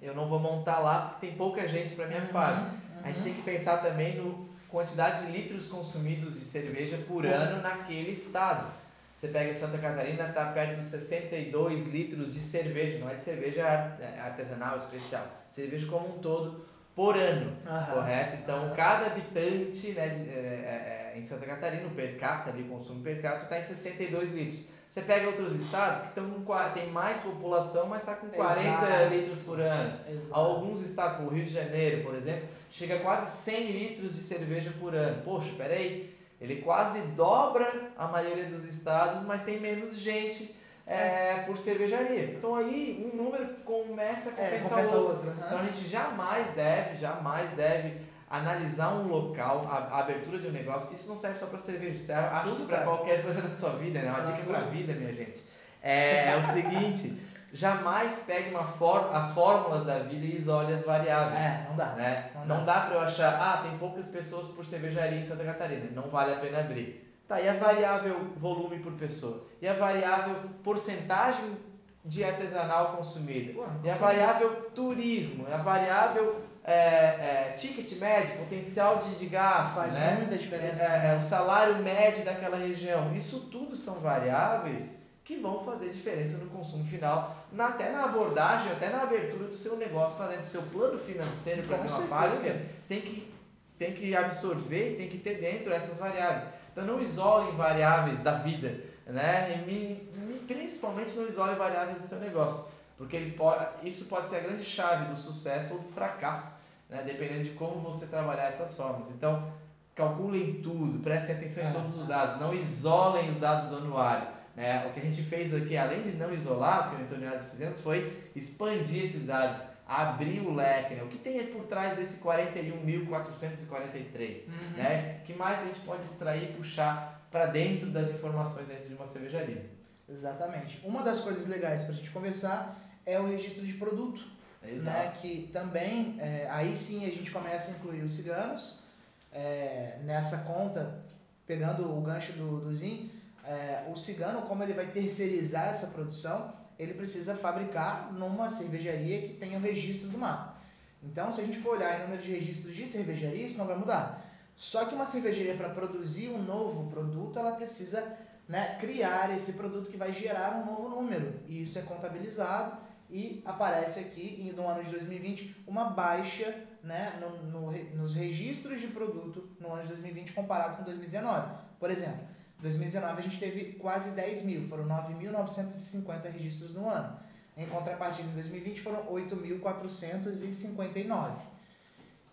eu 0.02 0.14
não 0.14 0.26
vou 0.26 0.38
montar 0.38 0.78
lá 0.80 1.06
porque 1.08 1.26
tem 1.26 1.36
pouca 1.36 1.66
gente 1.66 1.94
para 1.94 2.06
minha 2.06 2.20
Uhum, 2.20 2.26
fábrica. 2.28 2.70
uhum. 2.70 3.02
A 3.04 3.08
gente 3.08 3.22
tem 3.22 3.34
que 3.34 3.42
pensar 3.42 3.78
também 3.78 4.16
no 4.16 4.50
quantidade 4.68 5.26
de 5.26 5.32
litros 5.32 5.66
consumidos 5.66 6.38
de 6.38 6.44
cerveja 6.44 6.98
por 7.06 7.24
Uhum. 7.24 7.30
ano 7.32 7.62
naquele 7.62 8.10
estado. 8.10 8.66
Você 9.14 9.28
pega 9.28 9.54
Santa 9.54 9.76
Catarina, 9.78 10.28
está 10.28 10.46
perto 10.46 10.78
de 10.78 10.84
62 10.84 11.86
litros 11.88 12.32
de 12.32 12.40
cerveja, 12.40 12.98
não 12.98 13.08
é 13.10 13.14
de 13.14 13.22
cerveja 13.22 13.62
é, 14.00 14.18
artesanal 14.20 14.76
especial, 14.76 15.24
cerveja 15.46 15.86
como 15.86 16.16
um 16.16 16.18
todo 16.18 16.64
por 16.96 17.16
ano, 17.16 17.54
Aham. 17.66 17.94
correto? 17.94 18.36
Então, 18.36 18.56
Aham. 18.64 18.74
cada 18.74 19.06
habitante 19.06 19.90
né, 19.92 20.08
de- 20.08 20.28
é, 20.30 21.12
é, 21.12 21.12
é, 21.14 21.18
em 21.18 21.22
Santa 21.22 21.44
Catarina, 21.46 21.86
o 21.86 21.90
per 21.90 22.18
capita, 22.18 22.50
ali, 22.50 22.62
o 22.62 22.68
consumo 22.68 23.02
per 23.02 23.20
capita, 23.20 23.44
está 23.44 23.58
em 23.58 23.62
62 23.62 24.32
litros. 24.32 24.64
Você 24.92 25.00
pega 25.00 25.26
outros 25.26 25.54
estados 25.54 26.02
que 26.02 26.08
estão 26.08 26.28
com, 26.28 26.54
tem 26.74 26.90
mais 26.90 27.22
população, 27.22 27.86
mas 27.86 28.02
está 28.02 28.14
com 28.14 28.28
40 28.28 28.60
Exato. 28.60 29.14
litros 29.14 29.38
por 29.38 29.58
ano. 29.58 29.98
Exato. 30.06 30.38
Alguns 30.38 30.82
estados, 30.82 31.16
como 31.16 31.30
o 31.30 31.32
Rio 31.32 31.46
de 31.46 31.50
Janeiro, 31.50 32.04
por 32.04 32.14
exemplo, 32.14 32.46
chega 32.70 32.96
a 32.96 33.00
quase 33.00 33.34
100 33.38 33.72
litros 33.72 34.14
de 34.14 34.20
cerveja 34.20 34.70
por 34.78 34.94
ano. 34.94 35.22
Poxa, 35.22 35.48
peraí, 35.56 36.14
ele 36.38 36.56
quase 36.56 37.00
dobra 37.12 37.90
a 37.96 38.06
maioria 38.06 38.44
dos 38.44 38.64
estados, 38.64 39.22
mas 39.22 39.42
tem 39.44 39.58
menos 39.58 39.96
gente 39.96 40.54
é, 40.86 41.36
por 41.46 41.56
cervejaria. 41.56 42.24
Então 42.36 42.54
aí 42.54 43.10
um 43.10 43.16
número 43.16 43.46
começa 43.64 44.28
a 44.28 44.32
É, 44.32 44.50
compensar 44.50 44.70
compensa 44.72 44.96
o 44.98 45.04
outro. 45.06 45.28
outro. 45.30 45.42
Então 45.46 45.58
a 45.58 45.64
gente 45.64 45.88
jamais 45.88 46.50
deve, 46.50 46.98
jamais 46.98 47.48
deve 47.52 47.98
analisar 48.38 48.94
um 48.94 49.08
local, 49.08 49.66
a, 49.70 49.76
a 49.96 49.98
abertura 50.00 50.38
de 50.38 50.46
um 50.48 50.52
negócio. 50.52 50.92
Isso 50.92 51.08
não 51.08 51.16
serve 51.18 51.38
só 51.38 51.46
para 51.46 51.58
cerveja, 51.58 51.98
serve 51.98 52.28
acho 52.28 52.56
que 52.56 52.64
para 52.64 52.78
cara. 52.78 52.88
qualquer 52.88 53.22
coisa 53.22 53.42
da 53.42 53.52
sua 53.52 53.70
vida, 53.70 54.00
né? 54.00 54.08
Uma 54.10 54.20
Pra 54.20 54.30
dica 54.30 54.42
para 54.46 54.58
a 54.58 54.62
vida, 54.62 54.92
minha 54.94 55.12
gente. 55.12 55.44
É, 55.82 56.30
é 56.30 56.36
o 56.36 56.42
seguinte, 56.42 57.20
jamais 57.52 58.20
pegue 58.26 58.50
uma 58.50 58.64
for, 58.64 59.10
as 59.12 59.32
fórmulas 59.32 59.84
da 59.84 59.98
vida 59.98 60.24
e 60.24 60.36
isole 60.36 60.72
as 60.72 60.84
variáveis. 60.84 61.40
É, 61.40 61.66
não 61.68 61.76
dá. 61.76 61.86
Né? 61.92 62.30
Não 62.34 62.46
Não, 62.46 62.64
dá 62.64 62.80
para 62.80 62.94
eu 62.94 63.00
achar, 63.00 63.34
ah, 63.40 63.58
tem 63.58 63.76
poucas 63.78 64.08
pessoas 64.08 64.48
por 64.48 64.64
cervejaria 64.64 65.18
em 65.18 65.24
Santa 65.24 65.44
Catarina, 65.44 65.90
não 65.92 66.08
vale 66.08 66.32
a 66.32 66.36
pena 66.36 66.60
abrir. 66.60 67.00
Tá, 67.28 67.40
e 67.40 67.48
a 67.48 67.54
variável 67.54 68.32
volume 68.36 68.78
por 68.78 68.92
pessoa? 68.92 69.46
E 69.60 69.68
a 69.68 69.74
variável 69.74 70.34
porcentagem 70.62 71.56
de 72.04 72.24
artesanal 72.24 72.96
consumida? 72.96 73.52
Pô, 73.52 73.64
E 73.84 73.90
a 73.90 73.92
variável 73.94 74.70
turismo? 74.74 75.46
E 75.48 75.52
a 75.52 75.58
variável 75.58 76.42
é, 76.64 76.72
é, 76.74 77.54
ticket 77.56 77.92
médio, 77.98 78.36
potencial 78.38 78.98
de, 78.98 79.16
de 79.16 79.26
gasto, 79.26 79.74
Faz 79.74 79.94
né? 79.94 80.16
muita 80.18 80.36
diferença. 80.38 80.84
É, 80.84 81.12
é, 81.14 81.16
o 81.18 81.20
salário 81.22 81.76
médio 81.76 82.24
daquela 82.24 82.56
região. 82.56 83.14
Isso 83.14 83.40
tudo 83.50 83.74
são 83.76 83.96
variáveis 84.00 85.00
que 85.24 85.36
vão 85.36 85.64
fazer 85.64 85.88
diferença 85.90 86.36
no 86.38 86.50
consumo 86.50 86.84
final, 86.84 87.36
na- 87.52 87.68
até 87.68 87.90
na 87.92 88.04
abordagem, 88.04 88.72
até 88.72 88.88
na 88.90 89.02
abertura 89.02 89.44
do 89.44 89.56
seu 89.56 89.76
negócio, 89.76 90.18
fazendo 90.18 90.40
do 90.40 90.46
seu 90.46 90.62
plano 90.62 90.98
financeiro 90.98 91.62
para 91.62 91.76
uma 91.76 91.88
fábrica, 92.08 92.60
tem 92.88 93.00
que, 93.00 93.32
tem 93.78 93.92
que 93.92 94.14
absorver, 94.16 94.96
tem 94.96 95.08
que 95.08 95.18
ter 95.18 95.36
dentro 95.40 95.72
essas 95.72 95.98
variáveis. 95.98 96.44
Então 96.72 96.84
não 96.84 97.00
isolem 97.00 97.52
variáveis 97.54 98.20
da 98.22 98.32
vida, 98.32 98.80
né? 99.06 99.64
E 99.68 100.10
principalmente 100.46 101.14
não 101.16 101.26
isolem 101.26 101.56
variáveis 101.56 102.00
do 102.02 102.06
seu 102.08 102.18
negócio, 102.18 102.64
porque 103.02 103.16
ele 103.16 103.32
pode, 103.32 103.66
isso 103.82 104.04
pode 104.04 104.28
ser 104.28 104.36
a 104.36 104.40
grande 104.40 104.64
chave 104.64 105.06
do 105.06 105.16
sucesso 105.18 105.74
ou 105.74 105.80
do 105.80 105.88
fracasso, 105.88 106.60
né? 106.88 107.02
dependendo 107.04 107.42
de 107.42 107.50
como 107.50 107.80
você 107.80 108.06
trabalhar 108.06 108.44
essas 108.44 108.76
formas. 108.76 109.10
Então 109.10 109.52
calculem 109.92 110.60
tudo, 110.62 111.00
prestem 111.00 111.34
atenção 111.34 111.64
em 111.64 111.66
É. 111.66 111.72
todos 111.72 111.96
os 111.96 112.06
dados, 112.06 112.40
não 112.40 112.54
isolem 112.54 113.28
os 113.28 113.38
dados 113.38 113.70
do 113.70 113.78
anuário. 113.78 114.28
Né? 114.54 114.86
O 114.86 114.92
que 114.92 115.00
a 115.00 115.02
gente 115.02 115.20
fez 115.20 115.52
aqui, 115.52 115.76
além 115.76 116.00
de 116.00 116.12
não 116.12 116.32
isolar, 116.32 116.86
o 116.86 116.90
que 116.90 116.96
o 117.02 117.04
Antônio 117.04 117.28
e 117.28 117.34
eu 117.34 117.40
fizemos 117.40 117.80
foi 117.80 118.30
expandir 118.36 119.02
esses 119.02 119.26
dados, 119.26 119.66
abrir 119.84 120.38
o 120.38 120.54
leque. 120.54 120.94
Né? 120.94 121.02
O 121.02 121.08
que 121.08 121.18
tem 121.18 121.44
por 121.48 121.64
trás 121.64 121.96
desse 121.96 122.18
41.443? 122.18 124.46
Uhum. 124.46 124.76
Né? 124.76 125.18
que 125.24 125.34
mais 125.34 125.60
a 125.60 125.64
gente 125.64 125.80
pode 125.80 126.04
extrair 126.04 126.50
e 126.50 126.52
puxar 126.52 127.26
para 127.32 127.46
dentro 127.46 127.90
das 127.90 128.10
informações 128.10 128.68
dentro 128.68 128.88
de 128.88 128.94
uma 128.94 129.06
cervejaria? 129.06 129.68
Exatamente. 130.08 130.80
Uma 130.84 131.02
das 131.02 131.20
coisas 131.20 131.46
legais 131.46 131.84
para 131.84 131.94
a 131.94 131.96
gente 131.96 132.10
conversar 132.10 132.76
é 133.04 133.18
o 133.18 133.26
registro 133.26 133.64
de 133.64 133.74
produto, 133.74 134.24
né? 134.62 135.12
Que 135.20 135.48
também, 135.52 136.16
é, 136.20 136.46
aí 136.50 136.76
sim 136.76 137.04
a 137.04 137.08
gente 137.08 137.30
começa 137.30 137.72
a 137.72 137.74
incluir 137.74 138.02
os 138.02 138.12
ciganos 138.12 138.84
é, 139.32 139.98
nessa 140.04 140.38
conta, 140.38 141.02
pegando 141.46 141.96
o 141.96 142.00
gancho 142.00 142.32
do, 142.32 142.60
do 142.60 142.72
Zin, 142.72 143.10
é, 143.44 143.84
o 143.90 143.96
cigano, 143.96 144.42
como 144.42 144.62
ele 144.62 144.72
vai 144.72 144.86
terceirizar 144.86 145.68
essa 145.68 145.88
produção, 145.88 146.52
ele 146.78 146.94
precisa 146.94 147.34
fabricar 147.34 148.12
numa 148.12 148.48
cervejaria 148.48 149.22
que 149.22 149.34
tenha 149.34 149.58
o 149.58 149.60
registro 149.60 150.08
do 150.08 150.18
mapa. 150.18 150.56
Então, 151.02 151.32
se 151.32 151.40
a 151.40 151.44
gente 151.44 151.58
for 151.58 151.76
olhar 151.76 151.98
em 151.98 152.02
número 152.02 152.22
de 152.22 152.30
registros 152.30 152.74
de 152.74 152.86
cervejaria, 152.86 153.44
isso 153.44 153.58
não 153.58 153.66
vai 153.66 153.76
mudar. 153.76 154.24
Só 154.54 154.84
que 154.84 154.94
uma 154.94 155.04
cervejaria, 155.04 155.56
para 155.56 155.70
produzir 155.70 156.28
um 156.28 156.40
novo 156.40 156.88
produto, 156.88 157.38
ela 157.38 157.52
precisa 157.52 158.16
né, 158.48 158.76
criar 158.78 159.34
esse 159.34 159.54
produto 159.54 159.90
que 159.90 159.96
vai 159.96 160.12
gerar 160.12 160.56
um 160.56 160.66
novo 160.66 160.88
número. 160.88 161.40
E 161.48 161.62
isso 161.62 161.78
é 161.78 161.82
contabilizado 161.82 162.76
e 163.12 163.40
aparece 163.44 164.00
aqui 164.00 164.52
no 164.56 164.66
ano 164.66 164.82
de 164.82 164.90
2020 164.90 165.64
uma 165.66 165.90
baixa 165.90 166.66
né, 166.82 167.20
no, 167.20 167.42
no 167.42 167.70
nos 167.94 168.14
registros 168.14 168.80
de 168.80 168.86
produto 168.88 169.50
no 169.60 169.70
ano 169.70 169.82
de 169.82 169.88
2020 169.88 170.32
comparado 170.32 170.78
com 170.78 170.84
2019. 170.84 171.52
Por 171.78 171.90
exemplo, 171.90 172.26
em 172.58 172.62
2019 172.62 173.18
a 173.18 173.22
gente 173.22 173.38
teve 173.38 173.74
quase 173.74 174.12
10 174.12 174.46
mil, 174.46 174.66
foram 174.66 174.86
9.950 174.86 176.32
registros 176.32 176.72
no 176.72 176.88
ano. 176.88 177.20
Em 177.54 177.66
contrapartida, 177.66 178.26
em 178.28 178.32
2020 178.32 178.80
foram 178.80 179.04
8.459. 179.04 181.34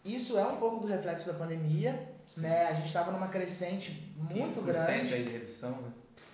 Isso 0.05 0.39
é 0.39 0.45
um 0.45 0.55
pouco 0.55 0.79
do 0.79 0.87
reflexo 0.87 1.29
da 1.29 1.37
pandemia, 1.37 2.09
né? 2.37 2.67
A 2.67 2.73
gente 2.73 2.87
estava 2.87 3.11
numa 3.11 3.27
crescente 3.27 4.13
muito 4.17 4.61
15% 4.61 4.63
grande. 4.63 5.13
aí 5.13 5.23
de 5.23 5.31
redução, 5.31 5.71
né? 5.71 5.91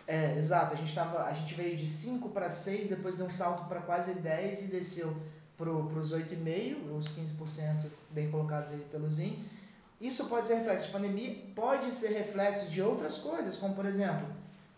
É, 0.08 0.38
exato. 0.38 0.73
A 0.73 0.77
gente, 0.77 0.93
tava, 0.93 1.23
a 1.23 1.34
gente 1.34 1.53
veio 1.53 1.75
de 1.75 1.86
5 1.86 2.29
para 2.29 2.49
6, 2.49 2.89
depois 2.89 3.17
deu 3.17 3.25
um 3.25 3.29
salto 3.29 3.67
para 3.67 3.81
quase 3.81 4.13
10 4.15 4.63
e 4.63 4.65
desceu 4.65 5.15
para 5.58 5.69
os 5.69 6.13
8,5, 6.13 6.97
os 6.97 7.10
15% 7.10 7.86
bem 8.12 8.29
colocados 8.29 8.71
aí 8.71 8.86
pelo 8.91 9.10
Zin. 9.10 9.43
Isso 9.99 10.25
pode 10.25 10.47
ser 10.47 10.55
reflexo 10.55 10.88
de 10.88 10.91
pandemia, 10.91 11.38
pode 11.55 11.91
ser 11.91 12.10
reflexo 12.10 12.67
de 12.67 12.81
outras 12.81 13.17
coisas, 13.17 13.55
como 13.55 13.73
por 13.73 13.86
exemplo, 13.86 14.27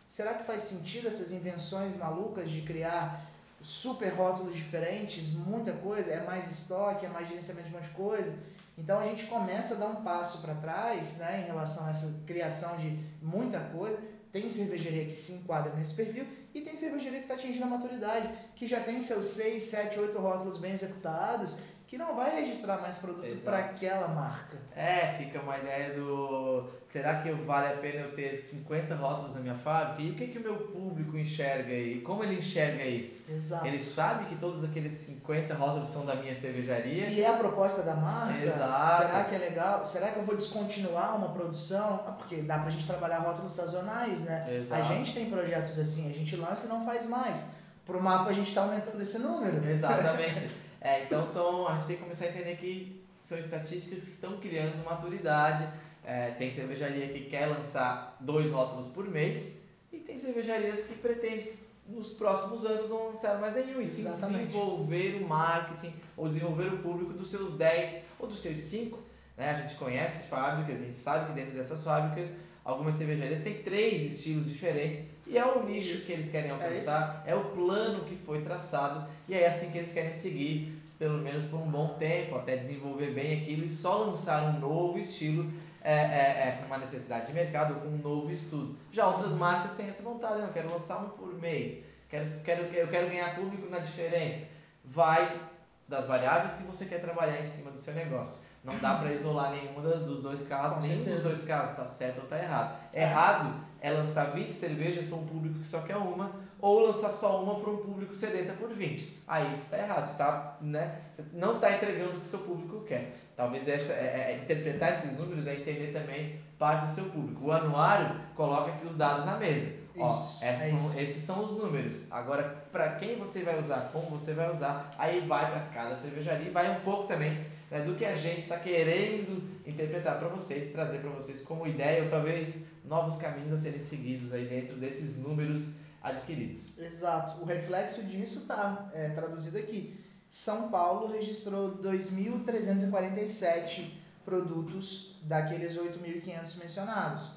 será 0.08 0.36
que 0.36 0.46
faz 0.46 0.62
sentido 0.62 1.08
essas 1.08 1.32
invenções 1.32 1.98
malucas 1.98 2.52
de 2.52 2.62
criar 2.62 3.26
super 3.62 4.10
rótulos 4.10 4.56
diferentes, 4.56 5.32
muita 5.32 5.74
coisa, 5.74 6.12
é 6.12 6.24
mais 6.24 6.50
estoque, 6.50 7.06
é 7.06 7.10
mais 7.10 7.28
gerenciamento 7.28 7.68
de 7.68 7.76
um 7.76 7.78
monte 7.80 7.90
de 7.90 7.96
coisa? 7.96 8.36
Então 8.78 9.00
a 9.00 9.04
gente 9.04 9.26
começa 9.26 9.74
a 9.74 9.78
dar 9.78 9.88
um 9.88 10.04
passo 10.04 10.40
para 10.40 10.54
trás 10.54 11.18
né, 11.18 11.42
em 11.42 11.46
relação 11.46 11.88
a 11.88 11.90
essa 11.90 12.22
criação 12.28 12.78
de 12.78 12.98
muita 13.22 13.60
coisa. 13.60 14.00
Tem 14.32 14.48
cervejaria 14.50 15.06
que 15.06 15.16
se 15.16 15.34
enquadra 15.34 15.74
nesse 15.74 15.96
perfil 15.96 16.28
e 16.54 16.62
tem 16.62 16.76
cervejaria 16.76 17.20
que 17.20 17.26
está 17.26 17.34
atingindo 17.34 17.66
a 17.66 17.68
maturidade, 17.68 18.30
que 18.56 18.68
já 18.68 18.80
tem 18.80 19.02
seus 19.02 19.26
6, 19.28 19.64
7, 19.64 20.00
8 20.00 20.20
rótulos 20.20 20.58
bem 20.58 20.74
executados, 20.74 21.60
que 21.88 21.98
não 21.98 22.14
vai 22.14 22.42
registrar 22.42 22.82
mais 22.82 22.98
produto 22.98 23.34
para 23.46 23.60
aquela 23.60 24.10
marca. 24.10 24.58
É, 24.76 25.16
fica 25.18 25.40
uma 25.40 25.58
ideia 25.58 25.94
do. 25.94 26.70
Será 26.86 27.22
que 27.22 27.32
vale 27.32 27.74
a 27.74 27.78
pena 27.78 28.02
eu 28.02 28.12
ter 28.12 28.38
50 28.38 28.94
rótulos 28.94 29.34
na 29.34 29.40
minha 29.40 29.56
fábrica? 29.56 30.02
E 30.02 30.12
o 30.12 30.16
que, 30.16 30.28
que 30.28 30.38
o 30.38 30.42
meu 30.42 30.56
público 30.68 31.18
enxerga 31.18 31.72
aí? 31.72 32.02
Como 32.02 32.26
ele 32.26 32.40
enxerga 32.40 32.84
isso? 32.84 33.32
Exato. 33.32 33.66
Ele 33.66 33.82
sabe 33.82 34.26
que 34.26 34.36
todos 34.36 34.66
aqueles 34.66 34.94
50 34.96 35.54
rótulos 35.54 35.88
são 35.88 36.06
da 36.06 36.16
minha 36.16 36.36
cervejaria? 36.36 37.08
E 37.08 37.22
é 37.22 37.28
a 37.28 37.38
proposta 37.38 37.82
da 37.82 37.96
marca? 37.96 38.38
Exato. 38.38 39.04
Será 39.04 39.24
que 39.24 39.36
é 39.36 39.38
legal? 39.38 39.86
Será 39.86 40.12
que 40.12 40.20
eu 40.20 40.24
vou 40.24 40.36
descontinuar 40.36 41.16
uma 41.16 41.30
produção? 41.30 42.04
Ah, 42.06 42.12
porque 42.12 42.42
dá 42.42 42.60
pra 42.60 42.70
gente 42.70 42.86
trabalhar 42.86 43.20
rótulos 43.20 43.54
sazonais, 43.54 44.24
né? 44.24 44.58
Exato. 44.58 44.82
A 44.82 44.84
gente 44.84 45.14
tem 45.14 45.30
projetos 45.30 45.80
assim, 45.80 46.12
a 46.12 46.14
gente 46.14 46.36
lança 46.36 46.66
e 46.66 46.70
não 46.70 46.84
faz 46.84 47.06
mais. 47.06 47.46
Pro 47.86 48.04
mapa 48.04 48.30
a 48.30 48.34
gente 48.34 48.54
tá 48.54 48.64
aumentando 48.64 49.02
esse 49.02 49.20
número. 49.20 49.66
Exatamente. 49.66 50.50
É, 50.80 51.04
então 51.04 51.26
são, 51.26 51.68
a 51.68 51.76
gente 51.76 51.88
tem 51.88 51.96
que 51.98 52.04
começar 52.04 52.26
a 52.26 52.30
entender 52.30 52.56
que 52.58 53.04
são 53.22 53.38
estatísticas 53.38 54.04
que 54.04 54.10
estão 54.10 54.38
criando 54.40 54.84
maturidade. 54.84 55.68
É, 56.04 56.32
tem 56.32 56.52
cervejaria 56.52 57.10
que 57.10 57.26
quer 57.26 57.48
lançar 57.48 58.16
dois 58.20 58.52
rótulos 58.52 58.88
por 58.88 59.10
mês 59.10 59.62
e 59.92 59.98
tem 59.98 60.18
cervejarias 60.18 60.86
que 60.86 60.96
pretendem 60.96 61.54
nos 61.88 62.14
próximos 62.14 62.66
anos 62.66 62.90
não 62.90 63.08
lançar 63.08 63.40
mais 63.40 63.54
nenhum 63.54 63.82
e 63.82 63.88
sim 63.88 64.04
desenvolver 64.04 65.22
o 65.22 65.28
marketing 65.28 65.94
ou 66.16 66.28
desenvolver 66.28 66.74
o 66.74 66.78
público 66.80 67.14
dos 67.14 67.30
seus 67.30 67.54
10 67.54 68.06
ou 68.20 68.28
dos 68.28 68.40
seus 68.40 68.58
5. 68.58 69.00
Né? 69.38 69.52
A 69.52 69.62
gente 69.62 69.76
conhece 69.76 70.28
fábricas, 70.28 70.82
a 70.82 70.84
gente 70.84 70.96
sabe 70.96 71.28
que 71.28 71.34
dentro 71.34 71.54
dessas 71.56 71.84
fábricas 71.84 72.34
algumas 72.64 72.96
cervejarias 72.96 73.40
têm 73.40 73.64
três 73.64 74.14
estilos 74.14 74.48
diferentes 74.48 75.06
e 75.26 75.38
é 75.38 75.46
o 75.46 75.64
nicho 75.66 76.06
que 76.06 76.12
eles 76.12 76.30
querem 76.30 76.52
alcançar, 76.52 77.24
é, 77.26 77.34
o 77.34 77.46
plano 77.52 78.04
que 78.04 78.17
traçado 78.48 79.08
e 79.28 79.34
é 79.34 79.48
assim 79.48 79.70
que 79.70 79.78
eles 79.78 79.92
querem 79.92 80.14
seguir, 80.14 80.82
pelo 80.98 81.18
menos 81.20 81.44
por 81.46 81.58
um 81.58 81.70
bom 81.70 81.96
tempo, 82.00 82.36
até 82.36 82.56
desenvolver 82.56 83.12
bem 83.12 83.42
aquilo 83.42 83.66
e 83.66 83.70
só 83.70 83.98
lançar 83.98 84.44
um 84.44 84.60
novo 84.60 84.98
estilo 84.98 85.52
é, 85.82 85.94
é, 85.94 86.60
é, 86.62 86.66
uma 86.66 86.78
necessidade 86.78 87.28
de 87.28 87.34
mercado, 87.34 87.76
com 87.76 87.88
um 87.88 87.98
novo 87.98 88.32
estudo. 88.32 88.76
Já 88.92 89.08
outras 89.08 89.32
marcas 89.34 89.72
têm 89.74 89.88
essa 89.88 90.04
vontade, 90.04 90.40
não, 90.40 90.48
eu 90.48 90.54
quero 90.54 90.70
lançar 90.70 90.98
um 90.98 91.10
por 91.10 91.34
mês, 91.36 91.84
quero, 92.10 92.26
quero, 92.44 92.64
eu 92.76 92.88
quero 92.88 93.08
ganhar 93.08 93.36
público 93.36 93.70
na 93.70 93.80
diferença. 93.80 94.48
Vai 94.84 95.40
das 95.88 96.06
variáveis 96.06 96.56
que 96.56 96.64
você 96.64 96.86
quer 96.86 97.00
trabalhar 97.00 97.40
em 97.40 97.46
cima 97.46 97.72
do 97.72 97.78
seu 97.78 97.94
negócio. 97.94 98.44
Não 98.64 98.78
dá 98.80 98.96
para 98.96 99.14
isolar 99.14 99.52
nenhum 99.52 99.82
dos 99.82 100.22
dois 100.22 100.42
casos, 100.42 100.86
nenhum 100.86 101.06
dos 101.06 101.24
dois 101.24 101.46
casos 101.46 101.72
está 101.72 101.88
certo 101.88 102.18
ou 102.18 102.24
está 102.24 102.38
errado. 102.38 102.78
Errado 102.94 103.56
é 103.80 103.90
lançar 103.90 104.26
20 104.32 104.50
cervejas 104.52 105.06
para 105.06 105.16
um 105.16 105.26
público 105.26 105.60
que 105.60 105.68
só 105.68 105.80
quer 105.82 105.96
uma, 105.96 106.32
ou 106.60 106.88
lançar 106.88 107.12
só 107.12 107.44
uma 107.44 107.56
para 107.60 107.72
um 107.72 107.78
público 107.78 108.14
sedenta 108.14 108.54
por 108.54 108.70
20. 108.74 109.24
Aí 109.28 109.54
está 109.54 109.78
errado, 109.78 110.06
você, 110.06 110.18
tá, 110.18 110.58
né, 110.62 111.02
você 111.12 111.24
não 111.34 111.56
está 111.56 111.72
entregando 111.72 112.12
o 112.12 112.14
que 112.14 112.22
o 112.22 112.26
seu 112.26 112.40
público 112.40 112.82
quer. 112.82 113.16
Talvez 113.36 113.68
essa, 113.68 113.94
é, 113.94 114.32
é, 114.32 114.42
interpretar 114.44 114.94
esses 114.94 115.18
números 115.18 115.46
é 115.46 115.56
entender 115.56 115.94
também 115.94 116.40
parte 116.58 116.88
do 116.88 116.96
seu 116.96 117.06
público. 117.06 117.46
O 117.46 117.52
anuário 117.52 118.20
coloca 118.36 118.72
aqui 118.72 118.86
os 118.86 118.96
dados 118.96 119.26
na 119.26 119.38
mesa. 119.38 119.68
Isso, 119.94 120.04
Ó, 120.04 120.38
é 120.42 120.56
são, 120.56 121.00
esses 121.00 121.24
são 121.24 121.44
os 121.44 121.52
números. 121.52 122.12
Agora, 122.12 122.44
para 122.72 122.96
quem 122.96 123.18
você 123.18 123.44
vai 123.44 123.60
usar, 123.60 123.90
como 123.94 124.08
você 124.08 124.34
vai 124.34 124.50
usar, 124.50 124.90
aí 124.98 125.22
vai 125.22 125.52
para 125.52 125.60
cada 125.74 125.96
cervejaria 125.96 126.48
e 126.48 126.52
vai 126.52 126.70
um 126.70 126.80
pouco 126.82 127.08
também 127.08 127.46
né, 127.70 127.82
do 127.82 127.96
que 127.96 128.06
a 128.06 128.16
gente 128.16 128.40
está 128.40 128.58
querendo 128.58 129.44
interpretar 129.66 130.18
para 130.18 130.28
vocês, 130.30 130.72
trazer 130.72 131.00
para 131.00 131.10
vocês 131.10 131.42
como 131.42 131.68
ideia 131.68 132.04
ou 132.04 132.10
talvez 132.10 132.66
novos 132.86 133.18
caminhos 133.18 133.54
a 133.54 133.58
serem 133.58 133.80
seguidos 133.80 134.34
aí 134.34 134.46
dentro 134.46 134.78
desses 134.78 135.18
números 135.18 135.87
adquiridos. 136.12 136.78
Exato. 136.78 137.42
O 137.42 137.46
reflexo 137.46 138.04
disso 138.04 138.40
está 138.40 138.90
é, 138.94 139.10
traduzido 139.10 139.58
aqui. 139.58 140.00
São 140.30 140.70
Paulo 140.70 141.12
registrou 141.12 141.78
2.347 141.78 143.94
produtos 144.26 145.20
daqueles 145.24 145.78
8.500 145.78 146.58
mencionados. 146.58 147.32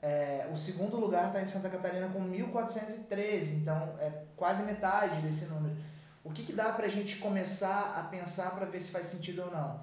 É, 0.00 0.48
o 0.52 0.56
segundo 0.56 0.96
lugar 0.96 1.28
está 1.28 1.40
em 1.40 1.46
Santa 1.46 1.70
Catarina 1.70 2.08
com 2.08 2.20
1.413, 2.28 3.58
então 3.58 3.94
é 4.00 4.24
quase 4.36 4.64
metade 4.64 5.22
desse 5.22 5.44
número. 5.46 5.76
O 6.24 6.30
que, 6.30 6.42
que 6.42 6.52
dá 6.52 6.72
para 6.72 6.86
a 6.86 6.88
gente 6.88 7.18
começar 7.18 7.94
a 7.96 8.02
pensar 8.02 8.50
para 8.50 8.66
ver 8.66 8.80
se 8.80 8.90
faz 8.90 9.06
sentido 9.06 9.42
ou 9.42 9.52
não? 9.52 9.80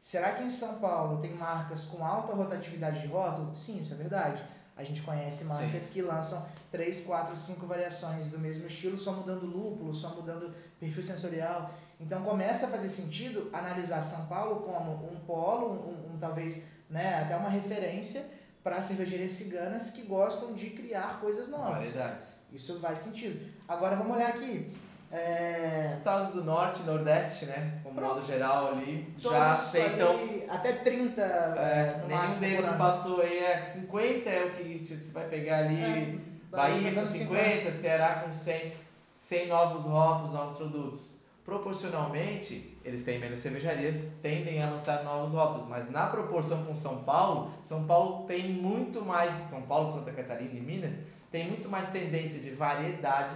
Será 0.00 0.32
que 0.32 0.42
em 0.42 0.50
São 0.50 0.78
Paulo 0.78 1.20
tem 1.20 1.34
marcas 1.34 1.84
com 1.84 2.02
alta 2.04 2.32
rotatividade 2.32 3.02
de 3.02 3.08
rótulo? 3.08 3.54
Sim, 3.54 3.80
isso 3.80 3.92
é 3.92 3.96
verdade. 3.96 4.42
A 4.78 4.84
gente 4.84 5.02
conhece 5.02 5.44
marcas 5.44 5.82
Sim. 5.82 5.92
que 5.92 6.02
lançam 6.02 6.46
3, 6.70 7.00
4, 7.00 7.36
5 7.36 7.66
variações 7.66 8.28
do 8.28 8.38
mesmo 8.38 8.64
estilo, 8.68 8.96
só 8.96 9.12
mudando 9.12 9.44
lúpulo, 9.44 9.92
só 9.92 10.14
mudando 10.14 10.54
perfil 10.78 11.02
sensorial. 11.02 11.74
Então 11.98 12.22
começa 12.22 12.66
a 12.66 12.68
fazer 12.70 12.88
sentido 12.88 13.50
analisar 13.52 14.00
São 14.00 14.26
Paulo 14.26 14.60
como 14.60 15.12
um 15.12 15.16
polo, 15.26 15.72
um, 15.72 16.14
um 16.14 16.18
talvez 16.18 16.66
né, 16.88 17.22
até 17.22 17.36
uma 17.36 17.48
referência 17.48 18.24
para 18.62 18.80
cervejarias 18.80 19.32
ciganas 19.32 19.90
que 19.90 20.02
gostam 20.02 20.54
de 20.54 20.70
criar 20.70 21.20
coisas 21.20 21.48
novas. 21.48 21.94
Variedades. 21.94 22.36
Isso 22.52 22.78
faz 22.78 23.00
sentido. 23.00 23.52
Agora 23.66 23.96
vamos 23.96 24.16
olhar 24.16 24.28
aqui. 24.28 24.72
É... 25.10 25.90
Estados 25.92 26.34
do 26.34 26.44
Norte 26.44 26.82
e 26.82 26.84
Nordeste, 26.84 27.46
né? 27.46 27.80
Como 27.82 28.00
modo 28.00 28.20
geral 28.24 28.72
ali, 28.72 29.14
Todos 29.20 29.36
já 29.36 29.52
aceitam. 29.52 30.10
Ali, 30.10 30.44
até 30.48 30.72
30 30.72 31.22
é, 31.22 32.00
no 32.02 32.08
Nenhum 32.08 32.38
deles 32.38 32.70
passou 32.76 33.22
aí, 33.22 33.38
é 33.38 33.64
50 33.64 34.28
é 34.28 34.44
o 34.44 34.50
que 34.50 34.78
você 34.84 35.12
vai 35.12 35.26
pegar 35.28 35.58
ali. 35.58 35.80
É, 35.80 36.18
Bahia 36.50 36.92
com 36.92 37.06
50, 37.06 37.06
50, 37.06 37.72
Ceará 37.72 38.22
com 38.24 38.32
100, 38.32 38.72
100 39.14 39.48
novos 39.48 39.84
rótulos, 39.84 40.32
novos 40.32 40.56
produtos. 40.56 41.18
Proporcionalmente, 41.44 42.78
eles 42.84 43.04
têm 43.04 43.18
menos 43.18 43.40
cervejarias, 43.40 44.18
tendem 44.22 44.62
a 44.62 44.68
lançar 44.68 45.02
novos 45.02 45.32
rótulos, 45.32 45.66
mas 45.66 45.90
na 45.90 46.06
proporção 46.06 46.64
com 46.64 46.76
São 46.76 47.04
Paulo, 47.04 47.50
São 47.62 47.84
Paulo 47.84 48.26
tem 48.26 48.52
muito 48.52 49.02
mais, 49.02 49.34
São 49.48 49.62
Paulo, 49.62 49.88
Santa 49.88 50.12
Catarina 50.12 50.52
e 50.52 50.60
Minas, 50.60 51.00
tem 51.30 51.48
muito 51.48 51.68
mais 51.68 51.88
tendência 51.90 52.38
de 52.40 52.50
variedade 52.50 53.34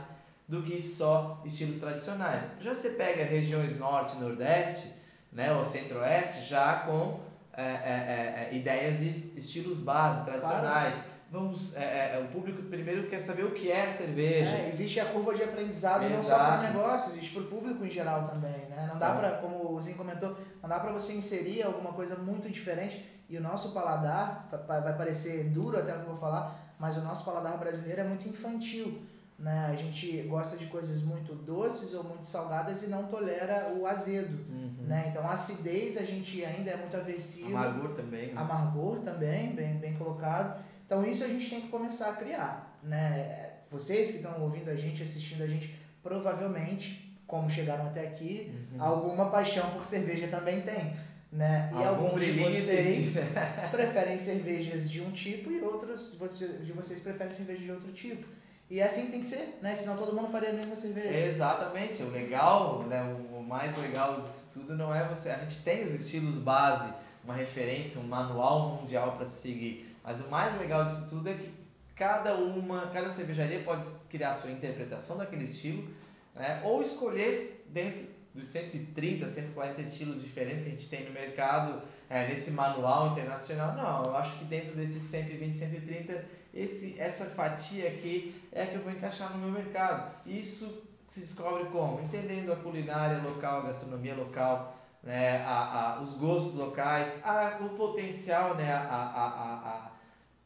do 0.53 0.61
que 0.62 0.83
só 0.83 1.41
estilos 1.47 1.79
tradicionais. 1.79 2.45
Já 2.61 2.75
você 2.75 2.91
pega 2.91 3.25
regiões 3.25 3.75
norte 3.79 4.19
nordeste, 4.19 4.93
né, 5.33 5.51
ou 5.51 5.65
centro-oeste, 5.65 6.47
já 6.47 6.81
com 6.81 7.21
é, 7.55 7.62
é, 7.62 8.49
é, 8.51 8.55
ideias 8.55 8.99
de 8.99 9.33
estilos 9.35 9.79
base, 9.79 10.27
tradicionais. 10.27 10.95
Claro. 10.95 11.12
Vamos, 11.31 11.75
é, 11.75 12.17
é, 12.17 12.21
o 12.23 12.31
público 12.31 12.62
primeiro 12.65 13.09
quer 13.09 13.19
saber 13.19 13.45
o 13.45 13.53
que 13.53 13.73
é 13.73 13.88
cerveja. 13.88 14.51
É, 14.51 14.69
existe 14.69 15.01
a 15.01 15.07
curva 15.07 15.35
de 15.35 15.43
aprendizado 15.43 16.05
Exato. 16.05 16.17
não 16.17 16.23
só 16.23 16.37
para 16.37 16.59
o 16.59 16.62
negócio, 16.65 17.12
existe 17.12 17.33
para 17.33 17.43
o 17.45 17.47
público 17.47 17.83
em 17.87 17.91
geral 17.91 18.29
também. 18.29 18.69
Né? 18.69 18.91
Não 18.93 18.99
dá 18.99 19.15
para, 19.15 19.38
como 19.38 19.75
o 19.75 19.81
Zinho 19.81 19.97
comentou, 19.97 20.37
não 20.62 20.69
dá 20.69 20.79
para 20.79 20.93
você 20.93 21.15
inserir 21.15 21.62
alguma 21.62 21.95
coisa 21.95 22.17
muito 22.17 22.51
diferente. 22.51 23.03
E 23.27 23.38
o 23.38 23.41
nosso 23.41 23.73
paladar, 23.73 24.51
vai 24.69 24.95
parecer 24.99 25.45
duro 25.45 25.79
até 25.79 25.93
o 25.93 25.95
que 25.95 26.03
eu 26.03 26.09
vou 26.09 26.17
falar, 26.17 26.75
mas 26.79 26.99
o 26.99 27.01
nosso 27.01 27.25
paladar 27.25 27.57
brasileiro 27.57 28.03
é 28.03 28.05
muito 28.05 28.29
infantil. 28.29 29.01
Né? 29.43 29.67
A 29.73 29.75
gente 29.75 30.23
gosta 30.23 30.57
de 30.57 30.67
coisas 30.67 31.03
muito 31.03 31.35
doces 31.35 31.93
ou 31.95 32.05
muito 32.05 32.25
salgadas 32.25 32.85
e 32.85 32.87
não 32.87 33.09
tolera 33.09 33.75
o 33.75 33.85
azedo. 33.89 34.39
Uhum. 34.49 34.87
Né? 34.87 35.07
Então, 35.09 35.29
a 35.29 35.33
acidez 35.33 35.97
a 35.97 36.05
gente 36.05 36.45
ainda 36.45 36.71
é 36.71 36.77
muito 36.77 36.97
aversivo. 36.97 37.49
Amargor 37.49 37.91
também. 37.91 38.29
Né? 38.29 38.41
Amargor 38.41 39.01
também, 39.01 39.53
bem, 39.53 39.75
bem 39.79 39.95
colocado. 39.95 40.63
Então, 40.87 41.05
isso 41.05 41.25
a 41.25 41.29
gente 41.29 41.51
tem 41.51 41.61
que 41.61 41.69
começar 41.69 42.11
a 42.11 42.13
criar. 42.13 42.79
Né? 42.85 43.55
Vocês 43.69 44.13
que 44.13 44.19
estão 44.19 44.41
ouvindo 44.43 44.71
a 44.71 44.77
gente, 44.77 45.03
assistindo 45.03 45.43
a 45.43 45.49
gente, 45.49 45.75
provavelmente, 46.05 47.21
como 47.27 47.51
chegaram 47.51 47.89
até 47.89 48.07
aqui, 48.07 48.55
uhum. 48.73 48.81
alguma 48.81 49.29
paixão 49.29 49.73
por 49.73 49.85
cerveja 49.85 50.29
também 50.29 50.63
tem. 50.63 50.95
Né? 51.33 51.69
E 51.73 51.83
Algum 51.83 52.07
alguns 52.07 52.25
de 52.25 52.33
vocês 52.33 53.17
preferem 53.73 54.19
cervejas 54.21 54.89
de 54.89 55.01
um 55.01 55.11
tipo 55.11 55.51
e 55.51 55.61
outros 55.63 56.17
de 56.63 56.73
vocês 56.73 57.01
preferem 57.01 57.33
cerveja 57.33 57.65
de 57.65 57.73
outro 57.73 57.91
tipo. 57.91 58.25
E 58.73 58.81
é 58.81 58.85
assim 58.85 59.11
tem 59.11 59.21
que 59.21 59.27
ser, 59.27 59.59
né? 59.61 59.75
Senão 59.75 59.99
todo 59.99 60.17
mundo 60.17 60.29
faria 60.29 60.49
a 60.49 60.53
mesma 60.55 60.75
cerveja. 60.75 61.15
Exatamente. 61.15 62.03
O 62.03 62.09
legal, 62.09 62.85
né? 62.85 63.03
O 63.31 63.43
mais 63.43 63.77
legal 63.77 64.23
disso 64.23 64.49
tudo 64.51 64.75
não 64.75 64.95
é 64.95 65.07
você. 65.07 65.29
A 65.29 65.37
gente 65.41 65.63
tem 65.63 65.85
os 65.85 65.93
estilos 65.93 66.39
base, 66.39 66.91
uma 67.23 67.35
referência, 67.35 68.01
um 68.01 68.05
manual 68.05 68.77
mundial 68.77 69.13
para 69.13 69.27
seguir. 69.27 69.95
Mas 70.03 70.23
o 70.23 70.31
mais 70.31 70.59
legal 70.59 70.85
disso 70.85 71.11
tudo 71.11 71.29
é 71.29 71.35
que 71.35 71.53
cada 71.95 72.35
uma, 72.35 72.87
cada 72.87 73.11
cervejaria 73.11 73.63
pode 73.63 73.85
criar 74.09 74.33
sua 74.33 74.51
interpretação 74.51 75.19
daquele 75.19 75.45
estilo, 75.45 75.87
né? 76.35 76.63
Ou 76.65 76.81
escolher 76.81 77.67
dentro 77.69 78.07
dos 78.35 78.49
130, 78.49 79.29
140 79.29 79.83
estilos 79.83 80.23
diferentes 80.23 80.63
que 80.63 80.69
a 80.69 80.73
gente 80.73 80.89
tem 80.89 81.05
no 81.05 81.11
mercado, 81.11 81.83
é, 82.09 82.27
nesse 82.27 82.53
manual 82.53 83.09
internacional. 83.09 83.75
Não, 83.75 84.11
eu 84.11 84.17
acho 84.17 84.39
que 84.39 84.47
dentro 84.47 84.75
desses 84.75 85.03
120, 85.03 85.55
130 85.55 86.25
esse, 86.53 87.01
essa 87.01 87.27
fatia 87.27 87.88
aqui 87.88 88.43
é 88.53 88.62
a 88.62 88.67
que 88.67 88.75
eu 88.75 88.83
vou 88.83 88.93
encaixar 88.93 89.33
no 89.33 89.38
meu 89.38 89.51
mercado. 89.51 90.15
Isso 90.27 90.83
se 91.09 91.21
descobre 91.21 91.65
como? 91.67 92.01
Entendendo 92.01 92.53
a 92.53 92.57
culinária 92.57 93.23
local, 93.23 93.61
a 93.61 93.67
gastronomia 93.67 94.15
local, 94.15 94.77
né, 95.03 95.43
a, 95.45 95.97
a, 95.97 96.01
os 96.01 96.15
gostos 96.15 96.55
locais, 96.55 97.21
a, 97.25 97.59
o 97.61 97.71
potencial, 97.71 98.55
né, 98.55 98.73
a, 98.73 98.79
a, 98.79 99.91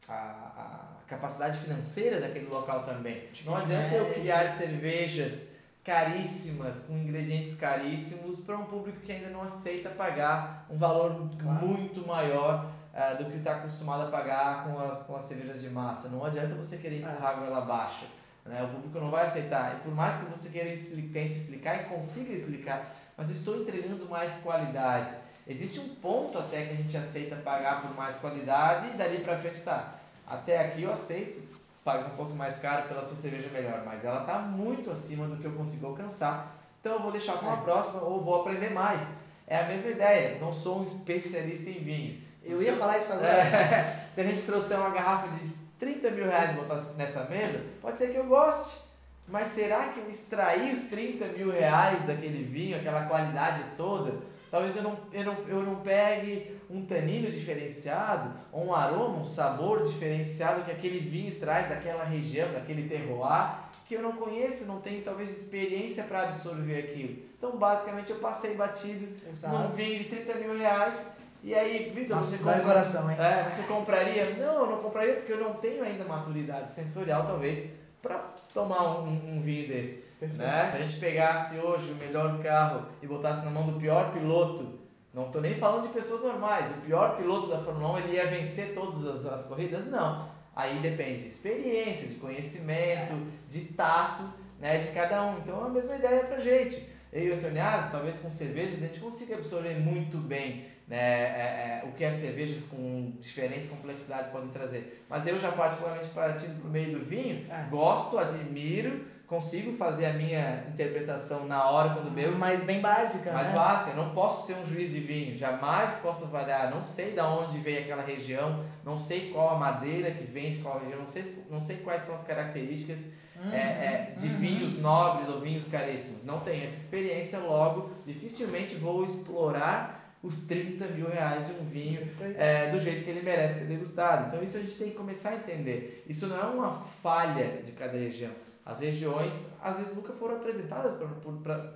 a, 0.09 0.13
a, 0.13 0.13
a 0.13 0.87
capacidade 1.07 1.57
financeira 1.59 2.19
daquele 2.19 2.47
local 2.47 2.83
também. 2.83 3.29
Não 3.45 3.55
adianta 3.55 3.95
eu 3.95 4.13
criar 4.13 4.47
cervejas 4.49 5.57
caríssimas, 5.83 6.81
com 6.81 6.97
ingredientes 6.97 7.55
caríssimos, 7.55 8.39
para 8.39 8.57
um 8.57 8.65
público 8.65 8.99
que 8.99 9.11
ainda 9.11 9.29
não 9.29 9.41
aceita 9.41 9.89
pagar 9.89 10.65
um 10.69 10.75
valor 10.75 11.29
claro. 11.41 11.65
muito 11.65 12.05
maior 12.05 12.69
uh, 12.97 13.15
do 13.15 13.29
que 13.29 13.37
está 13.37 13.57
acostumado 13.57 14.07
a 14.07 14.11
pagar 14.11 14.63
com 14.63 14.79
as, 14.79 15.03
com 15.03 15.15
as 15.15 15.23
cervejas 15.23 15.61
de 15.61 15.69
massa. 15.69 16.09
Não 16.09 16.25
adianta 16.25 16.55
você 16.55 16.77
querer 16.77 16.97
empurrar 16.97 17.29
a 17.29 17.33
goela 17.33 17.57
abaixo. 17.59 18.05
Né? 18.43 18.63
O 18.63 18.67
público 18.75 18.99
não 18.99 19.11
vai 19.11 19.25
aceitar. 19.25 19.75
E 19.75 19.79
por 19.81 19.93
mais 19.93 20.15
que 20.15 20.25
você 20.25 20.49
queira 20.49 20.69
explicar, 20.69 21.13
tente 21.13 21.35
explicar 21.35 21.81
e 21.81 21.83
consiga 21.85 22.33
explicar, 22.33 22.95
mas 23.15 23.29
eu 23.29 23.35
estou 23.35 23.61
entregando 23.61 24.09
mais 24.09 24.37
qualidade. 24.37 25.13
Existe 25.45 25.79
um 25.79 25.95
ponto 25.95 26.37
até 26.37 26.65
que 26.65 26.73
a 26.73 26.75
gente 26.75 26.97
aceita 26.97 27.35
pagar 27.37 27.81
por 27.81 27.95
mais 27.95 28.17
qualidade 28.17 28.87
e 28.87 28.97
dali 28.97 29.19
para 29.19 29.37
frente 29.37 29.61
tá. 29.61 29.95
Até 30.25 30.59
aqui 30.59 30.83
eu 30.83 30.91
aceito, 30.91 31.41
pago 31.85 32.07
um 32.07 32.17
pouco 32.17 32.33
mais 32.33 32.57
caro 32.57 32.87
pela 32.87 33.01
sua 33.01 33.15
cerveja 33.15 33.47
melhor, 33.49 33.83
mas 33.85 34.03
ela 34.03 34.21
está 34.21 34.39
muito 34.39 34.91
acima 34.91 35.25
do 35.25 35.37
que 35.37 35.45
eu 35.45 35.53
consigo 35.53 35.87
alcançar. 35.87 36.53
Então 36.81 36.95
eu 36.95 37.01
vou 37.01 37.11
deixar 37.11 37.37
para 37.37 37.47
uma 37.47 37.59
é. 37.59 37.63
próxima 37.63 38.01
ou 38.01 38.21
vou 38.21 38.41
aprender 38.41 38.71
mais. 38.71 39.13
É 39.45 39.57
a 39.59 39.67
mesma 39.67 39.89
ideia, 39.89 40.37
não 40.39 40.51
sou 40.51 40.81
um 40.81 40.83
especialista 40.83 41.69
em 41.69 41.79
vinho. 41.79 42.26
Eu 42.47 42.61
ia 42.61 42.75
falar 42.75 42.97
isso 42.97 43.13
agora. 43.13 43.27
É, 43.27 44.07
se 44.13 44.21
a 44.21 44.23
gente 44.23 44.41
trouxer 44.41 44.77
uma 44.77 44.89
garrafa 44.89 45.27
de 45.29 45.49
30 45.79 46.11
mil 46.11 46.25
reais 46.25 46.51
e 46.51 46.53
botar 46.53 46.81
nessa 46.97 47.25
mesa, 47.25 47.61
pode 47.81 47.97
ser 47.97 48.11
que 48.11 48.17
eu 48.17 48.25
goste. 48.25 48.87
Mas 49.27 49.49
será 49.49 49.89
que 49.89 49.99
eu 49.99 50.09
extrair 50.09 50.71
os 50.71 50.79
30 50.89 51.25
mil 51.27 51.51
reais 51.51 52.03
daquele 52.05 52.43
vinho, 52.43 52.77
aquela 52.77 53.05
qualidade 53.05 53.61
toda, 53.75 54.15
talvez 54.49 54.75
eu 54.77 54.83
não, 54.83 54.97
eu 55.11 55.23
não, 55.25 55.33
eu 55.49 55.63
não 55.63 55.75
pegue 55.81 56.57
um 56.69 56.85
tanino 56.85 57.29
diferenciado, 57.29 58.31
ou 58.53 58.67
um 58.67 58.73
aroma, 58.73 59.19
um 59.19 59.25
sabor 59.25 59.83
diferenciado 59.83 60.63
que 60.63 60.71
aquele 60.71 60.99
vinho 60.99 61.35
traz 61.39 61.67
daquela 61.67 62.05
região, 62.05 62.53
daquele 62.53 62.87
terroir, 62.87 63.67
que 63.85 63.95
eu 63.95 64.01
não 64.01 64.13
conheço, 64.13 64.65
não 64.65 64.79
tenho 64.79 65.01
talvez 65.01 65.29
experiência 65.29 66.05
para 66.05 66.23
absorver 66.23 66.79
aquilo. 66.79 67.17
Então, 67.37 67.57
basicamente, 67.57 68.11
eu 68.11 68.19
passei 68.19 68.55
batido 68.55 69.07
Exato. 69.29 69.55
num 69.55 69.69
vinho 69.71 69.99
de 69.99 70.05
30 70.05 70.35
mil 70.35 70.57
reais 70.57 71.16
e 71.47 71.55
aí, 71.55 71.89
Vitor, 71.89 72.17
você, 72.17 72.39
compra... 72.39 72.59
coração, 72.59 73.09
hein? 73.09 73.17
É, 73.17 73.49
você 73.49 73.63
compraria? 73.63 74.25
Não, 74.37 74.65
eu 74.65 74.71
não 74.71 74.77
compraria 74.79 75.15
porque 75.15 75.31
eu 75.31 75.39
não 75.39 75.53
tenho 75.53 75.83
ainda 75.83 76.03
maturidade 76.03 76.69
sensorial, 76.69 77.25
talvez, 77.25 77.71
para 78.01 78.17
tomar 78.53 78.99
um, 78.99 79.37
um, 79.37 79.41
vinho 79.41 79.67
desse. 79.67 80.01
Perfeito. 80.19 80.43
Né? 80.43 80.71
Se 80.71 80.77
a 80.77 80.81
gente 80.81 80.99
pegasse 80.99 81.57
hoje 81.57 81.91
o 81.91 81.95
melhor 81.95 82.39
carro 82.43 82.87
e 83.01 83.07
botasse 83.07 83.45
na 83.45 83.51
mão 83.51 83.65
do 83.65 83.79
pior 83.79 84.11
piloto, 84.11 84.79
não 85.13 85.27
estou 85.27 85.41
nem 85.41 85.55
falando 85.55 85.83
de 85.83 85.93
pessoas 85.93 86.21
normais, 86.21 86.69
o 86.71 86.81
pior 86.81 87.15
piloto 87.15 87.47
da 87.47 87.59
Fórmula 87.59 87.93
1 87.93 87.97
ele 87.99 88.17
ia 88.17 88.27
vencer 88.27 88.73
todas 88.73 89.05
as, 89.05 89.25
as 89.25 89.43
corridas? 89.45 89.85
Não. 89.85 90.29
Aí 90.53 90.79
depende 90.79 91.21
de 91.21 91.27
experiência, 91.27 92.07
de 92.07 92.15
conhecimento, 92.15 93.13
de 93.47 93.61
tato 93.67 94.23
né, 94.59 94.79
de 94.79 94.89
cada 94.89 95.23
um. 95.23 95.37
Então 95.37 95.63
é 95.63 95.67
a 95.67 95.69
mesma 95.69 95.95
ideia 95.95 96.23
pra 96.25 96.39
gente. 96.39 96.83
Eu 97.11 97.23
e 97.23 97.31
o 97.31 97.35
Antoniazzi, 97.35 97.91
talvez 97.91 98.19
com 98.19 98.29
cervejas, 98.29 98.83
a 98.83 98.87
gente 98.87 98.99
consiga 98.99 99.35
absorver 99.35 99.79
muito 99.79 100.17
bem 100.17 100.65
né, 100.87 100.97
é, 100.97 101.81
é, 101.83 101.85
o 101.85 101.91
que 101.91 102.05
as 102.05 102.15
cervejas 102.15 102.63
com 102.65 103.11
diferentes 103.19 103.69
complexidades 103.69 104.31
podem 104.31 104.47
trazer. 104.49 105.05
Mas 105.09 105.27
eu 105.27 105.37
já 105.37 105.51
particularmente 105.51 106.07
partindo 106.09 106.59
para 106.59 106.67
o 106.67 106.71
meio 106.71 106.97
do 106.97 107.05
vinho, 107.05 107.45
É. 107.51 107.63
gosto, 107.69 108.17
admiro, 108.17 109.05
consigo 109.27 109.73
fazer 109.73 110.05
a 110.05 110.13
minha 110.13 110.63
interpretação 110.69 111.45
na 111.45 111.69
hora 111.69 111.89
quando 111.89 112.09
bebo, 112.11 112.37
Mas 112.37 112.63
bem 112.63 112.79
básica, 112.79 113.33
mais 113.33 113.47
né? 113.49 113.53
básica. 113.53 113.93
Não 113.93 114.11
posso 114.11 114.47
ser 114.47 114.53
um 114.53 114.65
juiz 114.65 114.91
de 114.91 115.01
vinho, 115.01 115.37
jamais 115.37 115.95
posso 115.95 116.23
avaliar. 116.23 116.71
Não 116.73 116.81
sei 116.81 117.11
de 117.11 117.19
onde 117.19 117.57
veio 117.59 117.81
aquela 117.81 118.03
região, 118.03 118.63
não 118.85 118.97
sei 118.97 119.29
qual 119.31 119.49
a 119.49 119.59
madeira 119.59 120.11
que 120.11 120.23
vem 120.23 120.51
de 120.51 120.59
qual 120.59 120.79
região, 120.79 120.99
não 120.99 121.07
sei, 121.07 121.43
não 121.49 121.59
sei 121.59 121.77
quais 121.77 122.03
são 122.03 122.15
as 122.15 122.23
características 122.23 123.05
Uhum, 123.39 123.53
é, 123.53 123.57
é, 123.57 124.13
de 124.17 124.25
uhum. 124.29 124.37
vinhos 124.39 124.79
nobres 124.79 125.29
ou 125.29 125.39
vinhos 125.39 125.67
caríssimos. 125.67 126.23
Não 126.23 126.39
tenho 126.39 126.63
essa 126.63 126.75
experiência, 126.75 127.37
logo, 127.37 127.91
dificilmente 128.03 128.73
vou 128.73 129.05
explorar 129.05 129.96
os 130.21 130.47
30 130.47 130.87
mil 130.87 131.09
reais 131.09 131.45
de 131.45 131.53
um 131.53 131.65
vinho 131.65 132.07
é, 132.35 132.69
do 132.69 132.79
jeito 132.79 133.03
que 133.03 133.09
ele 133.09 133.21
merece 133.21 133.59
ser 133.59 133.65
degustado. 133.65 134.27
Então 134.27 134.43
isso 134.43 134.57
a 134.57 134.61
gente 134.61 134.75
tem 134.75 134.89
que 134.89 134.95
começar 134.95 135.29
a 135.29 135.35
entender. 135.35 136.03
Isso 136.07 136.27
não 136.27 136.39
é 136.39 136.43
uma 136.43 136.71
falha 136.71 137.61
de 137.63 137.71
cada 137.73 137.97
região. 137.97 138.31
As 138.65 138.79
regiões, 138.79 139.53
às 139.63 139.77
vezes, 139.77 139.95
nunca 139.95 140.11
foram 140.11 140.35
apresentadas 140.35 140.93
para 140.93 141.07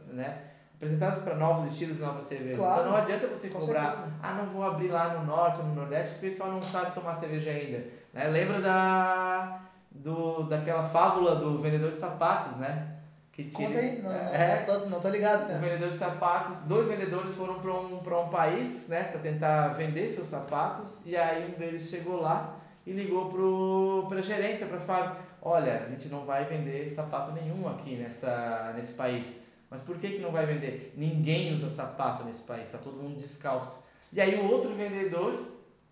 né? 0.08 0.52
apresentadas 0.76 1.20
para 1.20 1.36
novos 1.36 1.72
estilos 1.72 2.00
e 2.00 2.02
novas 2.02 2.24
cervejas. 2.24 2.58
Claro. 2.58 2.82
Então 2.82 2.92
não 2.92 2.98
adianta 2.98 3.28
você 3.28 3.50
cobrar, 3.50 3.92
certeza. 3.92 4.14
ah, 4.22 4.34
não 4.34 4.46
vou 4.48 4.64
abrir 4.64 4.88
lá 4.88 5.14
no 5.14 5.26
norte 5.28 5.60
ou 5.60 5.68
no 5.68 5.76
nordeste, 5.76 6.14
porque 6.14 6.26
o 6.26 6.30
pessoal 6.32 6.52
não 6.52 6.64
sabe 6.64 6.94
tomar 6.96 7.14
cerveja 7.14 7.52
ainda. 7.52 7.86
Né? 8.12 8.28
Lembra 8.28 8.60
da, 8.60 9.62
do, 9.92 10.44
daquela 10.44 10.84
fábula 10.84 11.36
do 11.36 11.60
vendedor 11.60 11.92
de 11.92 11.98
sapatos, 12.00 12.58
né? 12.58 12.91
Que 13.32 13.46
tira- 13.46 13.68
Conta 13.70 13.80
aí, 13.80 14.02
não, 14.02 14.12
É, 14.12 14.66
não, 14.68 14.80
tô, 14.80 14.86
não 14.90 15.00
tô 15.00 15.10
ligado 15.10 15.46
um 15.46 15.48
nessa. 15.48 15.60
vendedor 15.66 15.88
de 15.90 15.96
sapatos, 15.96 16.60
dois 16.68 16.88
vendedores 16.88 17.34
foram 17.36 17.60
para 17.60 17.74
um, 17.74 17.98
pra 18.00 18.20
um 18.20 18.28
país, 18.30 18.90
né, 18.90 19.04
para 19.06 19.20
tentar 19.22 19.70
vender 19.70 20.10
seus 20.10 20.28
sapatos, 20.28 21.06
e 21.06 21.16
aí 21.16 21.50
um 21.54 21.58
deles 21.58 21.90
chegou 21.90 22.20
lá 22.22 22.58
e 22.86 22.92
ligou 22.92 23.30
pro 23.30 24.06
pra 24.10 24.22
gerência, 24.22 24.68
para 24.68 24.80
Fábio, 24.82 25.16
olha, 25.42 25.86
a 25.88 25.90
gente 25.92 26.10
não 26.10 26.26
vai 26.26 26.44
vender 26.46 26.90
sapato 26.90 27.32
nenhum 27.32 27.68
aqui 27.70 27.96
nessa 27.96 28.74
nesse 28.76 28.96
país. 28.96 29.46
Mas 29.70 29.80
por 29.80 29.98
que 29.98 30.10
que 30.10 30.20
não 30.20 30.32
vai 30.32 30.46
vender? 30.46 30.94
Ninguém 30.98 31.54
usa 31.54 31.70
sapato 31.70 32.26
nesse 32.26 32.44
país, 32.44 32.70
tá 32.70 32.78
todo 32.78 32.98
mundo 32.98 33.18
descalço. 33.18 33.88
E 34.12 34.20
aí 34.20 34.36
o 34.36 34.52
outro 34.52 34.74
vendedor, 34.76 35.46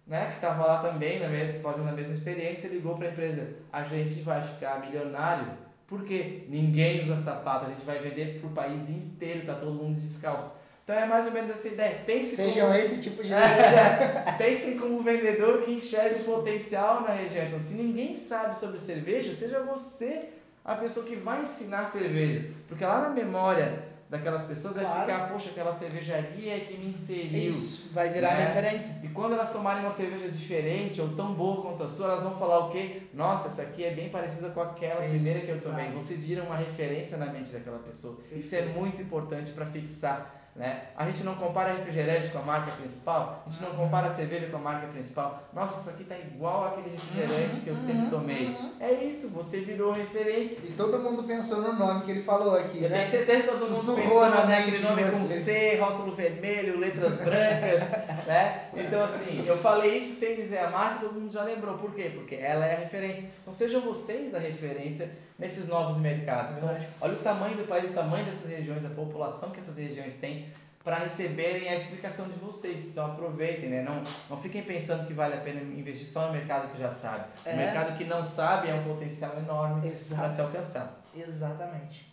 né, 0.05 0.25
que 0.27 0.35
estava 0.35 0.65
lá 0.65 0.81
também, 0.81 1.21
fazendo 1.63 1.87
a 1.87 1.93
mesma 1.93 2.13
experiência, 2.13 2.67
ligou 2.67 2.97
para 2.97 3.07
a 3.07 3.11
empresa, 3.11 3.47
a 3.71 3.83
gente 3.83 4.19
vai 4.21 4.41
ficar 4.41 4.81
milionário 4.81 5.47
porque 5.89 6.43
ninguém 6.47 7.01
usa 7.01 7.17
sapato, 7.17 7.65
a 7.65 7.69
gente 7.69 7.83
vai 7.83 7.97
vender 7.97 8.39
pro 8.39 8.51
país 8.51 8.87
inteiro, 8.89 9.45
tá 9.45 9.55
todo 9.55 9.73
mundo 9.73 9.99
descalço. 9.99 10.59
Então 10.83 10.95
é 10.95 11.05
mais 11.05 11.25
ou 11.25 11.31
menos 11.31 11.49
essa 11.49 11.67
ideia. 11.67 12.01
Pense 12.05 12.35
Sejam 12.35 12.67
como, 12.67 12.79
esse 12.79 13.01
tipo 13.01 13.23
de. 13.23 13.29
pensem 14.37 14.77
como 14.77 15.01
vendedor 15.01 15.61
que 15.61 15.71
enxerga 15.71 16.15
o 16.15 16.23
potencial 16.23 17.01
na 17.01 17.09
região. 17.09 17.45
Então, 17.45 17.59
se 17.59 17.73
ninguém 17.73 18.15
sabe 18.15 18.57
sobre 18.57 18.79
cerveja, 18.79 19.33
seja 19.33 19.59
você 19.61 20.29
a 20.63 20.75
pessoa 20.75 21.05
que 21.05 21.15
vai 21.15 21.43
ensinar 21.43 21.85
cervejas. 21.85 22.45
Porque 22.67 22.85
lá 22.85 23.01
na 23.01 23.09
memória 23.09 23.88
daquelas 24.09 24.43
pessoas 24.43 24.75
vai 24.75 24.85
Claro. 24.85 25.01
ficar, 25.01 25.29
poxa, 25.31 25.49
aquela 25.51 25.71
cervejaria 25.73 26.55
é 26.57 26.59
que 26.61 26.75
me 26.77 26.87
inseriu. 26.87 27.49
Isso, 27.51 27.89
vai 27.93 28.09
virar 28.09 28.35
né? 28.35 28.45
referência. 28.47 28.99
E 29.03 29.09
quando 29.09 29.33
elas 29.33 29.51
tomarem 29.51 29.83
uma 29.83 29.91
cerveja 29.91 30.27
diferente 30.29 30.99
ou 30.99 31.09
tão 31.09 31.33
boa 31.35 31.61
quanto 31.61 31.83
a 31.83 31.87
sua, 31.87 32.07
elas 32.07 32.23
vão 32.23 32.35
falar 32.37 32.59
o 32.65 32.69
quê? 32.69 33.03
Nossa, 33.13 33.47
essa 33.47 33.61
aqui 33.61 33.83
é 33.85 33.93
bem 33.93 34.09
parecida 34.09 34.49
com 34.49 34.61
aquela 34.61 35.05
Isso, 35.05 35.15
primeira 35.25 35.39
que 35.41 35.51
eu 35.51 35.61
tomei. 35.61 35.91
Vocês 35.91 36.23
viram 36.23 36.45
uma 36.45 36.57
referência 36.57 37.17
na 37.17 37.27
mente 37.27 37.51
daquela 37.51 37.79
pessoa. 37.79 38.17
Isso 38.31 38.55
é 38.55 38.59
Perfeito. 38.59 38.79
muito 38.79 39.01
importante 39.01 39.51
para 39.51 39.65
fixar. 39.65 40.38
Né? 40.55 40.81
A 40.97 41.05
gente 41.05 41.23
não 41.23 41.35
compara 41.35 41.71
refrigerante 41.71 42.27
com 42.29 42.39
a 42.39 42.41
marca 42.41 42.71
principal, 42.71 43.43
a 43.45 43.49
gente 43.49 43.61
não 43.63 43.69
Uhum. 43.71 43.77
compara 43.77 44.07
a 44.07 44.13
cerveja 44.13 44.47
com 44.47 44.57
a 44.57 44.59
marca 44.59 44.87
principal. 44.87 45.43
Nossa, 45.53 45.79
isso 45.79 45.89
aqui 45.91 46.03
tá 46.03 46.17
igual 46.17 46.65
aquele 46.67 46.95
refrigerante 46.97 47.61
que 47.61 47.67
eu 47.69 47.75
Uhum, 47.75 47.79
sempre 47.79 48.09
tomei. 48.09 48.47
uhum. 48.47 48.73
É 48.79 48.91
isso, 48.91 49.29
você 49.29 49.61
virou 49.61 49.93
referência. 49.93 50.67
E 50.67 50.71
todo 50.73 50.99
mundo 50.99 51.23
pensou 51.23 51.61
no 51.61 51.73
nome 51.73 52.03
que 52.03 52.11
ele 52.11 52.21
falou 52.23 52.55
aqui, 52.55 52.83
Eu 52.83 52.89
né? 52.89 52.97
tenho 52.97 53.09
certeza 53.11 53.43
que 53.43 53.47
todo 53.49 53.59
mundo 53.59 53.69
Sussurrou 53.75 54.01
pensou 54.01 54.29
na 54.29 54.45
né, 54.45 54.59
aquele 54.59 54.79
nome 54.79 55.03
com. 55.03 55.27
C, 55.27 55.77
rótulo 55.79 56.11
vermelho, 56.15 56.77
letras 56.79 57.13
brancas, 57.15 57.89
né? 58.27 58.63
Então 58.75 59.03
assim, 59.03 59.41
eu 59.45 59.57
falei 59.57 59.97
isso 59.97 60.19
sem 60.19 60.35
dizer 60.35 60.57
a 60.59 60.69
marca, 60.69 60.99
todo 61.05 61.13
mundo 61.19 61.31
já 61.31 61.43
lembrou. 61.43 61.77
Por 61.77 61.93
quê? 61.93 62.11
Porque 62.13 62.35
ela 62.35 62.65
é 62.65 62.75
a 62.75 62.79
referência. 62.79 63.29
Então 63.41 63.53
sejam 63.53 63.79
vocês 63.81 64.35
a 64.35 64.39
referência 64.39 65.09
nesses 65.39 65.67
novos 65.67 65.97
mercados. 65.97 66.57
Então, 66.57 66.77
olha 66.99 67.13
o 67.13 67.19
tamanho 67.23 67.55
do 67.55 67.63
país, 67.63 67.89
o 67.89 67.93
tamanho 67.93 68.25
dessas 68.25 68.49
regiões, 68.49 68.85
a 68.85 68.89
população 68.89 69.49
que 69.49 69.59
essas 69.59 69.77
regiões 69.77 70.15
têm 70.15 70.47
para 70.83 70.97
receberem 70.97 71.69
a 71.69 71.75
explicação 71.75 72.27
de 72.27 72.37
vocês. 72.37 72.85
Então 72.85 73.05
aproveitem, 73.05 73.69
né? 73.69 73.81
Não, 73.81 74.03
não 74.29 74.37
fiquem 74.37 74.63
pensando 74.63 75.05
que 75.05 75.13
vale 75.13 75.35
a 75.35 75.41
pena 75.41 75.61
investir 75.61 76.07
só 76.07 76.27
no 76.27 76.33
mercado 76.33 76.71
que 76.71 76.79
já 76.79 76.91
sabe. 76.91 77.25
É. 77.45 77.53
O 77.53 77.57
mercado 77.57 77.97
que 77.97 78.05
não 78.05 78.23
sabe 78.25 78.69
é 78.69 78.73
um 78.73 78.83
potencial 78.83 79.37
enorme 79.37 79.81
para 79.81 80.29
se 80.29 80.41
alcançar. 80.41 81.01
Exatamente. 81.15 82.09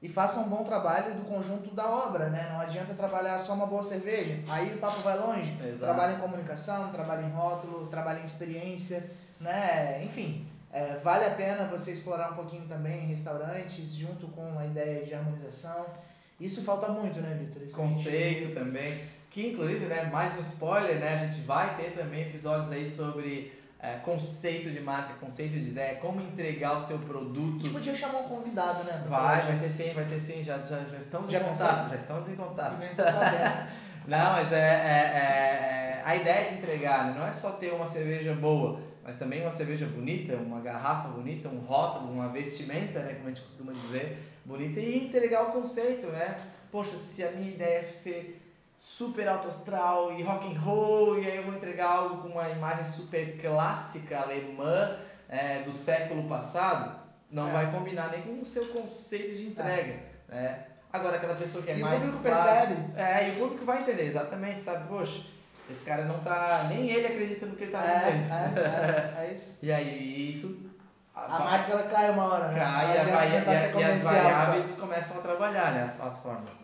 E 0.00 0.08
faça 0.08 0.40
um 0.40 0.48
bom 0.48 0.64
trabalho 0.64 1.14
do 1.14 1.22
conjunto 1.22 1.72
da 1.72 1.88
obra, 1.88 2.28
né? 2.28 2.48
Não 2.50 2.60
adianta 2.60 2.92
trabalhar 2.92 3.38
só 3.38 3.54
uma 3.54 3.66
boa 3.66 3.84
cerveja. 3.84 4.42
Aí 4.48 4.74
o 4.74 4.78
papo 4.78 5.00
vai 5.00 5.16
longe. 5.16 5.56
Exato. 5.62 5.78
Trabalha 5.78 6.14
em 6.14 6.18
comunicação, 6.18 6.90
trabalha 6.90 7.22
em 7.22 7.30
rótulo, 7.30 7.86
trabalha 7.86 8.20
em 8.20 8.24
experiência, 8.24 9.12
né? 9.38 10.02
Enfim, 10.02 10.44
é, 10.72 10.96
vale 10.96 11.24
a 11.26 11.30
pena 11.30 11.64
você 11.66 11.92
explorar 11.92 12.32
um 12.32 12.34
pouquinho 12.34 12.66
também 12.66 13.04
em 13.04 13.06
restaurantes, 13.08 13.94
junto 13.94 14.26
com 14.28 14.58
a 14.58 14.64
ideia 14.66 15.04
de 15.04 15.14
harmonização. 15.14 15.86
Isso 16.40 16.62
falta 16.62 16.88
muito, 16.88 17.20
né, 17.20 17.36
Vitor? 17.38 17.62
A 17.62 17.66
gente- 17.66 17.74
conceito 17.76 18.52
também. 18.54 19.00
Que 19.30 19.48
inclusive, 19.52 19.86
né, 19.86 20.04
mais 20.12 20.36
um 20.36 20.40
spoiler, 20.40 20.98
né? 20.98 21.14
A 21.14 21.18
gente 21.18 21.40
vai 21.42 21.74
ter 21.76 21.92
também 21.92 22.22
episódios 22.22 22.70
aí 22.72 22.84
sobre 22.86 23.52
é, 23.80 23.94
conceito 23.96 24.70
de 24.70 24.78
marca, 24.80 25.14
conceito 25.14 25.58
de 25.58 25.70
ideia, 25.70 25.96
como 25.96 26.20
entregar 26.20 26.76
o 26.76 26.80
seu 26.80 26.96
A 26.96 26.98
gente 27.00 27.08
produto. 27.08 27.70
podia 27.70 27.94
chamar 27.94 28.20
um 28.20 28.28
convidado, 28.28 28.84
né? 28.84 29.04
Vai, 29.08 29.42
vai 29.42 29.50
ter 29.56 29.68
sim, 29.68 29.92
vai 29.92 30.04
ter 30.04 30.20
sim, 30.20 30.44
já, 30.44 30.58
já, 30.58 30.84
já 30.84 30.98
estamos 30.98 31.30
Já 31.30 31.40
em 31.40 31.44
contato, 31.44 31.90
já 31.90 31.96
estamos 31.96 32.28
em 32.28 32.36
contato. 32.36 32.94
Tá. 32.94 33.66
Não, 34.06 34.32
mas 34.34 34.52
é, 34.52 34.56
é- 34.56 35.98
é- 35.98 36.02
a 36.04 36.14
ideia 36.16 36.48
de 36.50 36.54
entregar 36.58 37.06
né, 37.06 37.14
não 37.18 37.26
é 37.26 37.30
só 37.32 37.52
ter 37.52 37.72
uma 37.72 37.86
cerveja 37.86 38.34
boa, 38.34 38.78
mas 39.04 39.16
também 39.16 39.42
uma 39.42 39.50
cerveja 39.50 39.86
bonita, 39.86 40.34
uma 40.36 40.60
garrafa 40.60 41.08
bonita, 41.08 41.48
um 41.48 41.58
rótulo, 41.58 42.12
uma 42.12 42.28
vestimenta, 42.28 43.00
né, 43.00 43.14
como 43.14 43.26
a 43.26 43.28
gente 43.30 43.42
costuma 43.42 43.72
dizer, 43.72 44.18
bonita 44.44 44.78
e 44.80 45.04
entregar 45.06 45.42
o 45.48 45.52
conceito, 45.52 46.06
né? 46.08 46.38
Poxa, 46.70 46.96
se 46.96 47.22
a 47.24 47.30
minha 47.32 47.50
ideia 47.50 47.80
é 47.80 47.82
ser 47.82 48.40
super 48.76 49.28
alto 49.28 49.46
astral 49.48 50.12
e 50.18 50.22
rock 50.22 50.52
and 50.54 50.58
roll 50.58 51.18
e 51.20 51.26
aí 51.26 51.36
eu 51.36 51.44
vou 51.44 51.54
entregar 51.54 51.86
algo 51.88 52.22
com 52.22 52.28
uma 52.28 52.48
imagem 52.48 52.84
super 52.84 53.36
clássica 53.40 54.20
alemã 54.20 54.96
é, 55.28 55.60
do 55.62 55.72
século 55.72 56.24
passado, 56.28 57.00
não 57.30 57.48
É. 57.48 57.52
vai 57.52 57.70
combinar 57.72 58.10
nem 58.10 58.22
com 58.22 58.40
o 58.42 58.46
seu 58.46 58.66
conceito 58.66 59.36
de 59.36 59.46
entrega, 59.48 60.00
né? 60.28 60.64
Agora 60.92 61.16
aquela 61.16 61.34
pessoa 61.36 61.64
que 61.64 61.70
é 61.70 61.76
E 61.78 61.82
o 61.82 61.84
mais 61.86 62.04
público 62.04 62.22
clássica- 62.24 62.66
percebe. 62.66 62.92
é, 63.00 63.28
e 63.28 63.30
o 63.32 63.38
público 63.38 63.64
vai 63.64 63.80
entender, 63.82 64.04
exatamente, 64.04 64.60
sabe? 64.60 64.86
Poxa, 64.88 65.22
esse 65.70 65.84
cara 65.84 66.04
não 66.04 66.20
tá. 66.20 66.66
Nem 66.68 66.90
ele 66.90 67.06
acredita 67.06 67.46
no 67.46 67.56
que 67.56 67.64
ele 67.64 67.72
tá 67.72 67.80
vendendo. 67.80 68.30
É, 68.58 69.14
é, 69.20 69.26
é 69.28 69.32
isso. 69.32 69.58
E 69.64 69.72
aí 69.72 70.30
isso. 70.30 70.70
A 71.14 71.38
máscara 71.40 71.82
cai 71.84 72.10
uma 72.10 72.24
hora, 72.24 72.48
né? 72.48 72.58
cai 72.58 72.98
a 72.98 73.04
vai- 73.04 73.30
e, 73.30 73.36
a- 73.36 73.42
e 73.44 73.48
as 73.66 73.72
comercial 73.72 74.00
só. 74.00 74.12
variáveis 74.22 74.72
começam 74.72 75.18
a 75.18 75.20
trabalhar, 75.20 75.72
né? 75.72 75.94
As 76.00 76.18
formas. 76.18 76.54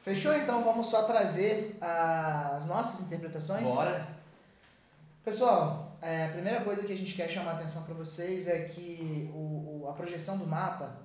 Fechou? 0.00 0.34
Então 0.34 0.62
vamos 0.64 0.88
só 0.88 1.02
trazer 1.04 1.78
as 1.80 2.66
nossas 2.66 3.00
interpretações. 3.02 3.68
Bora. 3.70 4.06
Pessoal, 5.24 5.96
é, 6.02 6.26
a 6.26 6.28
primeira 6.30 6.60
coisa 6.62 6.82
que 6.84 6.92
a 6.92 6.96
gente 6.96 7.14
quer 7.14 7.28
chamar 7.28 7.52
a 7.52 7.54
atenção 7.54 7.82
para 7.84 7.94
vocês 7.94 8.46
é 8.48 8.60
que 8.64 9.30
o, 9.34 9.82
o- 9.84 9.88
a 9.88 9.92
projeção 9.92 10.36
do 10.38 10.46
mapa 10.46 10.96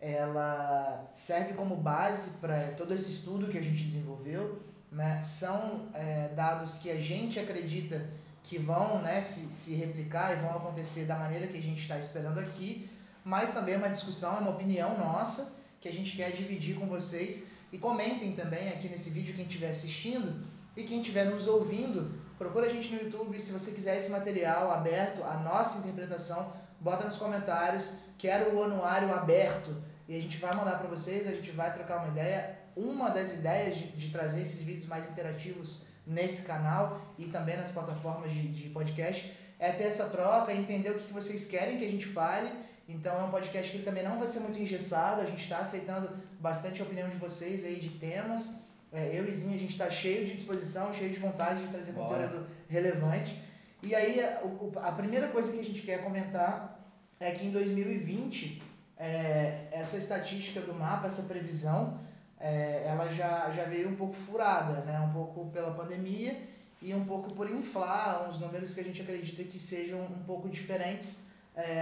ela 0.00 1.08
serve 1.14 1.54
como 1.54 1.76
base 1.76 2.30
para 2.40 2.72
todo 2.76 2.92
esse 2.94 3.10
estudo 3.12 3.48
que 3.48 3.58
a 3.58 3.62
gente 3.62 3.82
desenvolveu. 3.82 4.60
Né? 4.90 5.20
São 5.22 5.88
é, 5.94 6.28
dados 6.34 6.78
que 6.78 6.90
a 6.90 6.98
gente 6.98 7.38
acredita 7.38 8.08
que 8.42 8.58
vão 8.58 9.02
né, 9.02 9.20
se, 9.20 9.52
se 9.52 9.74
replicar 9.74 10.32
e 10.32 10.36
vão 10.36 10.50
acontecer 10.50 11.04
da 11.04 11.16
maneira 11.16 11.48
que 11.48 11.58
a 11.58 11.62
gente 11.62 11.82
está 11.82 11.98
esperando 11.98 12.38
aqui, 12.38 12.88
mas 13.24 13.50
também 13.50 13.74
é 13.74 13.78
uma 13.78 13.90
discussão, 13.90 14.36
é 14.36 14.38
uma 14.38 14.52
opinião 14.52 14.96
nossa 14.96 15.56
que 15.80 15.88
a 15.88 15.92
gente 15.92 16.16
quer 16.16 16.30
dividir 16.30 16.76
com 16.76 16.86
vocês. 16.86 17.48
E 17.72 17.78
comentem 17.78 18.32
também 18.32 18.68
aqui 18.68 18.88
nesse 18.88 19.10
vídeo 19.10 19.34
quem 19.34 19.44
estiver 19.44 19.70
assistindo 19.70 20.46
e 20.76 20.84
quem 20.84 21.00
estiver 21.00 21.24
nos 21.24 21.46
ouvindo, 21.46 22.20
procura 22.38 22.66
a 22.66 22.68
gente 22.68 22.92
no 22.92 23.02
YouTube. 23.02 23.40
Se 23.40 23.50
você 23.50 23.72
quiser 23.72 23.96
esse 23.96 24.10
material 24.10 24.70
aberto, 24.70 25.24
a 25.24 25.38
nossa 25.38 25.78
interpretação, 25.78 26.52
bota 26.78 27.04
nos 27.04 27.16
comentários. 27.16 27.98
Quero 28.18 28.54
o 28.54 28.62
anuário 28.62 29.12
aberto 29.12 29.74
e 30.08 30.16
a 30.16 30.20
gente 30.20 30.36
vai 30.36 30.54
mandar 30.54 30.78
para 30.78 30.88
vocês. 30.88 31.26
A 31.26 31.32
gente 31.32 31.50
vai 31.50 31.72
trocar 31.72 31.98
uma 31.98 32.08
ideia. 32.08 32.55
Uma 32.76 33.08
das 33.08 33.32
ideias 33.32 33.76
de, 33.76 33.86
de 33.92 34.10
trazer 34.10 34.42
esses 34.42 34.60
vídeos 34.60 34.84
mais 34.86 35.08
interativos 35.08 35.82
nesse 36.06 36.42
canal 36.42 37.00
e 37.16 37.26
também 37.28 37.56
nas 37.56 37.70
plataformas 37.70 38.30
de, 38.30 38.46
de 38.48 38.68
podcast 38.68 39.32
é 39.58 39.72
ter 39.72 39.84
essa 39.84 40.10
troca, 40.10 40.52
entender 40.52 40.90
o 40.90 40.98
que 40.98 41.12
vocês 41.12 41.46
querem 41.46 41.78
que 41.78 41.84
a 41.86 41.90
gente 41.90 42.04
fale. 42.06 42.52
Então 42.88 43.18
é 43.18 43.24
um 43.24 43.30
podcast 43.30 43.72
que 43.72 43.82
também 43.82 44.04
não 44.04 44.18
vai 44.18 44.26
ser 44.28 44.40
muito 44.40 44.58
engessado. 44.58 45.22
A 45.22 45.24
gente 45.24 45.42
está 45.42 45.58
aceitando 45.58 46.08
bastante 46.38 46.82
a 46.82 46.84
opinião 46.84 47.08
de 47.08 47.16
vocês 47.16 47.64
aí 47.64 47.80
de 47.80 47.88
temas. 47.88 48.66
É, 48.92 49.18
eu 49.18 49.28
e 49.28 49.34
Zinha, 49.34 49.56
a 49.56 49.58
gente 49.58 49.72
está 49.72 49.90
cheio 49.90 50.24
de 50.24 50.32
disposição, 50.32 50.92
cheio 50.94 51.10
de 51.10 51.18
vontade 51.18 51.64
de 51.64 51.70
trazer 51.70 51.92
Bora. 51.92 52.24
conteúdo 52.28 52.46
relevante. 52.68 53.42
E 53.82 53.94
aí, 53.94 54.20
a, 54.22 54.42
a 54.82 54.92
primeira 54.92 55.28
coisa 55.28 55.50
que 55.50 55.58
a 55.58 55.64
gente 55.64 55.82
quer 55.82 56.04
comentar 56.04 56.80
é 57.18 57.32
que 57.32 57.46
em 57.46 57.50
2020, 57.50 58.62
é, 58.96 59.68
essa 59.72 59.96
estatística 59.96 60.60
do 60.60 60.72
mapa, 60.72 61.06
essa 61.06 61.22
previsão, 61.22 62.00
é, 62.40 62.84
ela 62.86 63.08
já, 63.08 63.50
já 63.50 63.64
veio 63.64 63.88
um 63.88 63.96
pouco 63.96 64.14
furada, 64.14 64.80
né? 64.84 65.00
Um 65.00 65.12
pouco 65.12 65.46
pela 65.50 65.72
pandemia 65.72 66.36
e 66.82 66.94
um 66.94 67.04
pouco 67.04 67.32
por 67.34 67.50
inflar 67.50 68.28
uns 68.28 68.38
números 68.40 68.74
que 68.74 68.80
a 68.80 68.84
gente 68.84 69.00
acredita 69.02 69.42
que 69.44 69.58
sejam 69.58 70.00
um 70.00 70.22
pouco 70.24 70.48
diferentes 70.48 71.24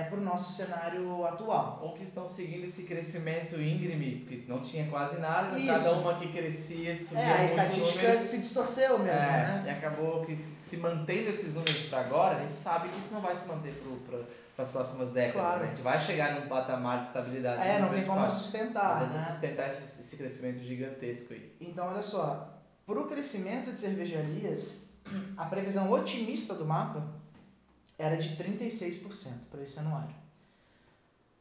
para 0.08 0.16
o 0.20 0.22
nosso 0.22 0.52
cenário 0.52 1.24
atual. 1.26 1.80
Ou 1.82 1.94
que 1.94 2.04
estão 2.04 2.24
seguindo 2.28 2.64
esse 2.64 2.84
crescimento 2.84 3.60
íngreme, 3.60 4.20
porque 4.20 4.44
não 4.46 4.60
tinha 4.60 4.86
quase 4.88 5.18
nada, 5.18 5.58
Isso. 5.58 5.66
cada 5.66 5.92
uma 5.94 6.14
que 6.14 6.28
crescia, 6.28 6.94
subia 6.94 7.20
É, 7.24 7.32
a 7.32 7.38
muito 7.38 7.50
estatística 7.50 8.02
número. 8.02 8.18
se 8.18 8.38
distorceu 8.38 8.98
mesmo, 9.00 9.10
É, 9.20 9.26
né? 9.26 9.64
E 9.66 9.70
acabou 9.70 10.24
que 10.24 10.36
se 10.36 10.52
se 10.54 10.76
mantendo 10.76 11.28
esses 11.30 11.54
números 11.54 11.86
para 11.88 11.98
agora, 12.02 12.36
a 12.36 12.40
gente 12.42 12.52
sabe 12.52 12.88
que 12.90 12.98
isso 13.00 13.12
não 13.12 13.20
vai 13.20 13.34
se 13.34 13.48
manter 13.48 13.74
para 14.08 14.20
as 14.62 14.70
próximas 14.70 15.08
décadas. 15.08 15.40
Claro. 15.40 15.60
né? 15.60 15.66
A 15.66 15.68
gente 15.70 15.82
vai 15.82 16.00
chegar 16.00 16.40
num 16.40 16.48
patamar 16.48 17.00
de 17.00 17.06
estabilidade. 17.06 17.62
É, 17.62 17.80
não 17.80 17.90
tem 17.90 18.04
como 18.04 18.20
fácil. 18.20 18.38
sustentar, 18.40 19.00
Tentando 19.00 19.18
né? 19.18 19.24
sustentar 19.24 19.68
esse, 19.70 19.82
esse 19.82 20.16
crescimento 20.16 20.62
gigantesco 20.62 21.34
aí. 21.34 21.56
Então, 21.60 21.86
olha 21.88 22.02
só, 22.02 22.60
para 22.86 23.00
o 23.00 23.08
crescimento 23.08 23.70
de 23.70 23.78
cervejarias, 23.78 24.90
a 25.36 25.46
previsão 25.46 25.90
otimista 25.90 26.54
do 26.54 26.64
mapa 26.64 27.04
era 27.98 28.16
de 28.16 28.36
36% 28.36 29.32
para 29.50 29.62
esse 29.62 29.78
anuário. 29.78 30.14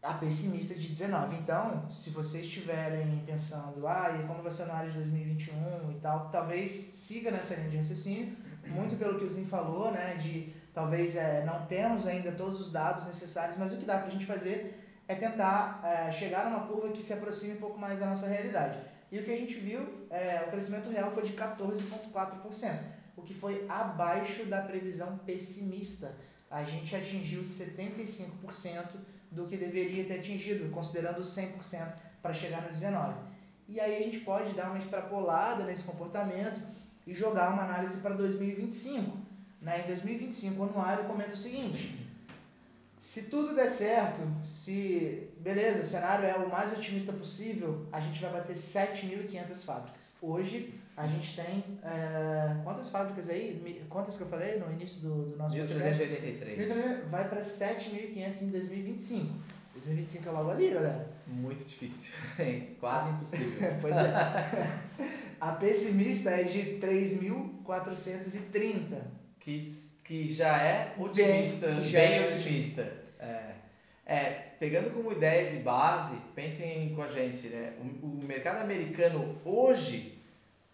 A 0.01 0.13
pessimista 0.15 0.75
de 0.75 0.89
19%. 0.89 1.33
Então, 1.39 1.89
se 1.89 2.09
vocês 2.09 2.43
estiverem 2.43 3.23
pensando, 3.25 3.87
ah, 3.87 4.19
e 4.19 4.27
como 4.27 4.43
vai 4.43 4.51
ser 4.51 4.63
o 4.63 4.65
anuário 4.65 4.91
de 4.91 4.97
2021 4.97 5.91
e 5.91 5.99
tal, 6.01 6.29
talvez 6.29 6.71
siga 6.71 7.31
nessa 7.31 7.55
linha 7.55 7.69
de 7.69 7.77
raciocínio, 7.77 8.35
muito 8.67 8.97
pelo 8.97 9.17
que 9.17 9.23
o 9.23 9.29
Zin 9.29 9.45
falou, 9.45 9.91
né, 9.91 10.15
de 10.15 10.53
talvez 10.73 11.15
é, 11.15 11.45
não 11.45 11.65
temos 11.65 12.07
ainda 12.07 12.31
todos 12.31 12.59
os 12.59 12.71
dados 12.71 13.05
necessários, 13.05 13.57
mas 13.57 13.73
o 13.73 13.77
que 13.77 13.85
dá 13.85 13.97
para 13.97 14.07
a 14.07 14.11
gente 14.11 14.25
fazer 14.25 14.79
é 15.07 15.15
tentar 15.15 15.81
é, 15.83 16.11
chegar 16.11 16.49
numa 16.49 16.65
curva 16.67 16.89
que 16.89 17.01
se 17.01 17.13
aproxime 17.13 17.53
um 17.53 17.59
pouco 17.59 17.77
mais 17.77 17.99
da 17.99 18.05
nossa 18.05 18.27
realidade. 18.27 18.79
E 19.11 19.19
o 19.19 19.23
que 19.23 19.31
a 19.31 19.37
gente 19.37 19.55
viu, 19.55 20.07
é, 20.09 20.45
o 20.47 20.51
crescimento 20.51 20.89
real 20.89 21.11
foi 21.11 21.23
de 21.23 21.33
14,4%, 21.33 22.79
o 23.15 23.21
que 23.21 23.33
foi 23.33 23.65
abaixo 23.69 24.45
da 24.45 24.61
previsão 24.61 25.19
pessimista. 25.19 26.15
A 26.49 26.63
gente 26.63 26.95
atingiu 26.95 27.41
75% 27.41 28.85
do 29.31 29.45
que 29.45 29.57
deveria 29.57 30.05
ter 30.05 30.19
atingido, 30.19 30.71
considerando 30.71 31.19
os 31.19 31.35
100% 31.35 31.93
para 32.21 32.33
chegar 32.33 32.61
no 32.61 32.69
19%. 32.69 33.13
E 33.67 33.79
aí 33.79 33.97
a 33.97 34.03
gente 34.03 34.19
pode 34.19 34.53
dar 34.53 34.69
uma 34.69 34.77
extrapolada 34.77 35.63
nesse 35.63 35.83
comportamento 35.83 36.61
e 37.05 37.13
jogar 37.13 37.53
uma 37.53 37.63
análise 37.63 37.99
para 38.01 38.13
2025. 38.13 39.17
Né? 39.63 39.81
Em 39.83 39.87
2025, 39.87 40.61
o 40.61 40.65
anuário 40.65 41.05
comenta 41.05 41.33
o 41.33 41.37
seguinte: 41.37 41.97
se 42.99 43.23
tudo 43.23 43.55
der 43.55 43.69
certo, 43.69 44.21
se 44.43 45.29
beleza, 45.39 45.81
o 45.81 45.85
cenário 45.85 46.25
é 46.25 46.35
o 46.35 46.47
mais 46.49 46.71
otimista 46.73 47.13
possível, 47.13 47.85
a 47.91 47.99
gente 47.99 48.21
vai 48.21 48.31
bater 48.31 48.55
7.500 48.55 49.65
fábricas. 49.65 50.13
Hoje 50.21 50.79
a 50.97 51.07
gente 51.07 51.35
tem 51.35 51.63
é, 51.81 52.57
quantas 52.63 52.89
fábricas 52.89 53.29
aí? 53.29 53.83
Quantas 53.89 54.17
que 54.17 54.23
eu 54.23 54.27
falei 54.27 54.59
no 54.59 54.71
início 54.73 55.01
do, 55.01 55.31
do 55.31 55.37
nosso 55.37 55.55
podcast? 55.55 56.05
1383. 56.05 57.09
Vai 57.09 57.29
para 57.29 57.41
7.500 57.41 58.41
em 58.41 58.49
2025. 58.49 59.33
2025 59.73 60.29
é 60.29 60.31
logo 60.31 60.51
ali, 60.51 60.69
galera. 60.71 61.11
Muito 61.25 61.65
difícil. 61.65 62.11
Quase 62.79 63.09
impossível. 63.11 63.71
Pois 63.81 63.95
é. 63.95 64.13
A 65.39 65.53
pessimista 65.53 66.29
é 66.29 66.43
de 66.43 66.77
3.430. 66.79 69.22
que, 69.43 69.57
que 70.03 70.27
já 70.27 70.57
é 70.61 70.93
otimista, 70.97 71.67
Bem- 71.67 71.91
bem, 71.91 72.13
é 72.19 72.27
otimista. 72.27 72.93
É, 73.19 73.53
é, 74.05 74.23
pegando 74.59 74.91
como 74.91 75.11
ideia 75.11 75.49
de 75.51 75.57
base, 75.57 76.17
pensem 76.35 76.93
com 76.95 77.01
a 77.03 77.07
gente, 77.07 77.47
né? 77.47 77.73
O, 77.79 78.05
o 78.07 78.23
mercado 78.23 78.61
americano 78.61 79.39
hoje 79.45 80.17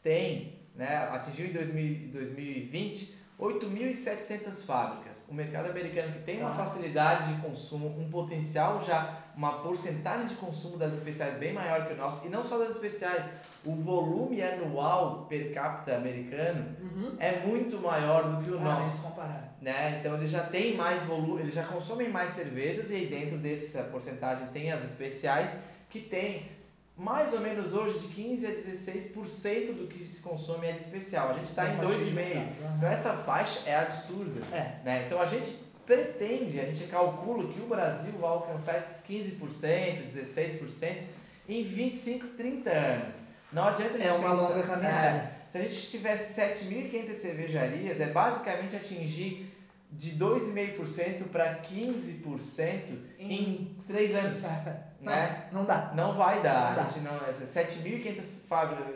tem, 0.02 0.60
né, 0.76 0.96
atingiu 1.12 1.48
em 1.48 1.52
2000, 1.52 2.10
2020 2.12 3.19
8.700 3.40 4.66
fábricas. 4.66 5.28
O 5.30 5.34
mercado 5.34 5.70
americano 5.70 6.12
que 6.12 6.20
tem 6.20 6.40
uma 6.42 6.50
Ah. 6.50 6.54
facilidade 6.54 7.34
de 7.34 7.42
consumo, 7.42 7.88
um 7.98 8.10
potencial 8.10 8.80
já, 8.84 9.18
uma 9.36 9.60
porcentagem 9.64 10.28
de 10.28 10.36
consumo 10.36 10.78
das 10.78 10.94
especiais 10.94 11.38
bem 11.38 11.54
maior 11.54 11.88
que 11.88 11.94
o 11.94 11.98
nosso, 11.98 12.26
e 12.26 12.30
não 12.30 12.44
só 12.44 12.58
das 12.58 12.72
especiais, 12.72 13.30
o 13.66 13.74
volume 13.76 14.42
anual 14.42 15.26
per 15.30 15.54
capita 15.54 15.96
americano 15.96 16.76
Uhum. 16.82 17.16
é 17.18 17.40
muito 17.46 17.78
maior 17.80 18.24
do 18.36 18.44
que 18.44 18.52
o 18.52 18.58
Ah, 18.60 18.64
nosso, 18.64 19.08
comparar. 19.10 19.58
né? 19.62 19.98
Então 20.00 20.16
ele 20.16 20.28
já 20.28 20.44
tem 20.44 20.76
mais 20.76 21.04
volume, 21.04 21.42
eles 21.42 21.54
já 21.54 21.64
consomem 21.64 22.10
mais 22.10 22.32
cervejas 22.32 22.92
e 22.92 22.96
aí 22.96 23.06
dentro 23.08 23.38
dessa 23.38 23.84
porcentagem 23.84 24.48
tem 24.48 24.72
as 24.72 24.84
especiais 24.84 25.56
que 25.90 26.02
tem 26.02 26.59
mais 27.00 27.34
ou 27.34 27.40
menos 27.40 27.72
hoje 27.74 27.98
de 28.00 28.08
15 28.10 28.46
a 28.46 28.52
16% 28.52 29.74
do 29.74 29.88
que 29.88 30.04
se 30.04 30.22
consome 30.22 30.68
é 30.68 30.74
de 30.74 30.80
especial. 30.82 31.30
A 31.30 31.34
gente 31.34 31.46
está 31.46 31.66
É 31.68 31.74
em 31.74 31.78
faixa 31.78 31.98
de 31.98 32.04
2,5. 32.12 32.14
mercado, 32.14 32.46
aham. 32.64 32.76
Então 32.78 32.90
essa 32.90 33.14
faixa 33.14 33.60
é 33.66 33.76
absurda, 33.78 34.42
É. 34.56 34.76
né? 34.84 35.04
Então 35.06 35.22
a 35.22 35.26
gente 35.26 35.52
pretende, 35.86 36.60
a 36.60 36.66
gente 36.66 36.84
calcula 36.88 37.48
que 37.52 37.60
o 37.62 37.68
Brasil 37.68 38.12
vai 38.20 38.30
alcançar 38.30 38.78
esses 38.78 39.02
15%, 39.06 40.04
16% 40.06 41.04
em 41.48 41.64
25, 41.64 42.28
30 42.36 42.70
anos. 42.70 43.22
Não 43.52 43.64
adianta 43.70 43.96
a 43.96 43.98
gente 43.98 44.08
É 44.08 44.12
uma 44.14 44.30
pensar- 44.32 44.50
longa 44.50 44.64
caminhada. 44.68 45.18
É, 45.18 45.32
se 45.50 45.58
a 45.58 45.62
gente 45.62 45.90
tivesse 45.90 46.34
7.500 46.40 47.16
cervejarias, 47.16 48.00
é 48.00 48.06
basicamente 48.08 48.76
atingir 48.76 49.52
de 49.92 50.12
2,5% 50.12 51.24
para 51.32 51.56
15% 51.56 52.92
em 53.18 53.76
3 53.88 54.14
anos. 54.16 54.44
Não, 55.02 55.12
né? 55.12 55.48
não 55.52 55.66
dá. 55.66 55.94
Não 55.96 56.14
vai 56.14 56.42
dar. 56.42 56.70
Não 56.70 56.76
dá. 56.76 56.82
A 56.84 56.90
gente 56.90 57.00
não, 57.00 57.16
essa 57.28 57.64
7.500 57.64 58.48
fábricas. 58.48 58.88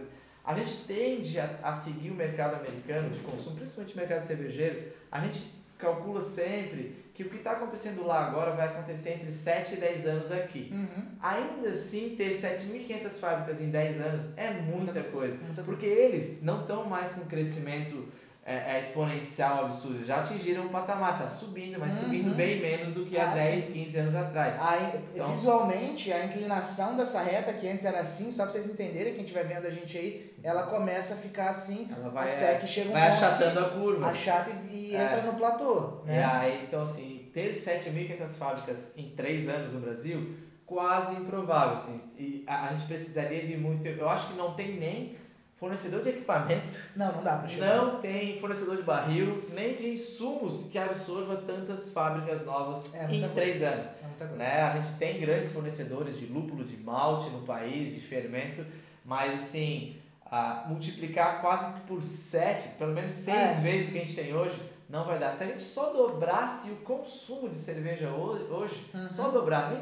A 0.45 0.53
gente 0.55 0.85
tende 0.85 1.39
a, 1.39 1.59
a 1.63 1.73
seguir 1.73 2.09
o 2.09 2.15
mercado 2.15 2.55
americano 2.55 3.09
de 3.09 3.19
consumo, 3.19 3.55
principalmente 3.55 3.93
o 3.93 3.97
mercado 3.97 4.21
cervejeiro. 4.23 4.91
A 5.09 5.21
gente 5.21 5.53
calcula 5.77 6.21
sempre 6.21 7.03
que 7.13 7.23
o 7.23 7.29
que 7.29 7.37
está 7.37 7.51
acontecendo 7.51 8.05
lá 8.05 8.25
agora 8.25 8.51
vai 8.51 8.67
acontecer 8.67 9.11
entre 9.11 9.31
7 9.31 9.75
e 9.75 9.77
10 9.77 10.07
anos 10.07 10.31
aqui. 10.31 10.69
Uhum. 10.73 11.05
Ainda 11.21 11.69
assim, 11.69 12.15
ter 12.17 12.31
7.500 12.31 13.19
fábricas 13.19 13.61
em 13.61 13.69
10 13.69 14.01
anos 14.01 14.25
é 14.35 14.49
muita 14.49 15.03
coisa. 15.03 15.35
Muita 15.35 15.37
coisa. 15.37 15.63
Porque 15.63 15.85
eles 15.85 16.41
não 16.41 16.61
estão 16.61 16.85
mais 16.85 17.11
com 17.13 17.25
crescimento 17.25 18.07
é, 18.45 18.75
é, 18.75 18.79
exponencial 18.81 19.65
absurdo. 19.65 20.03
Já 20.03 20.17
atingiram 20.17 20.63
um 20.65 20.67
patamar, 20.69 21.17
tá 21.17 21.27
subindo, 21.29 21.79
mas 21.79 21.95
Uhum. 21.95 22.01
subindo 22.03 22.35
bem 22.35 22.59
menos 22.59 22.93
do 22.93 23.05
que 23.05 23.17
há 23.17 23.31
Ah, 23.31 23.35
10, 23.35 23.63
sim. 23.65 23.71
15 23.71 23.97
anos 23.99 24.15
atrás. 24.15 24.55
A 24.59 24.99
Então- 25.13 25.31
visualmente, 25.31 26.11
a 26.11 26.25
inclinação 26.25 26.97
dessa 26.97 27.21
reta, 27.21 27.53
que 27.53 27.67
antes 27.69 27.85
era 27.85 28.01
assim, 28.01 28.31
só 28.31 28.43
pra 28.43 28.51
vocês 28.51 28.67
entenderem, 28.67 29.13
quem 29.13 29.23
estiver 29.23 29.45
vendo 29.47 29.65
a 29.65 29.71
gente 29.71 29.97
aí, 29.97 30.33
ela 30.43 30.63
começa 30.63 31.13
a 31.13 31.17
ficar 31.17 31.49
assim 31.49 31.87
Ela 31.95 32.09
vai, 32.09 32.35
até 32.35 32.55
que 32.55 32.67
chega 32.67 32.89
um 32.89 32.93
vai 32.93 33.07
achatando 33.07 33.59
a 33.61 33.69
curva. 33.69 34.07
achata 34.07 34.49
e, 34.69 34.89
e 34.91 34.95
É. 34.95 35.03
entra 35.05 35.21
no 35.21 35.37
platô, 35.37 36.01
né? 36.05 36.23
aí, 36.25 36.63
então 36.67 36.81
assim, 36.81 37.29
ter 37.33 37.53
7.500 37.53 38.35
fábricas 38.35 38.93
em 38.97 39.11
3 39.15 39.47
anos 39.47 39.71
no 39.73 39.79
Brasil, 39.79 40.35
quase 40.65 41.15
improvável. 41.15 41.75
Assim. 41.75 42.01
E 42.17 42.43
a, 42.47 42.67
a 42.69 42.73
gente 42.73 42.87
precisaria 42.87 43.45
de 43.45 43.55
muito. 43.55 43.87
Eu 43.87 44.09
acho 44.09 44.27
que 44.27 44.33
não 44.37 44.53
tem 44.53 44.77
nem 44.77 45.15
fornecedor 45.59 46.01
de 46.01 46.09
equipamento, 46.09 46.77
Não, 46.95 47.11
não 47.13 47.23
dá 47.23 47.47
chegar. 47.47 47.77
não 47.77 47.99
tem 47.99 48.39
fornecedor 48.39 48.75
de 48.77 48.83
barril, 48.83 49.43
nem 49.53 49.73
de 49.75 49.89
insumos 49.89 50.69
que 50.69 50.77
absorva 50.77 51.37
tantas 51.37 51.91
fábricas 51.91 52.45
novas 52.45 52.93
É, 52.95 53.05
em 53.13 53.27
3 53.29 53.61
anos. 53.63 53.85
É. 54.19 54.25
Né? 54.35 54.61
A 54.61 54.75
gente 54.77 54.97
tem 54.97 55.19
grandes 55.19 55.51
fornecedores 55.51 56.17
de 56.19 56.25
lúpulo, 56.27 56.63
de 56.63 56.77
malte 56.77 57.29
no 57.29 57.41
país, 57.41 57.93
de 57.93 58.01
fermento, 58.01 58.65
mas 59.05 59.33
assim, 59.35 59.97
a 60.29 60.65
multiplicar 60.67 61.39
quase 61.41 61.65
por 61.87 62.01
7, 62.01 62.69
pelo 62.77 62.93
menos 62.93 63.13
6 63.13 63.37
É. 63.37 63.53
vezes 63.61 63.89
o 63.89 63.91
que 63.91 63.97
a 63.99 64.01
gente 64.01 64.15
tem 64.15 64.33
hoje, 64.35 64.59
não 64.89 65.05
vai 65.05 65.17
dar. 65.17 65.33
Se 65.33 65.43
a 65.43 65.47
gente 65.47 65.61
só 65.63 65.91
dobrasse 65.91 66.69
o 66.71 66.75
consumo 66.77 67.49
de 67.49 67.55
cerveja 67.55 68.09
ho- 68.11 68.53
hoje, 68.53 68.85
Uhum. 68.93 69.09
só 69.09 69.29
dobrar, 69.29 69.71
nem 69.71 69.79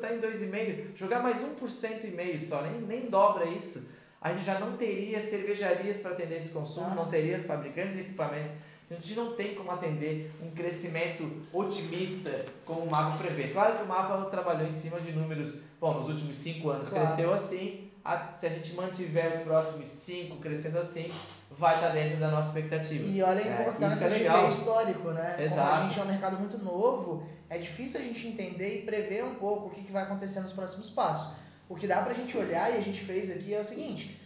tá 0.00 0.14
em 0.14 0.20
2,5, 0.20 0.96
jogar 0.96 1.20
mais 1.22 1.42
1% 1.42 2.04
e 2.04 2.10
meio 2.10 2.38
só, 2.38 2.62
nem, 2.62 2.80
nem 2.80 3.10
dobra 3.10 3.44
isso, 3.46 3.88
a 4.24 4.32
gente 4.32 4.44
já 4.44 4.58
não 4.58 4.76
teria 4.76 5.20
cervejarias 5.20 5.98
para 5.98 6.12
atender 6.12 6.36
esse 6.38 6.50
consumo, 6.50 6.88
Ah. 6.90 6.94
não 6.94 7.06
teria 7.06 7.38
fabricantes 7.40 7.92
de 7.94 8.00
equipamentos. 8.00 8.52
A 8.90 8.94
gente 8.94 9.14
não 9.14 9.34
tem 9.34 9.54
como 9.54 9.70
atender 9.70 10.30
um 10.42 10.50
crescimento 10.50 11.30
otimista 11.52 12.44
como 12.64 12.80
o 12.82 12.90
mapa 12.90 13.16
prevê. 13.18 13.44
Claro 13.48 13.76
que 13.78 13.82
o 13.82 13.86
mapa 13.86 14.24
trabalhou 14.30 14.66
em 14.66 14.72
cima 14.72 15.00
de 15.00 15.12
números, 15.12 15.60
bom, 15.80 15.94
nos 15.94 16.08
últimos 16.08 16.36
cinco 16.36 16.70
anos 16.70 16.88
Claro. 16.88 17.06
cresceu 17.06 17.32
assim, 17.32 17.90
a- 18.04 18.32
se 18.36 18.46
a 18.46 18.50
gente 18.50 18.72
mantiver 18.74 19.30
os 19.30 19.38
próximos 19.42 19.88
cinco 19.88 20.36
crescendo 20.36 20.78
assim, 20.78 21.12
vai 21.50 21.76
estar 21.76 21.90
dentro 21.90 22.18
da 22.18 22.30
nossa 22.30 22.48
expectativa. 22.48 23.04
E 23.04 23.22
olha 23.22 23.42
a 23.42 23.46
É, 23.46 23.60
importância 23.62 24.06
é 24.06 24.08
de 24.10 24.18
ter 24.24 24.48
histórico, 24.48 25.10
né? 25.10 25.30
Como 25.32 25.42
a 25.42 25.44
Exato. 25.44 25.82
gente 25.88 26.00
é 26.00 26.02
um 26.02 26.06
mercado 26.06 26.38
muito 26.38 26.58
novo, 26.58 27.22
é 27.48 27.58
difícil 27.58 28.00
a 28.00 28.02
gente 28.02 28.26
entender 28.26 28.80
e 28.80 28.82
prever 28.82 29.24
um 29.24 29.34
pouco 29.36 29.68
o 29.68 29.70
que, 29.70 29.82
que 29.82 29.92
vai 29.92 30.02
acontecer 30.02 30.40
nos 30.40 30.52
próximos 30.52 30.90
passos. 30.90 31.36
O 31.68 31.74
que 31.74 31.86
dá 31.86 32.02
pra 32.02 32.14
gente 32.14 32.36
olhar 32.36 32.70
e 32.72 32.76
a 32.76 32.80
gente 32.80 33.00
fez 33.00 33.30
aqui 33.30 33.54
é 33.54 33.60
o 33.60 33.64
seguinte: 33.64 34.20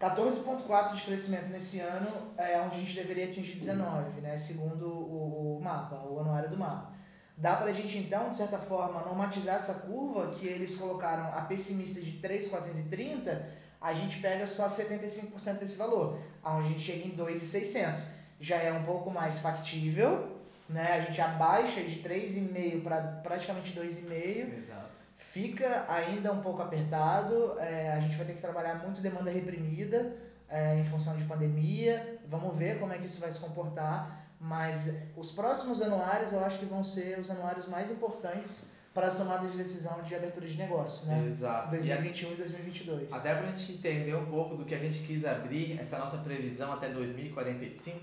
14,4% 0.00 0.94
de 0.94 1.02
crescimento 1.02 1.48
nesse 1.48 1.80
ano 1.80 2.32
é 2.36 2.60
onde 2.60 2.76
a 2.76 2.78
gente 2.78 2.94
deveria 2.94 3.24
atingir 3.24 3.56
19%, 3.56 4.20
né? 4.20 4.36
segundo 4.36 4.86
o, 4.86 5.58
mapa, 5.62 5.96
o 6.06 6.20
anuário 6.20 6.50
do 6.50 6.56
mapa. 6.56 6.94
Dá 7.36 7.56
para 7.56 7.66
a 7.66 7.72
gente, 7.72 7.98
então, 7.98 8.30
de 8.30 8.36
certa 8.36 8.58
forma, 8.58 9.00
normatizar 9.02 9.56
essa 9.56 9.74
curva 9.74 10.34
que 10.34 10.46
eles 10.46 10.74
colocaram 10.74 11.24
a 11.34 11.42
pessimista 11.42 12.00
de 12.00 12.12
3,430, 12.12 13.46
a 13.80 13.92
gente 13.92 14.20
pega 14.20 14.46
só 14.46 14.66
75% 14.66 15.58
desse 15.58 15.76
valor, 15.76 16.18
onde 16.42 16.66
a 16.66 16.68
gente 16.70 16.80
chega 16.80 17.06
em 17.06 17.10
2,600. 17.10 18.04
Já 18.40 18.56
é 18.56 18.72
um 18.72 18.84
pouco 18.84 19.10
mais 19.10 19.38
factível, 19.38 20.40
né? 20.68 20.94
A 20.94 21.00
gente 21.00 21.20
abaixa 21.20 21.82
de 21.82 22.00
3,5 22.00 22.82
para 22.82 23.02
praticamente 23.22 23.78
2,5. 23.78 24.58
Exato. 24.58 25.05
Fica 25.36 25.84
ainda 25.86 26.32
um 26.32 26.40
pouco 26.40 26.62
apertado, 26.62 27.58
é, 27.58 27.92
a 27.92 28.00
gente 28.00 28.16
vai 28.16 28.24
ter 28.24 28.32
que 28.32 28.40
trabalhar 28.40 28.76
muito 28.76 29.02
demanda 29.02 29.30
reprimida 29.30 30.16
é, 30.48 30.80
em 30.80 30.84
função 30.86 31.14
de 31.14 31.24
pandemia. 31.24 32.18
Vamos 32.26 32.56
ver 32.56 32.78
como 32.78 32.94
é 32.94 32.96
que 32.96 33.04
isso 33.04 33.20
vai 33.20 33.30
se 33.30 33.38
comportar, 33.38 34.30
mas 34.40 34.94
os 35.14 35.32
próximos 35.32 35.82
anuários 35.82 36.32
eu 36.32 36.42
acho 36.42 36.58
que 36.58 36.64
vão 36.64 36.82
ser 36.82 37.18
os 37.18 37.30
anuários 37.30 37.68
mais 37.68 37.90
importantes 37.90 38.70
para 38.94 39.08
as 39.08 39.18
tomadas 39.18 39.52
de 39.52 39.58
decisão 39.58 40.00
de 40.00 40.14
abertura 40.14 40.46
de 40.46 40.56
negócio, 40.56 41.06
né? 41.06 41.26
Exato. 41.26 41.68
2021 41.68 42.30
e, 42.30 42.32
e 42.32 42.36
2022. 42.36 43.12
Até 43.12 43.34
para 43.34 43.46
a 43.46 43.50
gente 43.50 43.72
entender 43.72 44.14
um 44.14 44.24
pouco 44.24 44.56
do 44.56 44.64
que 44.64 44.74
a 44.74 44.78
gente 44.78 45.00
quis 45.00 45.26
abrir, 45.26 45.78
essa 45.78 45.98
nossa 45.98 46.16
previsão 46.16 46.72
até 46.72 46.88
2045, 46.88 48.00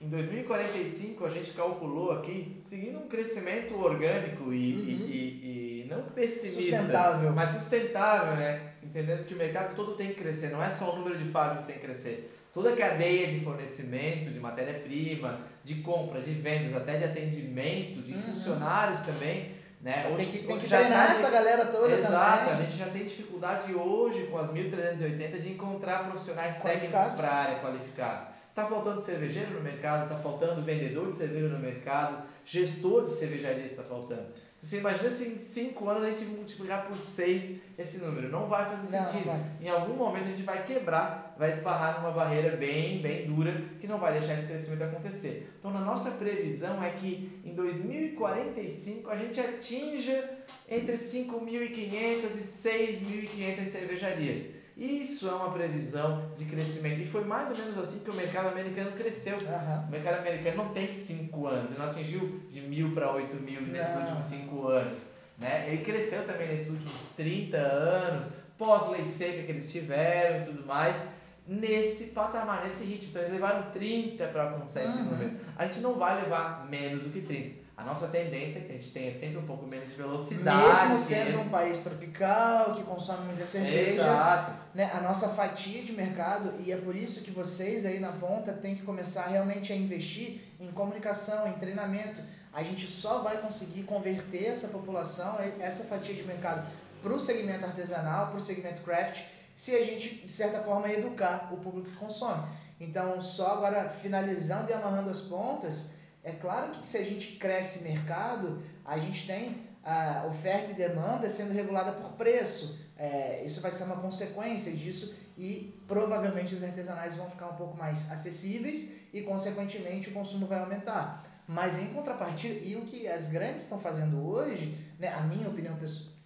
em 0.00 0.08
2045 0.08 1.26
a 1.26 1.28
gente 1.28 1.52
calculou 1.52 2.12
aqui, 2.12 2.56
seguindo 2.58 2.98
um 2.98 3.06
crescimento 3.06 3.78
orgânico 3.78 4.52
e, 4.52 4.74
uhum. 4.74 4.84
e, 4.84 4.92
e, 4.92 5.84
e, 5.84 5.86
não 5.90 6.02
pessimista, 6.02 6.78
sustentável. 6.78 7.32
mas 7.32 7.50
sustentável, 7.50 8.36
né? 8.36 8.72
Entendendo 8.82 9.26
que 9.26 9.34
o 9.34 9.36
mercado 9.36 9.74
todo 9.76 9.94
tem 9.94 10.08
que 10.08 10.14
crescer, 10.14 10.50
não 10.50 10.62
é 10.62 10.70
só 10.70 10.94
o 10.94 10.96
número 10.96 11.18
de 11.18 11.30
fábricas 11.30 11.66
que 11.66 11.72
tem 11.72 11.80
que 11.80 11.86
crescer. 11.86 12.34
Toda 12.50 12.70
a 12.70 12.76
cadeia 12.76 13.28
de 13.28 13.40
fornecimento, 13.40 14.30
de 14.30 14.40
matéria-prima, 14.40 15.40
de 15.62 15.76
compra, 15.76 16.20
de 16.20 16.32
vendas, 16.32 16.74
até 16.74 16.96
de 16.96 17.04
atendimento, 17.04 18.00
de 18.02 18.14
uhum. 18.14 18.22
funcionários 18.22 19.00
também. 19.00 19.52
Né? 19.82 20.10
Hoje, 20.12 20.26
tem 20.26 20.32
que, 20.32 20.46
tem 20.46 20.58
que 20.58 20.66
treinar 20.66 21.06
tá 21.08 21.12
essa 21.12 21.30
galera 21.30 21.66
toda 21.66 21.94
Exato, 21.94 22.38
também. 22.48 22.54
a 22.54 22.60
gente 22.62 22.76
já 22.76 22.86
tem 22.86 23.04
dificuldade 23.04 23.74
hoje 23.74 24.26
com 24.26 24.38
as 24.38 24.52
1380 24.52 25.38
de 25.38 25.52
encontrar 25.52 26.04
profissionais 26.04 26.56
técnicos 26.56 27.08
para 27.10 27.28
a 27.28 27.34
área 27.34 27.58
qualificados. 27.60 28.39
Está 28.60 28.68
faltando 28.68 29.00
cervejeiro 29.00 29.54
no 29.54 29.62
mercado, 29.62 30.02
está 30.02 30.18
faltando 30.18 30.60
vendedor 30.60 31.08
de 31.08 31.14
cerveja 31.14 31.48
no 31.48 31.58
mercado, 31.58 32.24
gestor 32.44 33.06
de 33.06 33.14
cervejaria 33.14 33.64
está 33.64 33.82
faltando. 33.82 34.20
Então, 34.20 34.68
você 34.68 34.76
imagina 34.76 35.08
se 35.08 35.28
em 35.28 35.38
5 35.38 35.88
anos 35.88 36.04
a 36.04 36.10
gente 36.10 36.26
multiplicar 36.26 36.86
por 36.86 36.98
6 36.98 37.58
esse 37.78 38.04
número. 38.04 38.28
Não 38.28 38.48
vai 38.48 38.66
fazer 38.66 38.98
não, 38.98 39.06
sentido. 39.06 39.24
Vai. 39.28 39.40
Em 39.62 39.70
algum 39.70 39.94
momento 39.94 40.24
a 40.24 40.30
gente 40.32 40.42
vai 40.42 40.62
quebrar, 40.62 41.34
vai 41.38 41.50
esbarrar 41.50 42.02
numa 42.02 42.10
barreira 42.10 42.54
bem, 42.58 43.00
bem 43.00 43.24
dura 43.24 43.64
que 43.80 43.86
não 43.86 43.98
vai 43.98 44.12
deixar 44.18 44.34
esse 44.34 44.48
crescimento 44.48 44.84
acontecer. 44.84 45.50
Então, 45.58 45.70
na 45.70 45.80
nossa 45.80 46.10
previsão 46.10 46.84
é 46.84 46.90
que 46.90 47.40
em 47.42 47.54
2045 47.54 49.08
a 49.08 49.16
gente 49.16 49.40
atinja 49.40 50.38
entre 50.68 50.96
5.500 50.96 52.24
e 52.24 53.56
6.500 53.56 53.64
cervejarias. 53.64 54.60
Isso 54.80 55.28
é 55.28 55.32
uma 55.32 55.52
previsão 55.52 56.32
de 56.34 56.46
crescimento. 56.46 57.02
E 57.02 57.04
foi 57.04 57.22
mais 57.22 57.50
ou 57.50 57.56
menos 57.58 57.76
assim 57.76 57.98
que 57.98 58.08
o 58.08 58.14
mercado 58.14 58.48
americano 58.48 58.92
cresceu. 58.92 59.36
Uhum. 59.36 59.88
O 59.88 59.90
mercado 59.90 60.20
americano 60.20 60.56
não 60.56 60.68
tem 60.70 60.90
5 60.90 61.46
anos, 61.46 61.70
ele 61.72 61.78
não 61.78 61.86
atingiu 61.86 62.40
de 62.48 62.62
mil 62.62 62.90
para 62.92 63.12
8 63.12 63.36
mil 63.36 63.60
nesses 63.60 63.94
não. 63.96 64.02
últimos 64.04 64.24
5 64.24 64.68
anos. 64.68 65.02
Né? 65.36 65.66
Ele 65.68 65.84
cresceu 65.84 66.24
também 66.24 66.48
nesses 66.48 66.70
últimos 66.70 67.08
30 67.14 67.58
anos, 67.58 68.26
pós-lei 68.56 69.04
seca 69.04 69.42
que 69.42 69.52
eles 69.52 69.70
tiveram 69.70 70.40
e 70.40 70.44
tudo 70.46 70.66
mais, 70.66 71.08
nesse 71.46 72.12
patamar, 72.12 72.62
nesse 72.62 72.82
ritmo. 72.84 73.10
Então 73.10 73.20
eles 73.20 73.34
levaram 73.34 73.70
30 73.70 74.28
para 74.28 74.44
alcançar 74.44 74.82
esse 74.82 74.96
uhum. 74.96 75.10
número. 75.10 75.36
A 75.58 75.66
gente 75.66 75.80
não 75.80 75.94
vai 75.94 76.22
levar 76.22 76.66
menos 76.70 77.04
do 77.04 77.10
que 77.10 77.20
30. 77.20 77.59
A 77.80 77.82
nossa 77.82 78.08
tendência 78.08 78.58
é 78.58 78.62
que 78.62 78.72
a 78.72 78.74
gente 78.74 78.90
tenha 78.90 79.10
sempre 79.10 79.38
um 79.38 79.46
pouco 79.46 79.66
menos 79.66 79.88
de 79.88 79.94
velocidade. 79.94 80.82
Mesmo 80.82 80.98
sendo 80.98 81.40
um 81.40 81.48
país 81.48 81.78
tropical, 81.78 82.74
que 82.74 82.82
consome 82.82 83.24
muita 83.24 83.46
cerveja. 83.46 84.02
Exato. 84.02 84.52
Né, 84.74 84.90
a 84.92 85.00
nossa 85.00 85.30
fatia 85.30 85.82
de 85.82 85.92
mercado, 85.94 86.52
e 86.60 86.70
é 86.70 86.76
por 86.76 86.94
isso 86.94 87.22
que 87.22 87.30
vocês 87.30 87.86
aí 87.86 87.98
na 87.98 88.12
ponta 88.12 88.52
têm 88.52 88.74
que 88.74 88.82
começar 88.82 89.28
realmente 89.28 89.72
a 89.72 89.76
investir 89.76 90.42
em 90.60 90.70
comunicação, 90.72 91.48
em 91.48 91.54
treinamento. 91.54 92.20
A 92.52 92.62
gente 92.62 92.86
só 92.86 93.20
vai 93.20 93.38
conseguir 93.38 93.84
converter 93.84 94.44
essa 94.44 94.68
população, 94.68 95.38
essa 95.58 95.84
fatia 95.84 96.14
de 96.14 96.24
mercado, 96.24 96.70
para 97.02 97.14
o 97.14 97.18
segmento 97.18 97.64
artesanal, 97.64 98.26
para 98.26 98.36
o 98.36 98.40
segmento 98.40 98.82
craft, 98.82 99.22
se 99.54 99.74
a 99.74 99.82
gente, 99.82 100.16
de 100.26 100.30
certa 100.30 100.60
forma, 100.60 100.90
educar 100.92 101.48
o 101.50 101.56
público 101.56 101.88
que 101.88 101.96
consome. 101.96 102.46
Então, 102.78 103.22
só 103.22 103.54
agora 103.54 103.88
finalizando 103.88 104.70
e 104.70 104.74
amarrando 104.74 105.08
as 105.08 105.20
pontas 105.22 105.98
é 106.22 106.32
claro 106.32 106.72
que 106.72 106.86
se 106.86 106.98
a 106.98 107.04
gente 107.04 107.36
cresce 107.36 107.82
mercado, 107.82 108.62
a 108.84 108.98
gente 108.98 109.26
tem 109.26 109.66
a 109.82 110.26
oferta 110.28 110.72
e 110.72 110.74
demanda 110.74 111.30
sendo 111.30 111.52
regulada 111.52 111.92
por 111.92 112.12
preço. 112.12 112.78
É, 112.96 113.42
isso 113.44 113.62
vai 113.62 113.70
ser 113.70 113.84
uma 113.84 113.96
consequência 113.96 114.72
disso 114.72 115.16
e 115.38 115.74
provavelmente 115.88 116.54
os 116.54 116.62
artesanais 116.62 117.14
vão 117.14 117.30
ficar 117.30 117.48
um 117.48 117.56
pouco 117.56 117.76
mais 117.76 118.10
acessíveis 118.12 118.92
e, 119.12 119.22
consequentemente, 119.22 120.10
o 120.10 120.12
consumo 120.12 120.46
vai 120.46 120.58
aumentar. 120.58 121.24
Mas 121.48 121.82
em 121.82 121.86
contrapartida, 121.86 122.60
e 122.62 122.76
o 122.76 122.82
que 122.82 123.08
as 123.08 123.28
grandes 123.28 123.64
estão 123.64 123.80
fazendo 123.80 124.24
hoje, 124.24 124.78
né, 124.98 125.08
a 125.08 125.22
minha 125.22 125.48
opinião 125.48 125.76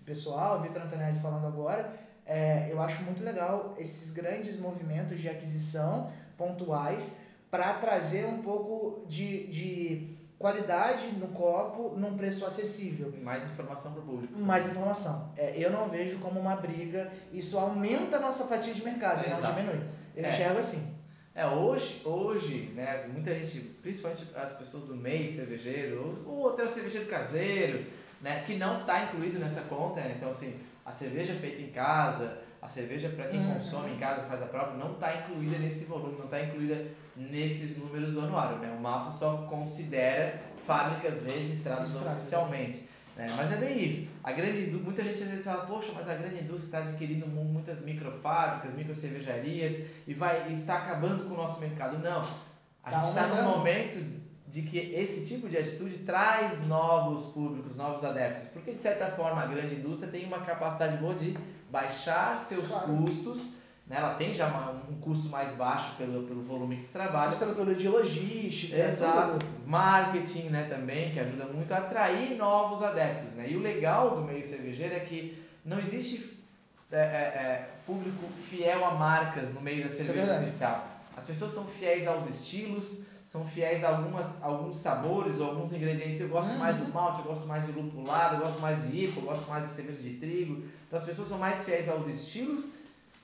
pessoal, 0.05 0.61
Vitor 0.61 0.83
Antonese 0.83 1.21
falando 1.21 1.47
agora, 1.47 1.91
é, 2.27 2.69
eu 2.71 2.83
acho 2.83 3.03
muito 3.05 3.23
legal 3.23 3.75
esses 3.79 4.11
grandes 4.11 4.59
movimentos 4.59 5.21
de 5.21 5.29
aquisição 5.29 6.13
pontuais 6.37 7.21
para 7.55 7.73
trazer 7.75 8.27
um 8.27 8.43
pouco 8.43 9.07
de, 9.07 9.47
de 9.47 10.17
qualidade 10.37 11.07
no 11.13 11.29
copo 11.29 11.97
num 11.97 12.17
preço 12.17 12.45
acessível. 12.45 13.15
Mais 13.23 13.45
informação 13.45 13.93
para 13.93 14.03
o 14.03 14.05
público. 14.05 14.37
Mais 14.41 14.67
informação. 14.67 15.33
É, 15.37 15.57
eu 15.57 15.71
não 15.71 15.89
vejo 15.89 16.19
como 16.19 16.41
uma 16.41 16.57
briga, 16.57 17.13
isso 17.33 17.57
aumenta 17.57 18.17
a 18.17 18.21
nossa 18.21 18.45
fatia 18.47 18.75
de 18.75 18.83
mercado, 18.83 19.25
é, 19.25 19.31
não 19.31 19.39
exato. 19.39 19.55
diminui. 19.55 19.81
Eu 20.17 20.25
é. 20.25 20.31
enxergo 20.31 20.59
assim. 20.59 20.97
É, 21.33 21.47
hoje, 21.47 22.03
hoje, 22.05 22.73
né, 22.75 23.07
muita 23.07 23.33
gente, 23.33 23.61
principalmente 23.81 24.27
as 24.35 24.53
pessoas 24.55 24.87
do 24.87 24.97
meio 24.97 25.29
cervejeiro, 25.29 26.25
ou, 26.27 26.39
ou 26.39 26.49
até 26.51 26.65
o 26.65 26.69
cervejeiro 26.69 27.07
caseiro, 27.07 27.87
né, 28.21 28.43
que 28.45 28.57
não 28.57 28.81
está 28.81 29.05
incluído 29.05 29.39
nessa 29.39 29.61
conta, 29.63 30.01
né? 30.01 30.15
então 30.17 30.31
assim, 30.31 30.59
a 30.85 30.93
cerveja 30.93 31.35
feita 31.35 31.63
em 31.63 31.71
casa, 31.71 32.39
a 32.61 32.69
cerveja 32.69 33.09
para 33.11 33.27
quem 33.27 33.41
uhum. 33.41 33.55
consome 33.55 33.93
em 33.93 33.97
casa, 33.97 34.23
faz 34.23 34.43
a 34.43 34.47
própria, 34.47 34.77
não 34.77 34.93
está 34.93 35.15
incluída 35.15 35.59
nesse 35.59 35.85
volume, 35.85 36.17
não 36.19 36.25
está 36.25 36.43
incluída 36.43 36.87
nesses 37.17 37.77
números 37.79 38.13
do 38.13 38.21
anuário. 38.21 38.59
Né? 38.59 38.75
O 38.77 38.81
mapa 38.81 39.11
só 39.11 39.47
considera 39.49 40.41
fábricas 40.67 41.23
registradas 41.25 41.89
Registrado. 41.89 42.17
oficialmente. 42.17 42.89
Né? 43.17 43.33
Mas 43.37 43.53
é 43.53 43.57
bem 43.57 43.83
isso. 43.83 44.11
A 44.23 44.33
grande 44.33 44.63
muita 44.73 45.03
gente 45.05 45.23
às 45.23 45.29
vezes 45.29 45.45
fala, 45.45 45.67
poxa, 45.67 45.93
mas 45.95 46.09
a 46.09 46.15
grande 46.15 46.43
indústria 46.43 46.67
está 46.67 46.79
adquirindo 46.79 47.27
muitas 47.27 47.83
microfábricas, 47.83 48.75
microcervejarias 48.75 49.87
e 50.07 50.15
vai 50.15 50.51
está 50.53 50.79
acabando 50.79 51.25
com 51.25 51.35
o 51.35 51.37
nosso 51.37 51.61
mercado. 51.61 51.99
Não. 51.99 52.23
A 52.83 52.91
tá 52.91 53.01
gente 53.01 53.09
está 53.11 53.27
num 53.27 53.57
momento 53.57 54.24
de 54.47 54.63
que 54.63 54.79
esse 54.79 55.27
tipo 55.27 55.49
de 55.49 55.57
atitude 55.57 55.99
traz 55.99 56.67
novos 56.67 57.27
públicos, 57.27 57.77
novos 57.77 58.05
adeptos. 58.05 58.45
Porque, 58.53 58.73
de 58.73 58.79
certa 58.79 59.07
forma, 59.07 59.43
a 59.43 59.47
grande 59.47 59.75
indústria 59.75 60.11
tem 60.11 60.27
uma 60.27 60.41
capacidade 60.41 60.99
boa 60.99 61.15
de 61.15 61.37
baixar 61.71 62.37
seus 62.39 62.69
claro. 62.69 62.97
custos 62.97 63.55
né? 63.87 63.97
Ela 63.99 64.15
tem 64.15 64.33
já 64.33 64.47
uma, 64.47 64.71
um 64.89 64.99
custo 65.01 65.29
mais 65.29 65.55
baixo 65.57 65.95
pelo, 65.97 66.23
pelo 66.23 66.43
volume 66.43 66.77
que 66.77 66.83
se 66.83 66.93
trabalha. 66.93 67.29
Estrutura 67.29 67.75
de 67.75 67.89
logística. 67.89 68.77
Exato. 68.77 69.39
Marketing 69.67 70.49
né, 70.49 70.65
também, 70.65 71.11
que 71.11 71.21
ajuda 71.21 71.45
muito 71.45 71.73
a 71.73 71.79
atrair 71.79 72.37
novos 72.37 72.83
adeptos. 72.83 73.35
Né? 73.35 73.51
E 73.51 73.57
o 73.57 73.61
legal 73.61 74.17
do 74.17 74.23
meio 74.23 74.45
cervejeiro 74.45 74.95
é 74.95 75.01
que 75.01 75.43
não 75.65 75.79
existe 75.79 76.35
é, 76.91 76.97
é, 76.97 77.01
é, 77.01 77.69
público 77.85 78.27
fiel 78.29 78.85
a 78.85 78.93
marcas 78.93 79.53
no 79.53 79.61
meio 79.61 79.81
da 79.81 79.87
é 79.87 79.97
cerveja 79.97 80.33
é 80.33 80.37
especial. 80.39 80.89
As 81.17 81.27
pessoas 81.27 81.53
são 81.53 81.65
fiéis 81.67 82.07
aos 82.07 82.29
estilos, 82.29 83.07
são 83.25 83.47
fiéis 83.47 83.83
a 83.83 83.89
algumas, 83.89 84.43
alguns 84.43 84.77
sabores 84.77 85.41
ou 85.41 85.49
alguns 85.51 85.73
ingredientes. 85.73 86.21
Eu 86.21 86.29
gosto 86.29 86.51
uhum. 86.53 86.59
mais 86.59 86.77
do 86.77 86.93
malte, 86.93 87.21
eu 87.21 87.25
gosto 87.25 87.47
mais 87.47 87.67
de 87.67 87.73
lupulado, 87.73 88.37
eu 88.37 88.41
gosto 88.41 88.61
mais 88.61 88.83
de 88.83 89.05
IPA, 89.05 89.21
eu 89.21 89.25
gosto 89.25 89.49
mais 89.49 89.65
de 89.65 89.71
cerveja 89.71 90.03
de 90.03 90.15
trigo. 90.17 90.65
Então 90.87 90.99
as 90.99 91.05
pessoas 91.05 91.29
são 91.29 91.39
mais 91.39 91.65
fiéis 91.65 91.89
aos 91.89 92.07
estilos 92.07 92.75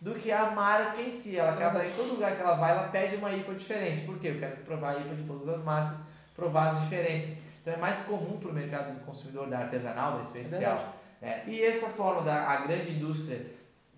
do 0.01 0.15
que 0.15 0.33
a 0.33 0.51
marca 0.53 1.03
em 1.03 1.11
si. 1.11 1.37
Ela 1.37 1.53
acaba 1.53 1.85
em 1.87 1.93
todo 1.93 2.13
lugar 2.13 2.35
que 2.35 2.41
ela 2.41 2.55
vai, 2.55 2.71
ela 2.71 2.89
pede 2.89 3.17
uma 3.17 3.31
IPA 3.31 3.55
diferente. 3.55 4.01
Por 4.07 4.19
quê? 4.19 4.29
Eu 4.29 4.39
quero 4.39 4.57
provar 4.59 4.97
a 4.97 5.01
IPA 5.01 5.15
de 5.15 5.25
todas 5.25 5.49
as 5.49 5.63
marcas, 5.63 6.03
provar 6.35 6.71
as 6.71 6.81
diferenças. 6.81 7.39
Então 7.61 7.75
é 7.75 7.77
mais 7.77 7.99
comum 7.99 8.39
para 8.39 8.51
o 8.51 8.55
mercado 8.55 8.95
do 8.95 9.05
consumidor 9.05 9.49
da 9.49 9.59
artesanal, 9.59 10.15
da 10.15 10.23
especial. 10.23 10.97
É 11.21 11.43
e 11.47 11.63
essa 11.63 11.89
forma 11.91 12.23
da 12.23 12.49
a 12.49 12.65
grande 12.65 12.93
indústria 12.93 13.45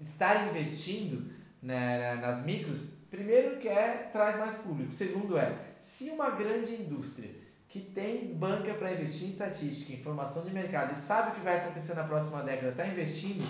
estar 0.00 0.48
investindo 0.48 1.30
né, 1.62 2.16
nas 2.16 2.44
micros, 2.44 2.88
primeiro 3.12 3.58
que 3.58 3.68
é, 3.68 4.08
traz 4.10 4.38
mais 4.38 4.54
público. 4.54 4.90
Segundo 4.90 5.36
é, 5.36 5.54
se 5.78 6.08
uma 6.08 6.30
grande 6.30 6.72
indústria 6.72 7.28
que 7.68 7.78
tem 7.78 8.34
banca 8.34 8.72
para 8.72 8.90
investir 8.90 9.28
em 9.28 9.30
estatística, 9.32 9.92
informação 9.92 10.44
de 10.44 10.50
mercado 10.50 10.94
e 10.94 10.96
sabe 10.96 11.30
o 11.30 11.34
que 11.34 11.40
vai 11.42 11.58
acontecer 11.58 11.94
na 11.94 12.04
próxima 12.04 12.42
década, 12.42 12.70
está 12.70 12.86
investindo, 12.86 13.46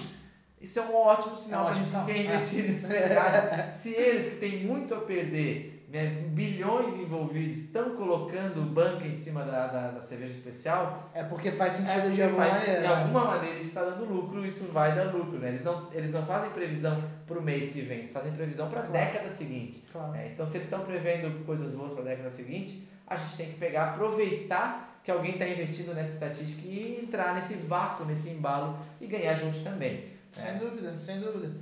Isso 0.61 0.81
é 0.81 0.83
um 0.83 0.95
ótimo 0.95 1.37
sinal 1.37 1.63
É 1.63 1.65
para 1.67 1.75
a 1.75 1.85
gente 1.85 1.97
que 1.97 2.13
quer 2.13 2.25
investir 2.25 2.65
nesse 2.71 2.89
mercado. 2.89 3.75
Se 3.75 3.91
eles 3.91 4.35
que 4.35 4.41
têm 4.41 4.65
muito 4.65 4.95
a 4.95 5.01
perder, 5.01 5.72
né, 5.93 6.07
bilhões 6.31 6.97
envolvidos, 6.97 7.55
estão 7.59 7.91
colocando 7.97 8.63
banca 8.63 9.07
em 9.07 9.13
cima 9.13 9.45
da, 9.45 9.67
da, 9.67 9.91
da 9.91 10.01
cerveja 10.01 10.33
especial, 10.33 11.11
É 11.13 11.23
porque 11.23 11.51
faz 11.51 11.75
é 11.75 11.77
sentido 11.83 12.01
porque 12.05 12.15
de 12.17 12.23
alguma 12.23 12.45
faz- 12.47 12.81
de 12.81 12.87
alguma 12.87 13.25
maneira 13.27 13.59
isso 13.59 13.69
está 13.69 13.85
dando 13.85 14.05
lucro, 14.07 14.47
isso 14.47 14.73
vai 14.73 14.95
dar 14.95 15.13
lucro. 15.15 15.39
Né? 15.39 15.49
Eles, 15.51 15.63
não, 15.63 15.93
eles 15.93 16.11
não 16.11 16.25
fazem 16.25 16.49
previsão 16.51 16.99
para 17.27 17.39
o 17.39 17.43
mês 17.43 17.71
que 17.73 17.83
vem, 17.83 17.99
eles 17.99 18.13
fazem 18.13 18.33
previsão 18.33 18.71
para 18.71 18.81
a 18.81 18.83
Claro. 18.87 19.07
década 19.07 19.29
seguinte. 19.29 19.85
Claro. 19.93 20.15
É, 20.15 20.29
então, 20.29 20.47
se 20.47 20.57
eles 20.57 20.67
estão 20.67 20.81
prevendo 20.81 21.45
coisas 21.45 21.75
boas 21.75 21.93
para 21.93 22.03
a 22.03 22.07
década 22.07 22.31
seguinte, 22.31 22.89
a 23.07 23.17
gente 23.17 23.37
tem 23.37 23.47
que 23.49 23.59
pegar, 23.59 23.91
aproveitar 23.91 25.01
que 25.05 25.11
alguém 25.11 25.33
está 25.33 25.47
investindo 25.47 25.93
nessa 25.95 26.13
estatística 26.15 26.67
e 26.67 27.01
entrar 27.03 27.35
nesse 27.35 27.55
vácuo, 27.55 28.07
nesse 28.07 28.31
embalo 28.31 28.79
e 29.01 29.07
ganhar 29.07 29.35
junto 29.35 29.61
também. 29.63 30.07
Sem 30.31 30.49
É. 30.49 30.53
dúvida, 30.55 30.97
sem 30.97 31.21
dúvida. 31.21 31.53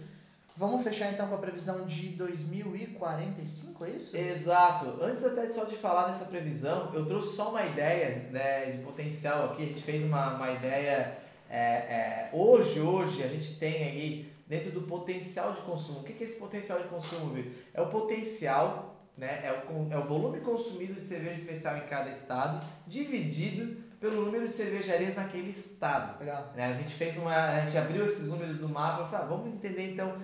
Vamos 0.57 0.82
fechar 0.82 1.12
então 1.12 1.28
com 1.28 1.34
a 1.34 1.38
previsão 1.38 1.86
de 1.86 2.09
2045, 2.11 3.84
é 3.84 3.90
isso? 3.90 4.16
Exato. 4.16 4.98
Antes 5.01 5.24
até 5.24 5.48
só 5.48 5.64
de 5.64 5.76
falar 5.76 6.09
dessa 6.09 6.26
previsão, 6.26 6.92
eu 6.94 7.07
trouxe 7.07 7.34
só 7.34 7.51
uma 7.51 7.64
ideia 7.64 8.28
né, 8.30 8.70
de 8.70 8.78
potencial 8.78 9.46
aqui. 9.46 9.62
A 9.62 9.66
gente 9.66 9.82
fez 9.82 10.05
uma, 10.05 10.34
uma 10.34 10.51
ideia. 10.51 11.18
é, 11.48 11.62
é, 11.62 12.30
hoje, 12.32 12.80
hoje, 12.80 13.22
a 13.22 13.28
gente 13.28 13.57
tem 13.57 13.84
aí 13.84 14.32
dentro 14.46 14.72
do 14.72 14.82
potencial 14.82 15.53
de 15.53 15.61
consumo. 15.61 16.01
O 16.01 16.03
que 16.03 16.12
é 16.12 16.26
esse 16.26 16.38
potencial 16.38 16.80
de 16.80 16.88
consumo, 16.88 17.32
Vitor? 17.32 17.53
É 17.72 17.80
o 17.80 17.86
potencial, 17.86 19.01
né, 19.16 19.40
é, 19.44 19.64
o, 19.70 19.92
é 19.92 19.96
o 19.96 20.05
volume 20.05 20.40
consumido 20.40 20.94
de 20.94 21.01
cerveja 21.01 21.40
especial 21.40 21.76
em 21.76 21.86
cada 21.86 22.11
estado, 22.11 22.66
dividido 22.86 23.80
pelo 24.01 24.24
número 24.24 24.46
de 24.46 24.53
cervejarias 24.53 25.14
naquele 25.14 25.51
estado. 25.51 26.18
Legal. 26.18 26.53
Né? 26.57 26.66
A 26.66 26.72
gente 26.72 26.92
fez 26.92 27.16
uma. 27.16 27.32
A 27.32 27.61
gente 27.61 27.78
abriu 27.78 28.05
esses 28.05 28.28
números 28.28 28.57
do 28.57 28.68
mapa 28.68 29.05
e 29.05 29.11
falou, 29.11 29.26
ah, 29.26 29.28
vamos 29.28 29.55
entender 29.55 29.92
então 29.92 30.16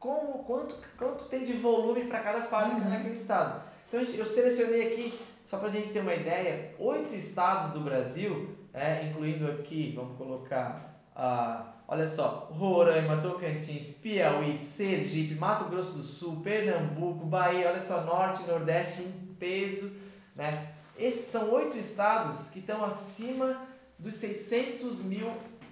como, 0.00 0.42
quanto, 0.44 0.74
quanto 0.96 1.26
tem 1.26 1.44
de 1.44 1.52
volume 1.52 2.04
para 2.06 2.20
cada 2.20 2.42
fábrica 2.42 2.80
Uhum. 2.82 2.88
naquele 2.90 3.14
estado. 3.14 3.62
Então 3.86 4.00
eu 4.00 4.26
selecionei 4.26 4.92
aqui, 4.92 5.20
só 5.44 5.58
para 5.58 5.68
a 5.68 5.70
gente 5.70 5.90
ter 5.92 6.00
uma 6.00 6.14
ideia, 6.14 6.74
oito 6.78 7.14
estados 7.14 7.70
do 7.72 7.80
Brasil, 7.80 8.56
é, 8.72 9.04
incluindo 9.06 9.46
aqui, 9.50 9.92
vamos 9.94 10.16
colocar, 10.16 11.02
ah, 11.14 11.74
olha 11.86 12.06
só, 12.06 12.48
Roraima, 12.52 13.18
Tocantins, 13.18 13.98
Piauí, 13.98 14.56
Sergipe, 14.56 15.34
Mato 15.34 15.64
Grosso 15.68 15.98
do 15.98 16.02
Sul, 16.02 16.40
Pernambuco, 16.40 17.26
Bahia, 17.26 17.68
olha 17.68 17.80
só, 17.80 18.00
Norte 18.02 18.42
e 18.42 18.46
Nordeste 18.46 19.02
em 19.02 19.34
peso, 19.38 19.92
né? 20.34 20.68
Esses 20.96 21.26
são 21.26 21.50
oito 21.52 21.76
estados 21.76 22.48
que 22.50 22.60
estão 22.60 22.84
acima 22.84 23.66
dos 23.98 24.14
600 24.14 25.02
mil 25.02 25.30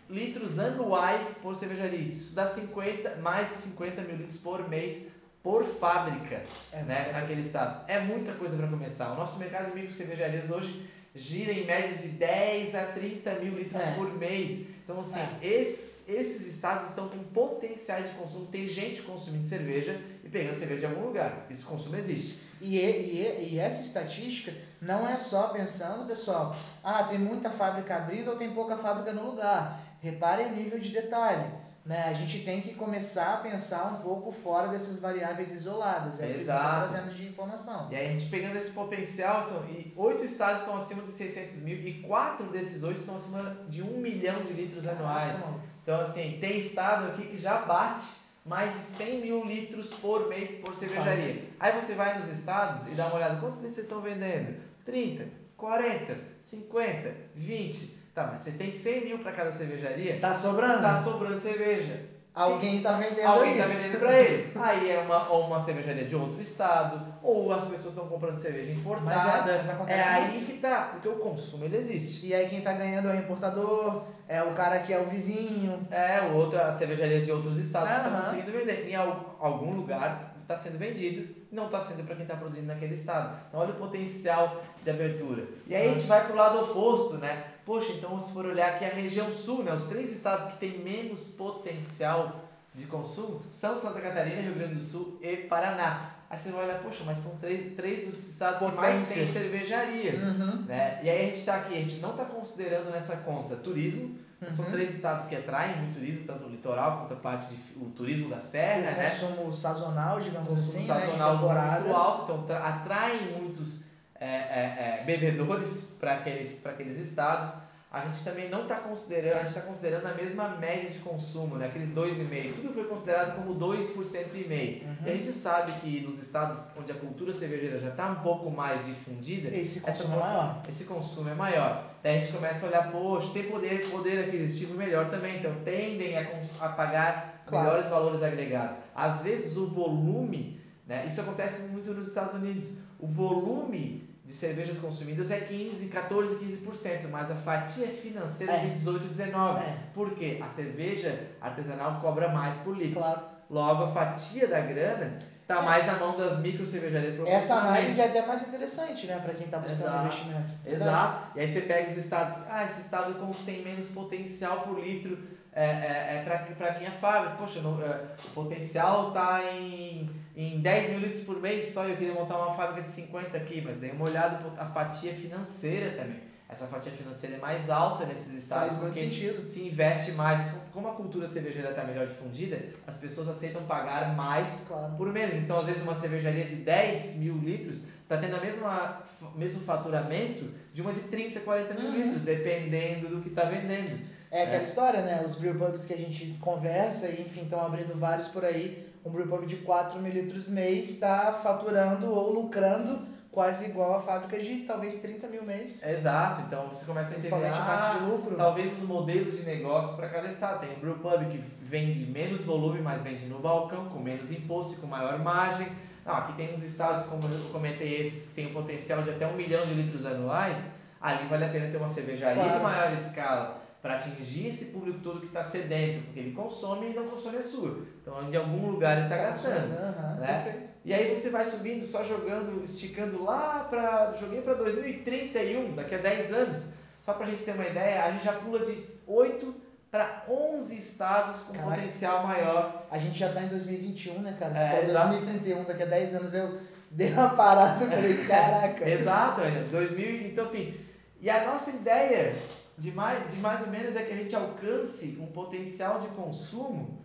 litros 0.09 0.59
anuais 0.59 1.38
por 1.42 1.54
cervejaria. 1.54 2.00
Isso 2.00 2.34
dá 2.34 2.48
50, 2.48 3.16
mais 3.16 3.46
de 3.46 3.52
50 3.52 4.02
mil 4.02 4.16
litros 4.16 4.38
por 4.38 4.68
mês 4.68 5.09
por 5.42 5.64
fábrica 5.64 6.42
É, 6.72 6.82
né, 6.82 7.11
naquele 7.12 7.40
estado. 7.42 7.84
É 7.88 8.00
muita 8.00 8.32
coisa 8.32 8.56
para 8.56 8.66
começar. 8.66 9.12
O 9.12 9.16
nosso 9.16 9.38
mercado 9.38 9.70
de 9.70 9.74
micro 9.76 9.92
cervejarias 9.92 10.50
hoje 10.50 10.88
gira 11.14 11.52
em 11.52 11.64
média 11.66 11.96
de 11.96 12.09
10 12.09 12.74
a 12.74 12.84
30 12.86 13.34
mil 13.36 13.54
litros 13.54 13.80
É. 13.80 13.92
por 13.92 14.12
mês. 14.16 14.66
Então, 14.84 15.00
assim, 15.00 15.20
É. 15.20 15.46
esses, 15.46 16.09
esses 16.09 16.46
estados 16.46 16.84
estão 16.88 17.09
com 17.09 17.18
potenciais 17.24 18.09
de 18.11 18.14
consumo. 18.16 18.46
Tem 18.46 18.66
gente 18.66 19.02
consumindo 19.02 19.44
cerveja 19.44 20.00
e 20.24 20.28
pegando 20.28 20.54
cerveja 20.56 20.80
de 20.80 20.86
algum 20.86 21.06
lugar. 21.06 21.46
Esse 21.50 21.64
consumo 21.64 21.96
existe. 21.96 22.40
E, 22.61 22.76
e, 22.76 23.52
e 23.52 23.59
essa 23.59 23.82
estatística 23.82 24.52
não 24.80 25.09
é 25.09 25.16
só 25.16 25.48
pensando, 25.48 26.06
pessoal, 26.06 26.56
ah, 26.82 27.04
tem 27.04 27.18
muita 27.18 27.50
fábrica 27.50 27.96
abrida 27.96 28.30
ou 28.30 28.36
tem 28.36 28.52
pouca 28.52 28.76
fábrica 28.76 29.12
no 29.12 29.24
lugar. 29.24 29.80
Reparem 30.00 30.46
o 30.46 30.56
nível 30.56 30.78
de 30.78 30.90
detalhe. 30.90 31.50
Né? 31.88 32.04
A 32.04 32.12
gente 32.12 32.44
tem 32.44 32.61
que 32.61 32.74
começar 32.74 33.32
a 33.32 33.36
pensar 33.38 33.86
um 33.86 34.02
pouco 34.02 34.30
fora 34.30 34.68
dessas 34.68 35.00
variáveis 35.00 35.50
isoladas. 35.52 36.20
É 36.20 36.26
o 36.26 36.34
que 36.34 36.40
está 36.40 36.54
Exato. 36.54 36.92
trazendo 36.92 37.14
de 37.14 37.26
informação. 37.26 37.88
E 37.90 37.96
aí 37.96 38.09
a 38.09 38.12
gente 38.12 38.26
pegando 38.26 38.56
esse 38.56 38.72
potencial, 38.72 39.46
então, 39.46 39.64
e 39.64 39.92
oito 39.96 40.22
estados 40.22 40.61
estão 40.61 40.76
acima 40.76 41.02
de 41.02 41.11
600 41.11 41.62
mil 41.62 41.76
e 41.76 42.02
quatro 42.02 42.48
desses 42.48 42.82
oito 42.82 43.00
estão 43.00 43.16
acima 43.16 43.56
de 43.68 43.82
um 43.82 43.96
milhão 43.96 44.44
de 44.44 44.52
litros 44.52 44.86
anuais. 44.86 45.38
Caraca, 45.38 45.61
Então, 45.82 46.00
assim, 46.00 46.36
tem 46.38 46.59
estado 46.59 47.06
aqui 47.06 47.22
que 47.26 47.38
já 47.38 47.62
bate 47.62 48.04
mais 48.49 48.72
de 48.72 48.80
100 48.80 49.20
mil 49.20 49.44
litros 49.44 49.92
por 49.92 50.28
mês 50.28 50.57
por 50.57 50.74
cervejaria. 50.74 51.44
Aí 51.61 51.72
você 51.78 51.94
vai 51.94 52.18
nos 52.18 52.28
estados 52.28 52.88
e 52.88 52.92
dá 52.92 53.07
uma 53.07 53.16
olhada, 53.16 53.36
quantos 53.38 53.61
litros 53.61 53.74
vocês 53.74 53.86
estão 53.86 54.01
vendendo? 54.01 54.57
30, 54.84 55.26
40, 55.57 56.16
50, 56.40 57.14
20. 57.34 57.99
Tá, 58.14 58.26
mas 58.32 58.40
você 58.40 58.53
tem 58.53 58.72
100 58.72 59.05
mil 59.05 59.18
para 59.18 59.30
cada 59.32 59.53
cervejaria, 59.53 60.18
Tá 60.18 60.34
sobrando? 60.34 60.82
tá 60.82 60.96
sobrando 60.96 61.38
cerveja. 61.38 62.01
Alguém 62.43 62.80
tá 62.80 62.93
vendendo 62.93 63.26
Alguém 63.26 63.53
isso. 63.53 63.62
está 63.62 63.74
vendendo 63.82 63.99
para 63.99 64.18
eles. 64.20 64.57
Aí 64.57 64.91
é 64.91 64.99
uma, 65.01 65.28
ou 65.30 65.47
uma 65.47 65.59
cervejaria 65.61 66.05
de 66.05 66.14
outro 66.14 66.41
estado, 66.41 67.03
ou 67.22 67.53
as 67.53 67.64
pessoas 67.64 67.95
estão 67.95 68.07
comprando 68.07 68.39
cerveja 68.39 68.70
importada. 68.70 69.53
Mas 69.59 69.68
é, 69.68 69.74
mas 69.78 69.89
É 69.91 70.03
aí 70.03 70.30
muito. 70.32 70.47
que 70.47 70.53
tá, 70.59 70.89
porque 70.93 71.09
o 71.09 71.16
consumo 71.16 71.64
ele 71.64 71.76
existe. 71.76 72.26
E 72.26 72.34
aí 72.34 72.49
quem 72.49 72.61
tá 72.61 72.72
ganhando 72.72 73.09
é 73.09 73.14
o 73.16 73.18
importador, 73.18 74.05
é 74.28 74.43
o 74.43 74.55
cara 74.55 74.78
que 74.80 74.93
é 74.93 75.01
o 75.01 75.07
vizinho. 75.07 75.86
É, 75.91 76.20
o 76.30 76.36
outro, 76.36 76.61
as 76.61 76.74
cervejarias 76.76 77.24
de 77.24 77.32
outros 77.32 77.59
estados 77.59 77.89
que 77.91 77.97
estão 77.97 78.12
Aham. 78.12 78.22
conseguindo 78.22 78.53
vender. 78.53 78.89
Em 78.89 78.95
al- 78.95 79.36
algum 79.41 79.72
lugar 79.72 80.34
está 80.41 80.57
sendo 80.57 80.78
vendido, 80.78 81.34
não 81.53 81.66
está 81.66 81.78
sendo 81.80 82.05
para 82.05 82.14
quem 82.14 82.24
está 82.24 82.34
produzindo 82.36 82.68
naquele 82.68 82.95
estado. 82.95 83.39
Então 83.49 83.61
olha 83.61 83.72
o 83.72 83.76
potencial 83.76 84.62
de 84.82 84.89
abertura. 84.91 85.43
E 85.66 85.74
aí 85.74 85.82
a 85.82 85.89
gente 85.89 85.97
Nossa. 85.97 86.09
vai 86.09 86.24
para 86.24 86.32
o 86.32 86.36
lado 86.36 86.59
oposto, 86.70 87.18
né? 87.18 87.45
Poxa, 87.68 87.92
então 87.92 88.18
se 88.18 88.32
for 88.32 88.46
olhar 88.46 88.70
aqui 88.70 88.84
a 88.86 88.88
região 88.88 89.30
sul, 89.30 89.62
né? 89.62 89.74
Os 89.74 89.82
três 89.82 90.10
estados 90.10 90.48
que 90.48 90.56
têm 90.56 90.78
menos 90.78 91.28
potencial 91.28 92.44
de 92.74 92.86
consumo 92.86 93.42
são 93.50 93.76
Santa 93.76 94.00
Catarina, 94.00 94.40
Rio 94.40 94.54
Grande 94.54 94.76
do 94.76 94.80
Sul 94.82 95.18
e 95.20 95.36
Paraná. 95.36 96.12
Aí 96.30 96.38
você 96.38 96.50
vai 96.50 96.64
olhar, 96.64 96.80
poxa, 96.82 97.02
mas 97.04 97.18
são 97.18 97.36
três, 97.36 97.74
três 97.76 98.06
dos 98.06 98.28
estados 98.30 98.60
que 98.60 98.74
mais 98.76 99.06
têm 99.08 99.18
Potências. 99.18 99.44
cervejarias. 99.50 100.22
Uhum. 100.22 100.62
Né? 100.66 100.98
E 101.02 101.10
aí 101.10 101.22
a 101.22 101.24
gente 101.26 101.40
está 101.40 101.56
aqui, 101.56 101.74
a 101.74 101.80
gente 101.80 101.96
não 102.00 102.12
está 102.12 102.24
considerando 102.24 102.90
nessa 102.90 103.18
conta 103.18 103.54
turismo, 103.56 104.16
são 104.54 104.64
Uhum. 104.66 104.70
três 104.70 104.94
estados 104.94 105.26
que 105.26 105.34
atraem 105.36 105.76
muito 105.78 105.94
turismo, 105.94 106.24
tanto 106.26 106.44
o 106.44 106.48
litoral 106.48 106.98
quanto 107.00 107.14
a 107.14 107.16
parte 107.16 107.48
de 107.48 107.56
o 107.76 107.90
turismo 107.90 108.28
da 108.30 108.36
O 108.36 108.40
serra, 108.40 108.92
né? 108.92 109.10
consumo 109.10 109.52
sazonal, 109.52 110.20
digamos 110.20 110.54
Consumo 110.54 110.78
assim, 110.78 110.86
sazonal 110.86 111.28
né? 111.30 111.34
De 111.34 111.40
temporada. 111.42 111.80
muito 111.80 111.94
alto, 111.96 112.22
então 112.22 112.42
tra- 112.44 112.64
atraem 112.66 113.32
muitos 113.32 113.88
é, 114.20 114.26
é, 114.26 114.98
é, 115.00 115.04
bebedores 115.04 115.94
para 115.98 116.14
aqueles, 116.14 116.64
aqueles 116.64 116.98
estados. 116.98 117.50
A 117.90 118.04
gente 118.04 118.22
também 118.22 118.50
não 118.50 118.62
está 118.62 118.76
considerando, 118.76 119.36
a 119.36 119.38
gente 119.38 119.48
está 119.48 119.62
considerando 119.62 120.06
a 120.06 120.12
mesma 120.12 120.48
média 120.50 120.90
de 120.90 120.98
consumo, 120.98 121.56
né? 121.56 121.66
aqueles 121.68 121.88
2,5%. 121.94 122.54
Tudo 122.56 122.74
foi 122.74 122.84
considerado 122.84 123.34
como 123.36 123.54
2% 123.58 124.26
e 124.34 124.46
meio. 124.46 124.84
Uhum. 124.84 124.96
E 125.06 125.10
a 125.10 125.14
gente 125.14 125.32
sabe 125.32 125.72
que 125.80 126.00
nos 126.00 126.18
estados 126.18 126.68
onde 126.78 126.92
a 126.92 126.94
cultura 126.94 127.32
cervejeira 127.32 127.78
já 127.78 127.88
está 127.88 128.10
um 128.10 128.16
pouco 128.16 128.50
mais 128.50 128.84
difundida, 128.84 129.48
Esse 129.48 129.80
consumo 129.80 130.16
é 130.16 130.18
maior. 130.20 130.62
esse 130.68 130.84
consumo 130.84 131.30
é 131.30 131.34
maior. 131.34 131.90
Daí 132.02 132.18
a 132.18 132.20
gente 132.20 132.32
começa 132.32 132.66
a 132.66 132.68
olhar, 132.68 132.92
poxa, 132.92 133.30
tem 133.32 133.44
poder, 133.44 133.90
poder 133.90 134.24
aquisitivo 134.26 134.74
melhor 134.74 135.08
também, 135.08 135.38
então 135.38 135.54
tendem 135.64 136.14
a, 136.18 136.26
a 136.60 136.68
pagar 136.68 137.42
Claro. 137.46 137.64
melhores 137.64 137.88
valores 137.90 138.22
agregados. 138.22 138.76
Às 138.94 139.22
vezes 139.22 139.56
o 139.56 139.66
volume, 139.66 140.60
né, 140.86 141.04
isso 141.06 141.22
acontece 141.22 141.62
muito 141.70 141.94
nos 141.94 142.08
Estados 142.08 142.34
Unidos, 142.34 142.72
o 143.00 143.06
volume 143.06 144.07
de 144.29 144.35
cervejas 144.35 144.79
consumidas 144.79 145.31
é 145.31 145.41
15, 145.41 145.87
14, 145.87 146.37
15%, 146.37 147.09
mas 147.11 147.31
a 147.31 147.35
fatia 147.35 147.87
financeira 147.89 148.53
é, 148.53 148.57
É. 148.57 148.61
de 148.66 148.70
18, 148.72 149.07
19. 149.09 149.59
É, 149.64 149.74
Por 149.95 150.11
quê? 150.11 150.39
A 150.45 150.51
cerveja 150.51 151.18
artesanal 151.41 151.99
cobra 151.99 152.29
mais 152.29 152.59
por 152.59 152.76
litro. 152.76 153.01
claro. 153.01 153.22
Logo, 153.49 153.85
a 153.85 153.89
fatia 153.91 154.47
da 154.47 154.61
grana 154.61 155.18
está 155.41 155.57
É. 155.57 155.62
mais 155.62 155.87
na 155.87 155.95
mão 155.95 156.14
das 156.14 156.41
micro 156.41 156.66
cervejarias 156.66 157.14
Essa 157.26 157.55
análise 157.55 157.99
é 157.99 158.05
até 158.05 158.26
mais 158.26 158.47
interessante, 158.47 159.07
né? 159.07 159.18
Pra 159.18 159.33
quem 159.33 159.47
tá 159.49 159.57
buscando 159.61 159.85
Exato. 159.89 160.05
investimento. 160.05 160.53
Exato. 160.66 161.18
E 161.35 161.41
aí 161.41 161.49
você 161.49 161.62
pega 161.62 161.89
os 161.89 161.97
estados, 161.97 162.35
ah, 162.51 162.62
esse 162.66 162.83
estado 162.83 163.14
tem 163.47 163.64
menos 163.64 163.87
potencial 163.87 164.61
por 164.61 164.79
litro 164.79 165.16
é, 165.62 165.64
é, 165.64 166.24
é 166.26 166.54
para 166.56 166.78
minha 166.78 166.90
fábrica. 166.92 167.36
Poxa, 167.36 167.61
não, 167.61 167.82
é, 167.82 168.00
o 168.26 168.30
potencial 168.30 169.09
está 169.09 169.42
em, 169.52 170.09
em 170.36 170.61
10 170.61 170.90
mil 170.90 170.98
litros 171.00 171.22
por 171.24 171.40
mês 171.40 171.66
só 171.72 171.86
e 171.86 171.90
eu 171.90 171.96
queria 171.96 172.14
montar 172.14 172.36
uma 172.38 172.54
fábrica 172.54 172.82
de 172.82 172.88
50 172.88 173.36
aqui, 173.36 173.61
mas 173.64 173.76
dei 173.76 173.90
uma 173.90 174.04
olhada 174.04 174.38
a 174.56 174.66
fatia 174.66 175.12
financeira 175.12 175.90
também. 175.96 176.28
Essa 176.50 176.66
fatia 176.66 176.90
financeira 176.92 177.36
é 177.36 177.38
mais 177.38 177.68
alta 177.68 178.06
nesses 178.06 178.32
estados 178.32 178.68
Faz 178.74 178.80
porque 178.82 179.00
sentido. 179.00 179.44
se 179.44 179.66
investe 179.66 180.12
mais. 180.12 180.54
Como 180.72 180.88
a 180.88 180.92
cultura 180.94 181.26
cervejeira 181.26 181.70
está 181.70 181.84
melhor 181.84 182.06
difundida, 182.06 182.59
as 182.86 182.96
pessoas 182.96 183.28
aceitam 183.28 183.64
pagar 183.64 184.16
mais 184.16 184.62
Claro. 184.66 184.94
por 184.96 185.12
menos. 185.12 185.34
Então, 185.34 185.59
às 185.59 185.66
vezes, 185.66 185.82
uma 185.82 185.94
cervejaria 185.94 186.46
de 186.46 186.56
10 186.56 187.16
mil 187.16 187.36
litros 187.36 187.82
está 188.02 188.16
tendo 188.16 188.36
a 188.36 188.40
mesma 188.40 189.02
mesmo 189.36 189.61
faturamento 189.61 190.50
de 190.72 190.80
uma 190.80 190.94
de 190.94 191.00
30, 191.02 191.40
40 191.40 191.74
mil 191.74 191.90
Uhum. 191.90 191.96
litros, 192.02 192.22
dependendo 192.22 193.09
do 193.09 193.20
que 193.20 193.28
está 193.28 193.42
vendendo. 193.44 193.98
É 194.31 194.43
aquela 194.45 194.62
É. 194.62 194.64
história, 194.64 195.01
né? 195.03 195.22
Os 195.24 195.35
brewpubs 195.37 195.85
que 195.85 195.95
a 195.95 195.97
gente 195.97 196.39
conversa 196.41 197.07
e, 197.09 197.22
enfim, 197.22 197.43
estão 197.43 197.61
abrindo 197.64 197.99
vários 197.99 198.29
por 198.29 198.45
aí. 198.45 198.87
Um 199.05 199.11
brewpub 199.11 199.47
de 199.47 199.57
4 199.59 200.01
mil 200.03 200.12
litros 200.12 200.49
mês 200.49 200.91
está 200.91 201.33
faturando 201.33 202.12
ou 202.12 202.33
lucrando 202.33 203.07
quase 203.31 203.66
igual 203.66 203.95
a 203.95 204.01
fábricas 204.03 204.45
de 204.45 204.61
talvez 204.61 204.97
30 204.97 205.29
mil 205.29 205.45
mês. 205.45 205.87
Exato, 205.87 206.43
então 206.47 206.66
você 206.66 206.85
começa 206.85 207.14
a 207.14 207.18
entender, 207.18 207.31
parte 207.31 207.59
ah, 207.61 207.99
de 208.01 208.05
lucro. 208.11 208.37
talvez 208.37 208.72
os 208.72 208.81
modelos 208.83 209.37
de 209.37 209.45
negócio 209.45 209.97
para 209.97 210.09
cada 210.09 210.26
estado. 210.29 210.61
Tem 210.61 210.72
o 210.76 210.81
Brewpub 210.81 211.26
que 211.26 211.39
vende 211.62 212.05
menos 212.07 212.45
volume, 212.45 212.81
mas 212.83 213.03
vende 213.03 213.26
no 213.26 213.39
balcão, 213.39 213.85
com 213.89 214.01
menos 214.01 214.33
imposto 214.33 214.74
e 214.74 214.76
com 214.79 214.87
maior 214.89 215.18
margem. 215.20 215.68
Não, 216.05 216.14
aqui 216.16 216.33
tem 216.33 216.53
uns 216.53 216.62
estados, 216.62 217.05
como 217.05 217.29
eu 217.33 217.51
comentei, 217.51 218.01
esses 218.01 218.29
que 218.31 218.35
têm 218.35 218.47
o 218.47 218.53
potencial 218.53 219.03
de 219.03 219.11
até 219.11 219.26
um 219.26 219.35
milhão 219.37 219.66
de 219.66 219.74
litros 219.74 220.05
anuais, 220.05 220.70
ali 221.01 221.24
vale 221.29 221.45
a 221.45 221.49
pena 221.51 221.70
ter 221.70 221.76
uma 221.76 221.87
cervejaria 221.89 222.43
Claro. 222.43 222.59
de 222.59 222.64
maior 222.64 222.93
escala 222.93 223.61
para 223.81 223.95
atingir 223.95 224.49
esse 224.49 224.66
público 224.66 224.99
todo 225.01 225.20
que 225.20 225.26
está 225.26 225.45
sedento, 225.45 226.01
porque 226.07 226.18
ele 226.18 226.33
consome 226.33 226.91
e 226.91 226.95
não 226.95 227.07
consome 227.09 227.37
a 227.37 227.41
sua. 227.41 227.79
Então, 228.03 228.29
em 228.29 228.35
algum 228.37 228.70
lugar 228.70 228.97
ele 228.97 229.07
está 229.07 229.16
gastando. 229.16 229.72
Aham, 229.72 230.16
né? 230.20 230.43
Perfeito. 230.43 230.70
E 230.85 230.93
aí 230.93 231.14
você 231.14 231.31
vai 231.31 231.45
subindo, 231.45 231.85
só 231.87 232.03
jogando, 232.03 232.62
esticando 232.64 233.22
lá 233.24 233.66
para. 233.70 234.12
Joguei 234.14 234.41
para 234.43 234.55
2031, 234.55 235.74
daqui 235.76 235.95
a 235.95 235.99
10 235.99 236.33
anos. 236.33 236.70
Só 237.03 237.12
para 237.14 237.26
a 237.26 237.31
gente 237.31 237.43
ter 237.45 237.53
uma 237.53 237.66
ideia, 237.66 238.05
a 238.05 238.11
gente 238.11 238.24
já 238.24 238.33
pula 238.33 238.59
de 238.61 238.74
8 239.07 239.55
para 239.91 240.24
11 240.29 240.76
estados 240.76 241.41
com 241.43 241.55
Caraca. 241.55 241.74
potencial 241.76 242.26
maior. 242.26 242.87
A 242.91 242.99
gente 242.99 243.18
já 243.18 243.33
tá 243.33 243.43
em 243.43 243.49
2021, 243.49 244.18
né, 244.20 244.37
cara? 244.39 244.55
Se 244.55 244.61
É, 244.61 244.68
for 244.81 244.85
exato. 244.91 245.09
2031, 245.12 245.64
daqui 245.64 245.83
a 245.85 245.87
10 245.87 246.14
anos 246.16 246.35
eu 246.35 246.59
dei 246.91 247.12
uma 247.12 247.31
parada 247.31 247.85
e 247.85 247.89
falei, 247.89 248.16
caraca. 248.26 248.89
Exato, 248.91 249.41
é, 249.41 249.51
2000. 249.70 250.26
Então, 250.26 250.45
assim, 250.45 250.79
e 251.20 251.31
a 251.31 251.47
nossa 251.47 251.70
ideia 251.70 252.35
de 252.79 252.93
mais, 252.93 253.33
de 253.33 253.41
mais 253.41 253.62
ou 253.62 253.68
menos 253.68 253.97
é 253.97 254.03
que 254.05 254.12
a 254.12 254.16
gente 254.16 254.35
alcance 254.35 255.18
um 255.20 255.26
potencial 255.26 255.99
de 255.99 256.09
consumo 256.09 257.03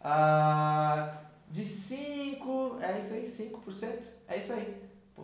ah, 0.00 1.22
de 1.50 1.64
5, 1.64 2.78
é 2.80 2.98
isso 2.98 3.14
aí, 3.14 3.24
5%? 3.24 4.04
É 4.28 4.36
isso 4.36 4.52
aí. 4.52 4.82
Pô. 5.14 5.22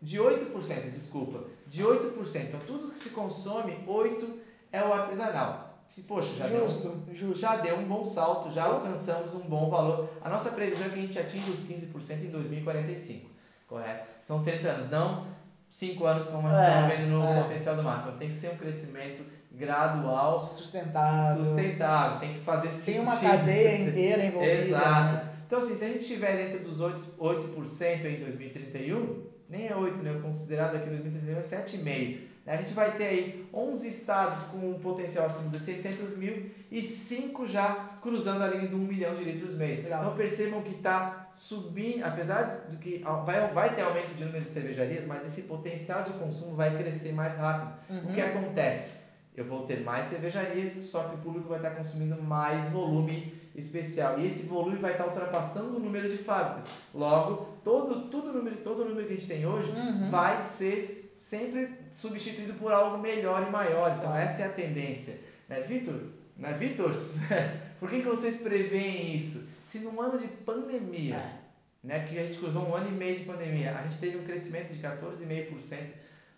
De 0.00 0.18
8%, 0.18 0.90
desculpa. 0.90 1.44
De 1.66 1.82
8%. 1.82 2.44
Então, 2.44 2.60
tudo 2.60 2.90
que 2.90 2.98
se 2.98 3.10
consome, 3.10 3.84
8% 3.86 4.26
é 4.72 4.82
o 4.82 4.92
artesanal. 4.92 5.66
Se, 5.86 6.02
poxa, 6.02 6.34
já 6.34 6.48
deu, 6.48 6.68
Justo, 6.68 7.04
justo. 7.12 7.38
já 7.38 7.56
deu 7.56 7.76
um 7.76 7.84
bom 7.84 8.04
salto, 8.04 8.50
já 8.50 8.64
alcançamos 8.64 9.34
um 9.34 9.40
bom 9.40 9.70
valor. 9.70 10.08
A 10.20 10.28
nossa 10.28 10.50
previsão 10.50 10.86
é 10.86 10.88
que 10.88 10.98
a 10.98 11.02
gente 11.02 11.18
atinja 11.18 11.50
os 11.50 11.62
15% 11.62 12.22
em 12.22 12.30
2045, 12.30 13.30
correto? 13.68 14.08
São 14.20 14.36
os 14.36 14.42
30 14.42 14.68
anos, 14.68 14.90
não 14.90 15.35
5 15.76 16.06
anos 16.06 16.26
como 16.28 16.48
a 16.48 16.50
gente 16.52 16.60
É, 16.62 16.68
estava 16.68 16.88
vendo 16.96 17.08
no 17.10 17.22
é. 17.22 17.42
potencial 17.42 17.76
do 17.76 17.82
máximo. 17.82 18.12
Tem 18.12 18.28
que 18.30 18.34
ser 18.34 18.48
um 18.48 18.56
crescimento 18.56 19.22
gradual, 19.52 20.40
Sustentável. 20.40 21.44
sustentável, 21.44 22.18
tem 22.20 22.32
que 22.32 22.38
fazer 22.40 22.68
Tem 22.68 22.98
uma 23.00 23.12
sentido. 23.12 23.30
cadeia 23.30 23.78
inteira 23.86 24.24
envolvida. 24.24 24.52
Exato. 24.54 25.12
né? 25.14 25.28
Então, 25.46 25.58
assim, 25.58 25.76
se 25.76 25.84
a 25.84 25.88
gente 25.88 26.00
estiver 26.00 26.34
dentro 26.36 26.64
dos 26.64 26.80
8%, 26.80 26.98
8% 27.20 28.04
em 28.06 28.20
2031, 28.20 29.22
nem 29.50 29.68
é 29.68 29.76
8, 29.76 30.02
né? 30.02 30.18
Considerado 30.22 30.76
aqui 30.76 30.86
em 30.88 30.96
2031 30.96 31.38
é 31.38 31.42
7,5%. 31.42 32.18
A 32.46 32.56
gente 32.56 32.72
vai 32.72 32.96
ter 32.96 33.04
aí 33.04 33.48
11 33.52 33.88
estados 33.88 34.44
com 34.44 34.58
um 34.70 34.78
potencial 34.78 35.26
acima 35.26 35.50
de 35.50 35.58
600 35.58 36.16
mil 36.16 36.50
e 36.70 36.80
5 36.80 37.46
já 37.46 37.98
cruzando 38.00 38.42
a 38.42 38.48
linha 38.48 38.68
de 38.68 38.74
1 38.74 38.78
milhão 38.78 39.14
de 39.16 39.24
litros 39.24 39.54
mês. 39.54 39.82
Legal. 39.82 40.02
Então 40.04 40.16
percebam 40.16 40.62
que 40.62 40.74
está 40.74 41.28
subindo, 41.34 42.04
apesar 42.04 42.66
de 42.68 42.76
que 42.76 43.02
vai, 43.24 43.48
vai 43.52 43.74
ter 43.74 43.82
aumento 43.82 44.14
de 44.14 44.24
número 44.24 44.44
de 44.44 44.50
cervejarias, 44.50 45.06
mas 45.06 45.24
esse 45.26 45.42
potencial 45.42 46.04
de 46.04 46.12
consumo 46.12 46.54
vai 46.54 46.76
crescer 46.76 47.12
mais 47.12 47.36
rápido. 47.36 47.72
Uhum. 47.90 48.10
O 48.10 48.14
que 48.14 48.20
acontece? 48.20 49.06
Eu 49.36 49.44
vou 49.44 49.62
ter 49.66 49.80
mais 49.82 50.06
cervejarias, 50.06 50.70
só 50.84 51.02
que 51.04 51.16
o 51.16 51.18
público 51.18 51.48
vai 51.48 51.58
estar 51.58 51.70
consumindo 51.72 52.20
mais 52.22 52.70
volume 52.70 53.34
especial. 53.54 54.18
E 54.18 54.26
esse 54.26 54.46
volume 54.46 54.76
vai 54.78 54.92
estar 54.92 55.04
ultrapassando 55.06 55.76
o 55.76 55.80
número 55.80 56.08
de 56.08 56.16
fábricas. 56.16 56.66
Logo, 56.94 57.48
todo, 57.62 58.08
todo, 58.08 58.32
número, 58.32 58.56
todo 58.56 58.82
o 58.82 58.88
número 58.88 59.06
que 59.06 59.12
a 59.12 59.16
gente 59.16 59.28
tem 59.28 59.46
hoje 59.46 59.70
Uhum. 59.72 60.08
vai 60.10 60.38
ser 60.38 60.95
sempre 61.16 61.74
substituído 61.90 62.54
por 62.54 62.72
algo 62.72 62.98
melhor 62.98 63.46
e 63.46 63.50
maior. 63.50 63.96
Então, 63.98 64.14
essa 64.16 64.42
é 64.42 64.46
a 64.46 64.50
tendência. 64.52 65.20
Né, 65.48 65.60
Vitor? 65.60 66.00
Né, 66.36 66.52
Vitor? 66.52 66.92
Por 67.80 67.88
que, 67.88 68.00
que 68.00 68.06
vocês 68.08 68.38
preveem 68.42 69.14
isso? 69.16 69.48
Se 69.64 69.78
num 69.80 70.00
ano 70.00 70.18
de 70.18 70.26
pandemia, 70.28 71.16
É. 71.16 71.32
né, 71.82 72.00
que 72.00 72.18
a 72.18 72.22
gente 72.22 72.38
cruzou 72.38 72.68
um 72.68 72.74
ano 72.74 72.88
e 72.88 72.92
meio 72.92 73.16
de 73.18 73.24
pandemia, 73.24 73.76
a 73.76 73.82
gente 73.82 73.98
teve 73.98 74.16
um 74.18 74.24
crescimento 74.24 74.72
de 74.72 74.78
14,5% 74.80 75.78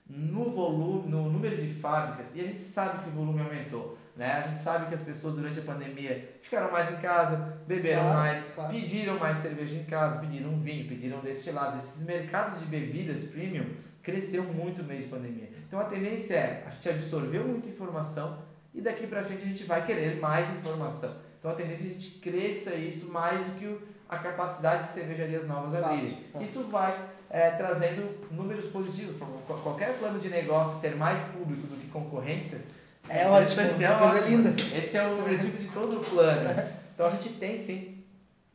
no 0.08 0.48
volume, 0.50 1.08
no 1.10 1.30
número 1.30 1.56
de 1.60 1.68
fábricas, 1.68 2.34
e 2.34 2.40
a 2.40 2.44
gente 2.44 2.60
sabe 2.60 3.02
que 3.04 3.10
o 3.10 3.12
volume 3.12 3.42
aumentou, 3.42 3.98
né? 4.16 4.32
A 4.32 4.40
gente 4.46 4.56
sabe 4.56 4.86
que 4.86 4.94
as 4.94 5.02
pessoas 5.02 5.34
durante 5.34 5.58
a 5.58 5.62
pandemia 5.62 6.36
ficaram 6.40 6.72
mais 6.72 6.90
em 6.92 6.96
casa, 6.96 7.58
beberam 7.66 8.02
Claro, 8.04 8.16
mais, 8.18 8.42
claro. 8.54 8.72
pediram 8.72 9.18
mais 9.18 9.36
cerveja 9.38 9.76
em 9.76 9.84
casa, 9.84 10.18
pediram 10.20 10.58
vinho, 10.58 10.88
pediram 10.88 11.20
destilados. 11.20 11.76
Esses 11.84 12.06
mercados 12.06 12.58
de 12.60 12.64
bebidas 12.66 13.24
premium 13.24 13.66
cresceu 14.08 14.42
muito 14.42 14.82
no 14.82 14.88
meio 14.88 15.02
de 15.02 15.08
pandemia. 15.08 15.50
Então 15.66 15.78
a 15.78 15.84
tendência 15.84 16.34
é 16.34 16.64
a 16.66 16.70
gente 16.70 16.88
absorveu 16.88 17.44
muita 17.44 17.68
informação 17.68 18.38
e 18.74 18.80
daqui 18.80 19.06
para 19.06 19.22
frente 19.22 19.44
a 19.44 19.46
gente 19.46 19.64
vai 19.64 19.84
querer 19.84 20.18
mais 20.18 20.48
informação. 20.56 21.14
Então 21.38 21.50
a 21.50 21.54
tendência 21.54 21.84
é 21.84 21.90
a 21.90 21.92
gente 21.92 22.10
cresça 22.18 22.74
isso 22.74 23.12
mais 23.12 23.42
do 23.42 23.58
que 23.58 23.78
a 24.08 24.16
capacidade 24.16 24.84
de 24.84 24.90
cervejarias 24.90 25.46
novas 25.46 25.72
Fato, 25.72 25.84
abrirem. 25.84 26.16
fato. 26.32 26.42
Isso 26.42 26.62
vai 26.64 27.08
é, 27.28 27.50
trazendo 27.50 28.26
números 28.30 28.64
positivos. 28.66 29.14
Qualquer 29.62 29.98
plano 29.98 30.18
de 30.18 30.30
negócio 30.30 30.80
ter 30.80 30.96
mais 30.96 31.24
público 31.24 31.66
do 31.66 31.78
que 31.78 31.88
concorrência 31.88 32.62
É 33.10 33.28
ótimo, 33.28 33.60
interessante, 33.60 33.84
é 33.84 33.98
coisa 33.98 34.20
linda. 34.26 34.50
Esse 34.74 34.96
é 34.96 35.06
o 35.06 35.20
objetivo 35.20 35.58
de 35.58 35.68
todo 35.68 36.00
o 36.00 36.04
plano. 36.04 36.68
Então 36.94 37.06
a 37.06 37.10
gente 37.10 37.34
tem 37.34 37.58
sim 37.58 38.02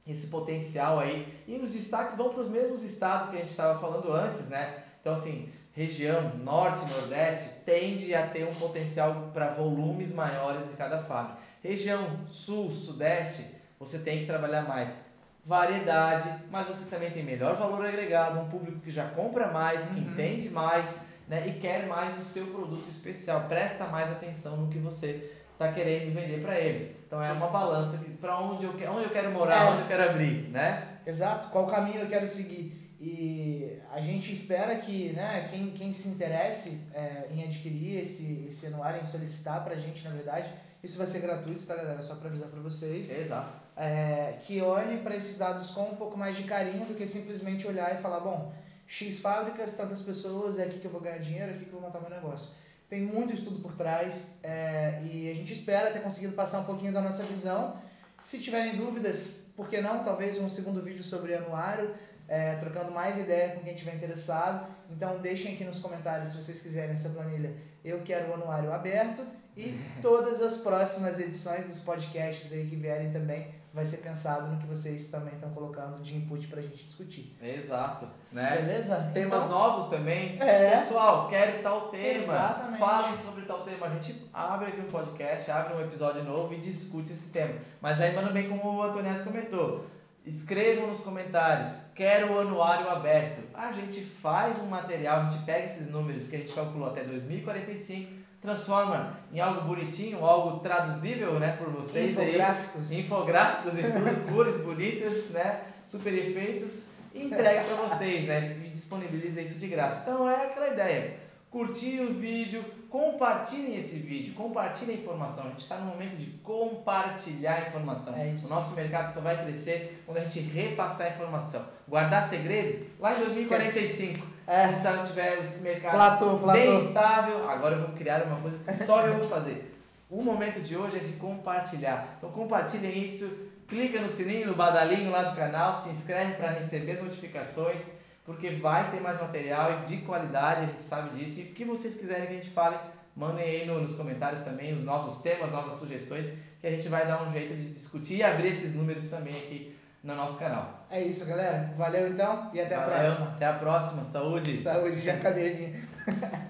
esse 0.07 0.27
potencial 0.27 0.99
aí. 0.99 1.43
E 1.47 1.55
os 1.57 1.73
destaques 1.73 2.17
vão 2.17 2.29
para 2.29 2.41
os 2.41 2.49
mesmos 2.49 2.83
estados 2.83 3.29
que 3.29 3.35
a 3.35 3.39
gente 3.39 3.51
estava 3.51 3.79
falando 3.79 4.11
antes, 4.11 4.49
né? 4.49 4.82
Então, 5.03 5.11
assim, 5.11 5.49
região 5.73 6.31
norte, 6.37 6.85
nordeste 6.85 7.49
tende 7.65 8.15
a 8.15 8.25
ter 8.25 8.47
um 8.47 8.55
potencial 8.55 9.31
para 9.33 9.49
volumes 9.49 10.13
maiores 10.13 10.69
de 10.69 10.77
cada 10.77 10.99
fábrica. 11.03 11.39
Região 11.61 12.21
sul, 12.29 12.71
sudeste, 12.71 13.45
você 13.77 13.99
tem 13.99 14.19
que 14.19 14.25
trabalhar 14.25 14.61
mais 14.61 15.01
variedade, 15.45 16.33
mas 16.49 16.65
você 16.67 16.85
também 16.89 17.11
tem 17.11 17.21
melhor 17.21 17.53
valor 17.57 17.85
agregado, 17.85 18.39
um 18.39 18.47
público 18.47 18.79
que 18.79 18.89
já 18.89 19.09
compra 19.09 19.47
mais, 19.51 19.89
que 19.89 19.99
Uhum. 19.99 20.13
entende 20.13 20.49
mais, 20.49 21.07
né? 21.27 21.45
E 21.47 21.51
quer 21.59 21.85
mais 21.85 22.13
do 22.13 22.23
seu 22.23 22.45
produto 22.47 22.87
especial, 22.89 23.41
presta 23.49 23.85
mais 23.87 24.09
atenção 24.09 24.55
no 24.55 24.69
que 24.69 24.79
você 24.79 25.29
está 25.51 25.69
querendo 25.69 26.13
vender 26.15 26.41
para 26.41 26.57
eles. 26.57 26.95
Então 27.05 27.21
é 27.21 27.29
uma 27.33 27.47
balança 27.47 27.99
para 28.21 28.39
onde 28.39 28.63
eu, 28.63 28.71
que- 28.73 28.85
onde 28.87 29.03
eu 29.03 29.09
quero 29.09 29.31
morar, 29.31 29.65
É. 29.65 29.69
onde 29.71 29.81
eu 29.81 29.87
quero 29.87 30.03
abrir, 30.11 30.49
né? 30.49 30.87
Exato, 31.05 31.49
qual 31.49 31.67
caminho 31.67 31.99
eu 31.99 32.07
quero 32.07 32.25
seguir. 32.25 32.82
E 33.05 33.81
a 33.91 33.99
gente 33.99 34.31
espera 34.31 34.77
que 34.77 35.11
né, 35.11 35.49
quem, 35.51 35.71
quem 35.71 35.91
se 35.91 36.07
interesse 36.07 36.79
é, 36.93 37.27
em 37.31 37.43
adquirir 37.43 37.99
esse, 37.99 38.45
esse 38.47 38.67
anuário, 38.67 39.01
em 39.01 39.03
solicitar 39.03 39.61
pra 39.61 39.75
gente, 39.75 40.05
na 40.05 40.11
verdade, 40.11 40.49
isso 40.81 40.97
vai 40.97 41.05
ser 41.05 41.19
gratuito, 41.19 41.65
tá 41.65 41.75
galera? 41.75 42.01
Só 42.01 42.15
pra 42.15 42.29
avisar 42.29 42.47
pra 42.47 42.61
vocês. 42.61 43.11
Exato. 43.11 43.57
É, 43.75 44.37
que 44.45 44.61
olhe 44.61 44.99
para 44.99 45.17
esses 45.17 45.37
dados 45.37 45.71
com 45.71 45.81
um 45.81 45.97
pouco 45.97 46.17
mais 46.17 46.37
de 46.37 46.43
carinho 46.43 46.85
do 46.85 46.95
que 46.95 47.05
simplesmente 47.05 47.67
olhar 47.67 47.93
e 47.93 48.01
falar, 48.01 48.21
bom, 48.21 48.53
X 48.87 49.19
fábricas, 49.19 49.73
tantas 49.73 50.01
pessoas, 50.01 50.57
é 50.57 50.63
aqui 50.63 50.79
que 50.79 50.85
eu 50.85 50.91
vou 50.91 51.01
ganhar 51.01 51.17
dinheiro, 51.17 51.51
é 51.51 51.55
aqui 51.55 51.65
que 51.65 51.73
eu 51.73 51.81
vou 51.81 51.81
montar 51.81 51.99
meu 51.99 52.09
negócio. 52.09 52.51
Tem 52.87 53.01
muito 53.01 53.33
estudo 53.33 53.59
por 53.59 53.73
trás 53.73 54.37
é, 54.41 55.01
e 55.03 55.29
a 55.29 55.35
gente 55.35 55.51
espera 55.51 55.91
ter 55.91 55.99
conseguido 55.99 56.35
passar 56.35 56.61
um 56.61 56.63
pouquinho 56.63 56.93
da 56.93 57.01
nossa 57.01 57.23
visão. 57.23 57.75
Se 58.21 58.39
tiverem 58.39 58.77
dúvidas, 58.77 59.49
por 59.57 59.67
que 59.67 59.81
não? 59.81 60.01
Talvez 60.01 60.37
um 60.37 60.47
segundo 60.47 60.81
vídeo 60.81 61.03
sobre 61.03 61.35
anuário, 61.35 61.93
é, 62.33 62.55
trocando 62.55 62.91
mais 62.91 63.15
ideia 63.19 63.49
com 63.51 63.59
quem 63.61 63.73
estiver 63.75 63.93
interessado. 63.93 64.65
Então 64.89 65.19
deixem 65.19 65.53
aqui 65.53 65.63
nos 65.63 65.77
comentários 65.77 66.29
se 66.29 66.43
vocês 66.43 66.61
quiserem 66.61 66.93
essa 66.93 67.09
planilha. 67.09 67.55
Eu 67.85 68.01
quero 68.01 68.31
o 68.31 68.33
anuário 68.33 68.73
aberto 68.73 69.23
e 69.55 69.79
todas 70.01 70.41
as 70.41 70.57
próximas 70.57 71.19
edições 71.19 71.67
dos 71.67 71.79
podcasts 71.81 72.51
aí 72.51 72.65
que 72.65 72.75
vierem 72.75 73.11
também 73.11 73.53
vai 73.71 73.85
ser 73.85 73.97
pensado 73.97 74.47
no 74.47 74.57
que 74.57 74.65
vocês 74.67 75.09
também 75.09 75.33
estão 75.33 75.51
colocando 75.51 76.01
de 76.01 76.15
input 76.15 76.47
pra 76.47 76.61
gente 76.61 76.85
discutir. 76.85 77.35
Exato. 77.41 78.07
Né? 78.31 78.57
Beleza? 78.57 79.11
Temas 79.13 79.43
Então, 79.43 79.49
novos 79.49 79.87
também. 79.87 80.37
É. 80.41 80.71
Pessoal, 80.71 81.27
quero 81.27 81.61
tal 81.61 81.89
tema. 81.89 82.13
Exatamente. 82.15 82.79
Falem 82.79 83.15
sobre 83.15 83.45
tal 83.45 83.61
tema. 83.61 83.87
A 83.87 83.89
gente 83.89 84.29
abre 84.31 84.67
aqui 84.69 84.79
um 84.81 84.89
podcast, 84.89 85.49
abre 85.51 85.73
um 85.75 85.81
episódio 85.81 86.23
novo 86.23 86.53
e 86.53 86.59
discute 86.59 87.13
esse 87.13 87.29
tema. 87.29 87.55
Mas 87.81 87.97
lembrando 87.97 88.31
bem 88.31 88.47
como 88.47 88.77
o 88.77 88.83
Antonias 88.83 89.21
comentou. 89.21 89.85
Escrevam 90.25 90.87
nos 90.87 91.01
comentários, 91.01 91.87
quero 91.93 92.31
o 92.31 92.39
anuário 92.39 92.89
aberto. 92.89 93.41
A 93.53 93.73
gente 93.73 93.99
faz 93.99 94.57
um 94.57 94.67
material, 94.67 95.19
a 95.19 95.29
gente 95.29 95.43
pega 95.43 95.65
esses 95.65 95.89
números 95.89 96.29
que 96.29 96.37
a 96.37 96.39
gente 96.39 96.53
calculou 96.53 96.87
até 96.87 97.03
2045, 97.03 98.09
transforma 98.41 99.19
em 99.33 99.41
algo 99.41 99.67
bonitinho, 99.67 100.23
algo 100.23 100.61
traduzível 100.61 101.37
né, 101.39 101.57
por 101.57 101.69
vocês 101.69 102.17
aí 102.17 102.29
infográficos. 102.29 102.91
infográficos 102.93 103.79
e 103.79 103.83
tudo, 103.91 104.33
cores 104.33 104.61
bonitas, 104.61 105.31
né? 105.31 105.61
Super 105.83 106.13
efeitos, 106.13 106.91
e 107.13 107.25
entrega 107.25 107.65
para 107.65 107.75
vocês, 107.75 108.25
né? 108.25 108.57
E 108.65 108.69
disponibiliza 108.69 109.41
isso 109.41 109.59
de 109.59 109.67
graça. 109.67 110.03
Então 110.03 110.29
é 110.29 110.45
aquela 110.45 110.69
ideia. 110.69 111.19
Curtir 111.53 112.01
o 112.01 112.11
vídeo, 112.11 112.65
compartilhem 112.89 113.77
esse 113.77 113.99
vídeo, 113.99 114.33
compartilhem 114.33 114.95
a 114.95 114.99
informação. 114.99 115.45
A 115.45 115.49
gente 115.49 115.59
está 115.59 115.75
no 115.75 115.85
momento 115.85 116.17
de 116.17 116.25
compartilhar 116.39 117.53
a 117.53 117.67
informação. 117.67 118.15
É. 118.17 118.33
O 118.43 118.49
nosso 118.49 118.73
mercado 118.73 119.13
só 119.13 119.21
vai 119.21 119.39
crescer 119.45 120.01
quando 120.03 120.17
a 120.17 120.21
gente 120.21 120.39
repassar 120.49 121.05
a 121.05 121.09
informação. 121.11 121.63
Guardar 121.87 122.27
segredo? 122.27 122.87
Lá 122.99 123.13
em 123.13 123.19
2045. 123.19 124.25
É. 124.47 124.67
Quando 124.81 125.07
tiver 125.07 125.39
esse 125.39 125.61
mercado 125.61 125.91
Platô, 125.91 126.37
platô. 126.39 126.59
bem 126.59 126.75
estável, 126.75 127.47
agora 127.47 127.75
eu 127.75 127.81
vou 127.81 127.95
criar 127.95 128.23
uma 128.23 128.41
coisa 128.41 128.57
que 128.57 128.73
só 128.83 129.05
eu 129.05 129.19
vou 129.19 129.29
fazer. 129.29 129.71
O 130.09 130.23
momento 130.23 130.59
de 130.59 130.75
hoje 130.75 130.97
é 130.97 131.01
de 131.01 131.13
compartilhar. 131.13 132.15
Então 132.17 132.31
compartilhem 132.31 133.03
isso, 133.03 133.51
clica 133.67 134.01
no 134.01 134.09
sininho, 134.09 134.47
no 134.47 134.55
badalinho 134.55 135.11
lá 135.11 135.21
do 135.21 135.35
canal, 135.35 135.71
se 135.71 135.89
inscreve 135.89 136.33
para 136.33 136.49
receber 136.49 136.93
as 136.93 137.03
notificações 137.03 138.02
porque 138.25 138.51
vai 138.51 138.89
ter 138.91 139.01
mais 139.01 139.19
material 139.19 139.85
de 139.85 139.97
qualidade, 139.97 140.63
a 140.63 140.67
gente 140.67 140.81
sabe 140.81 141.17
disso. 141.17 141.39
E 141.39 141.43
o 141.43 141.47
que 141.47 141.65
vocês 141.65 141.95
quiserem 141.95 142.27
que 142.27 142.33
a 142.33 142.35
gente 142.35 142.49
fale, 142.49 142.77
mandem 143.15 143.43
aí 143.43 143.65
no, 143.65 143.81
nos 143.81 143.95
comentários 143.95 144.41
também 144.41 144.73
os 144.73 144.83
novos 144.83 145.17
temas, 145.17 145.51
novas 145.51 145.75
sugestões, 145.75 146.27
que 146.59 146.67
a 146.67 146.71
gente 146.71 146.87
vai 146.87 147.05
dar 147.05 147.21
um 147.27 147.31
jeito 147.33 147.53
de 147.53 147.69
discutir 147.69 148.17
e 148.17 148.23
abrir 148.23 148.47
esses 148.47 148.73
números 148.73 149.05
também 149.05 149.37
aqui 149.37 149.75
no 150.03 150.15
nosso 150.15 150.37
canal. 150.37 150.85
É 150.89 151.01
isso, 151.01 151.25
galera. 151.25 151.73
Valeu 151.77 152.07
então 152.09 152.49
e 152.53 152.61
até 152.61 152.75
Valeu, 152.75 152.93
a 152.93 152.99
próxima. 152.99 153.27
Até 153.27 153.45
a 153.45 153.53
próxima. 153.53 154.03
Saúde! 154.05 154.57
Saúde, 154.57 155.01
já 155.01 155.13
acabei 155.13 155.53
a 155.53 155.57
minha. 155.57 156.49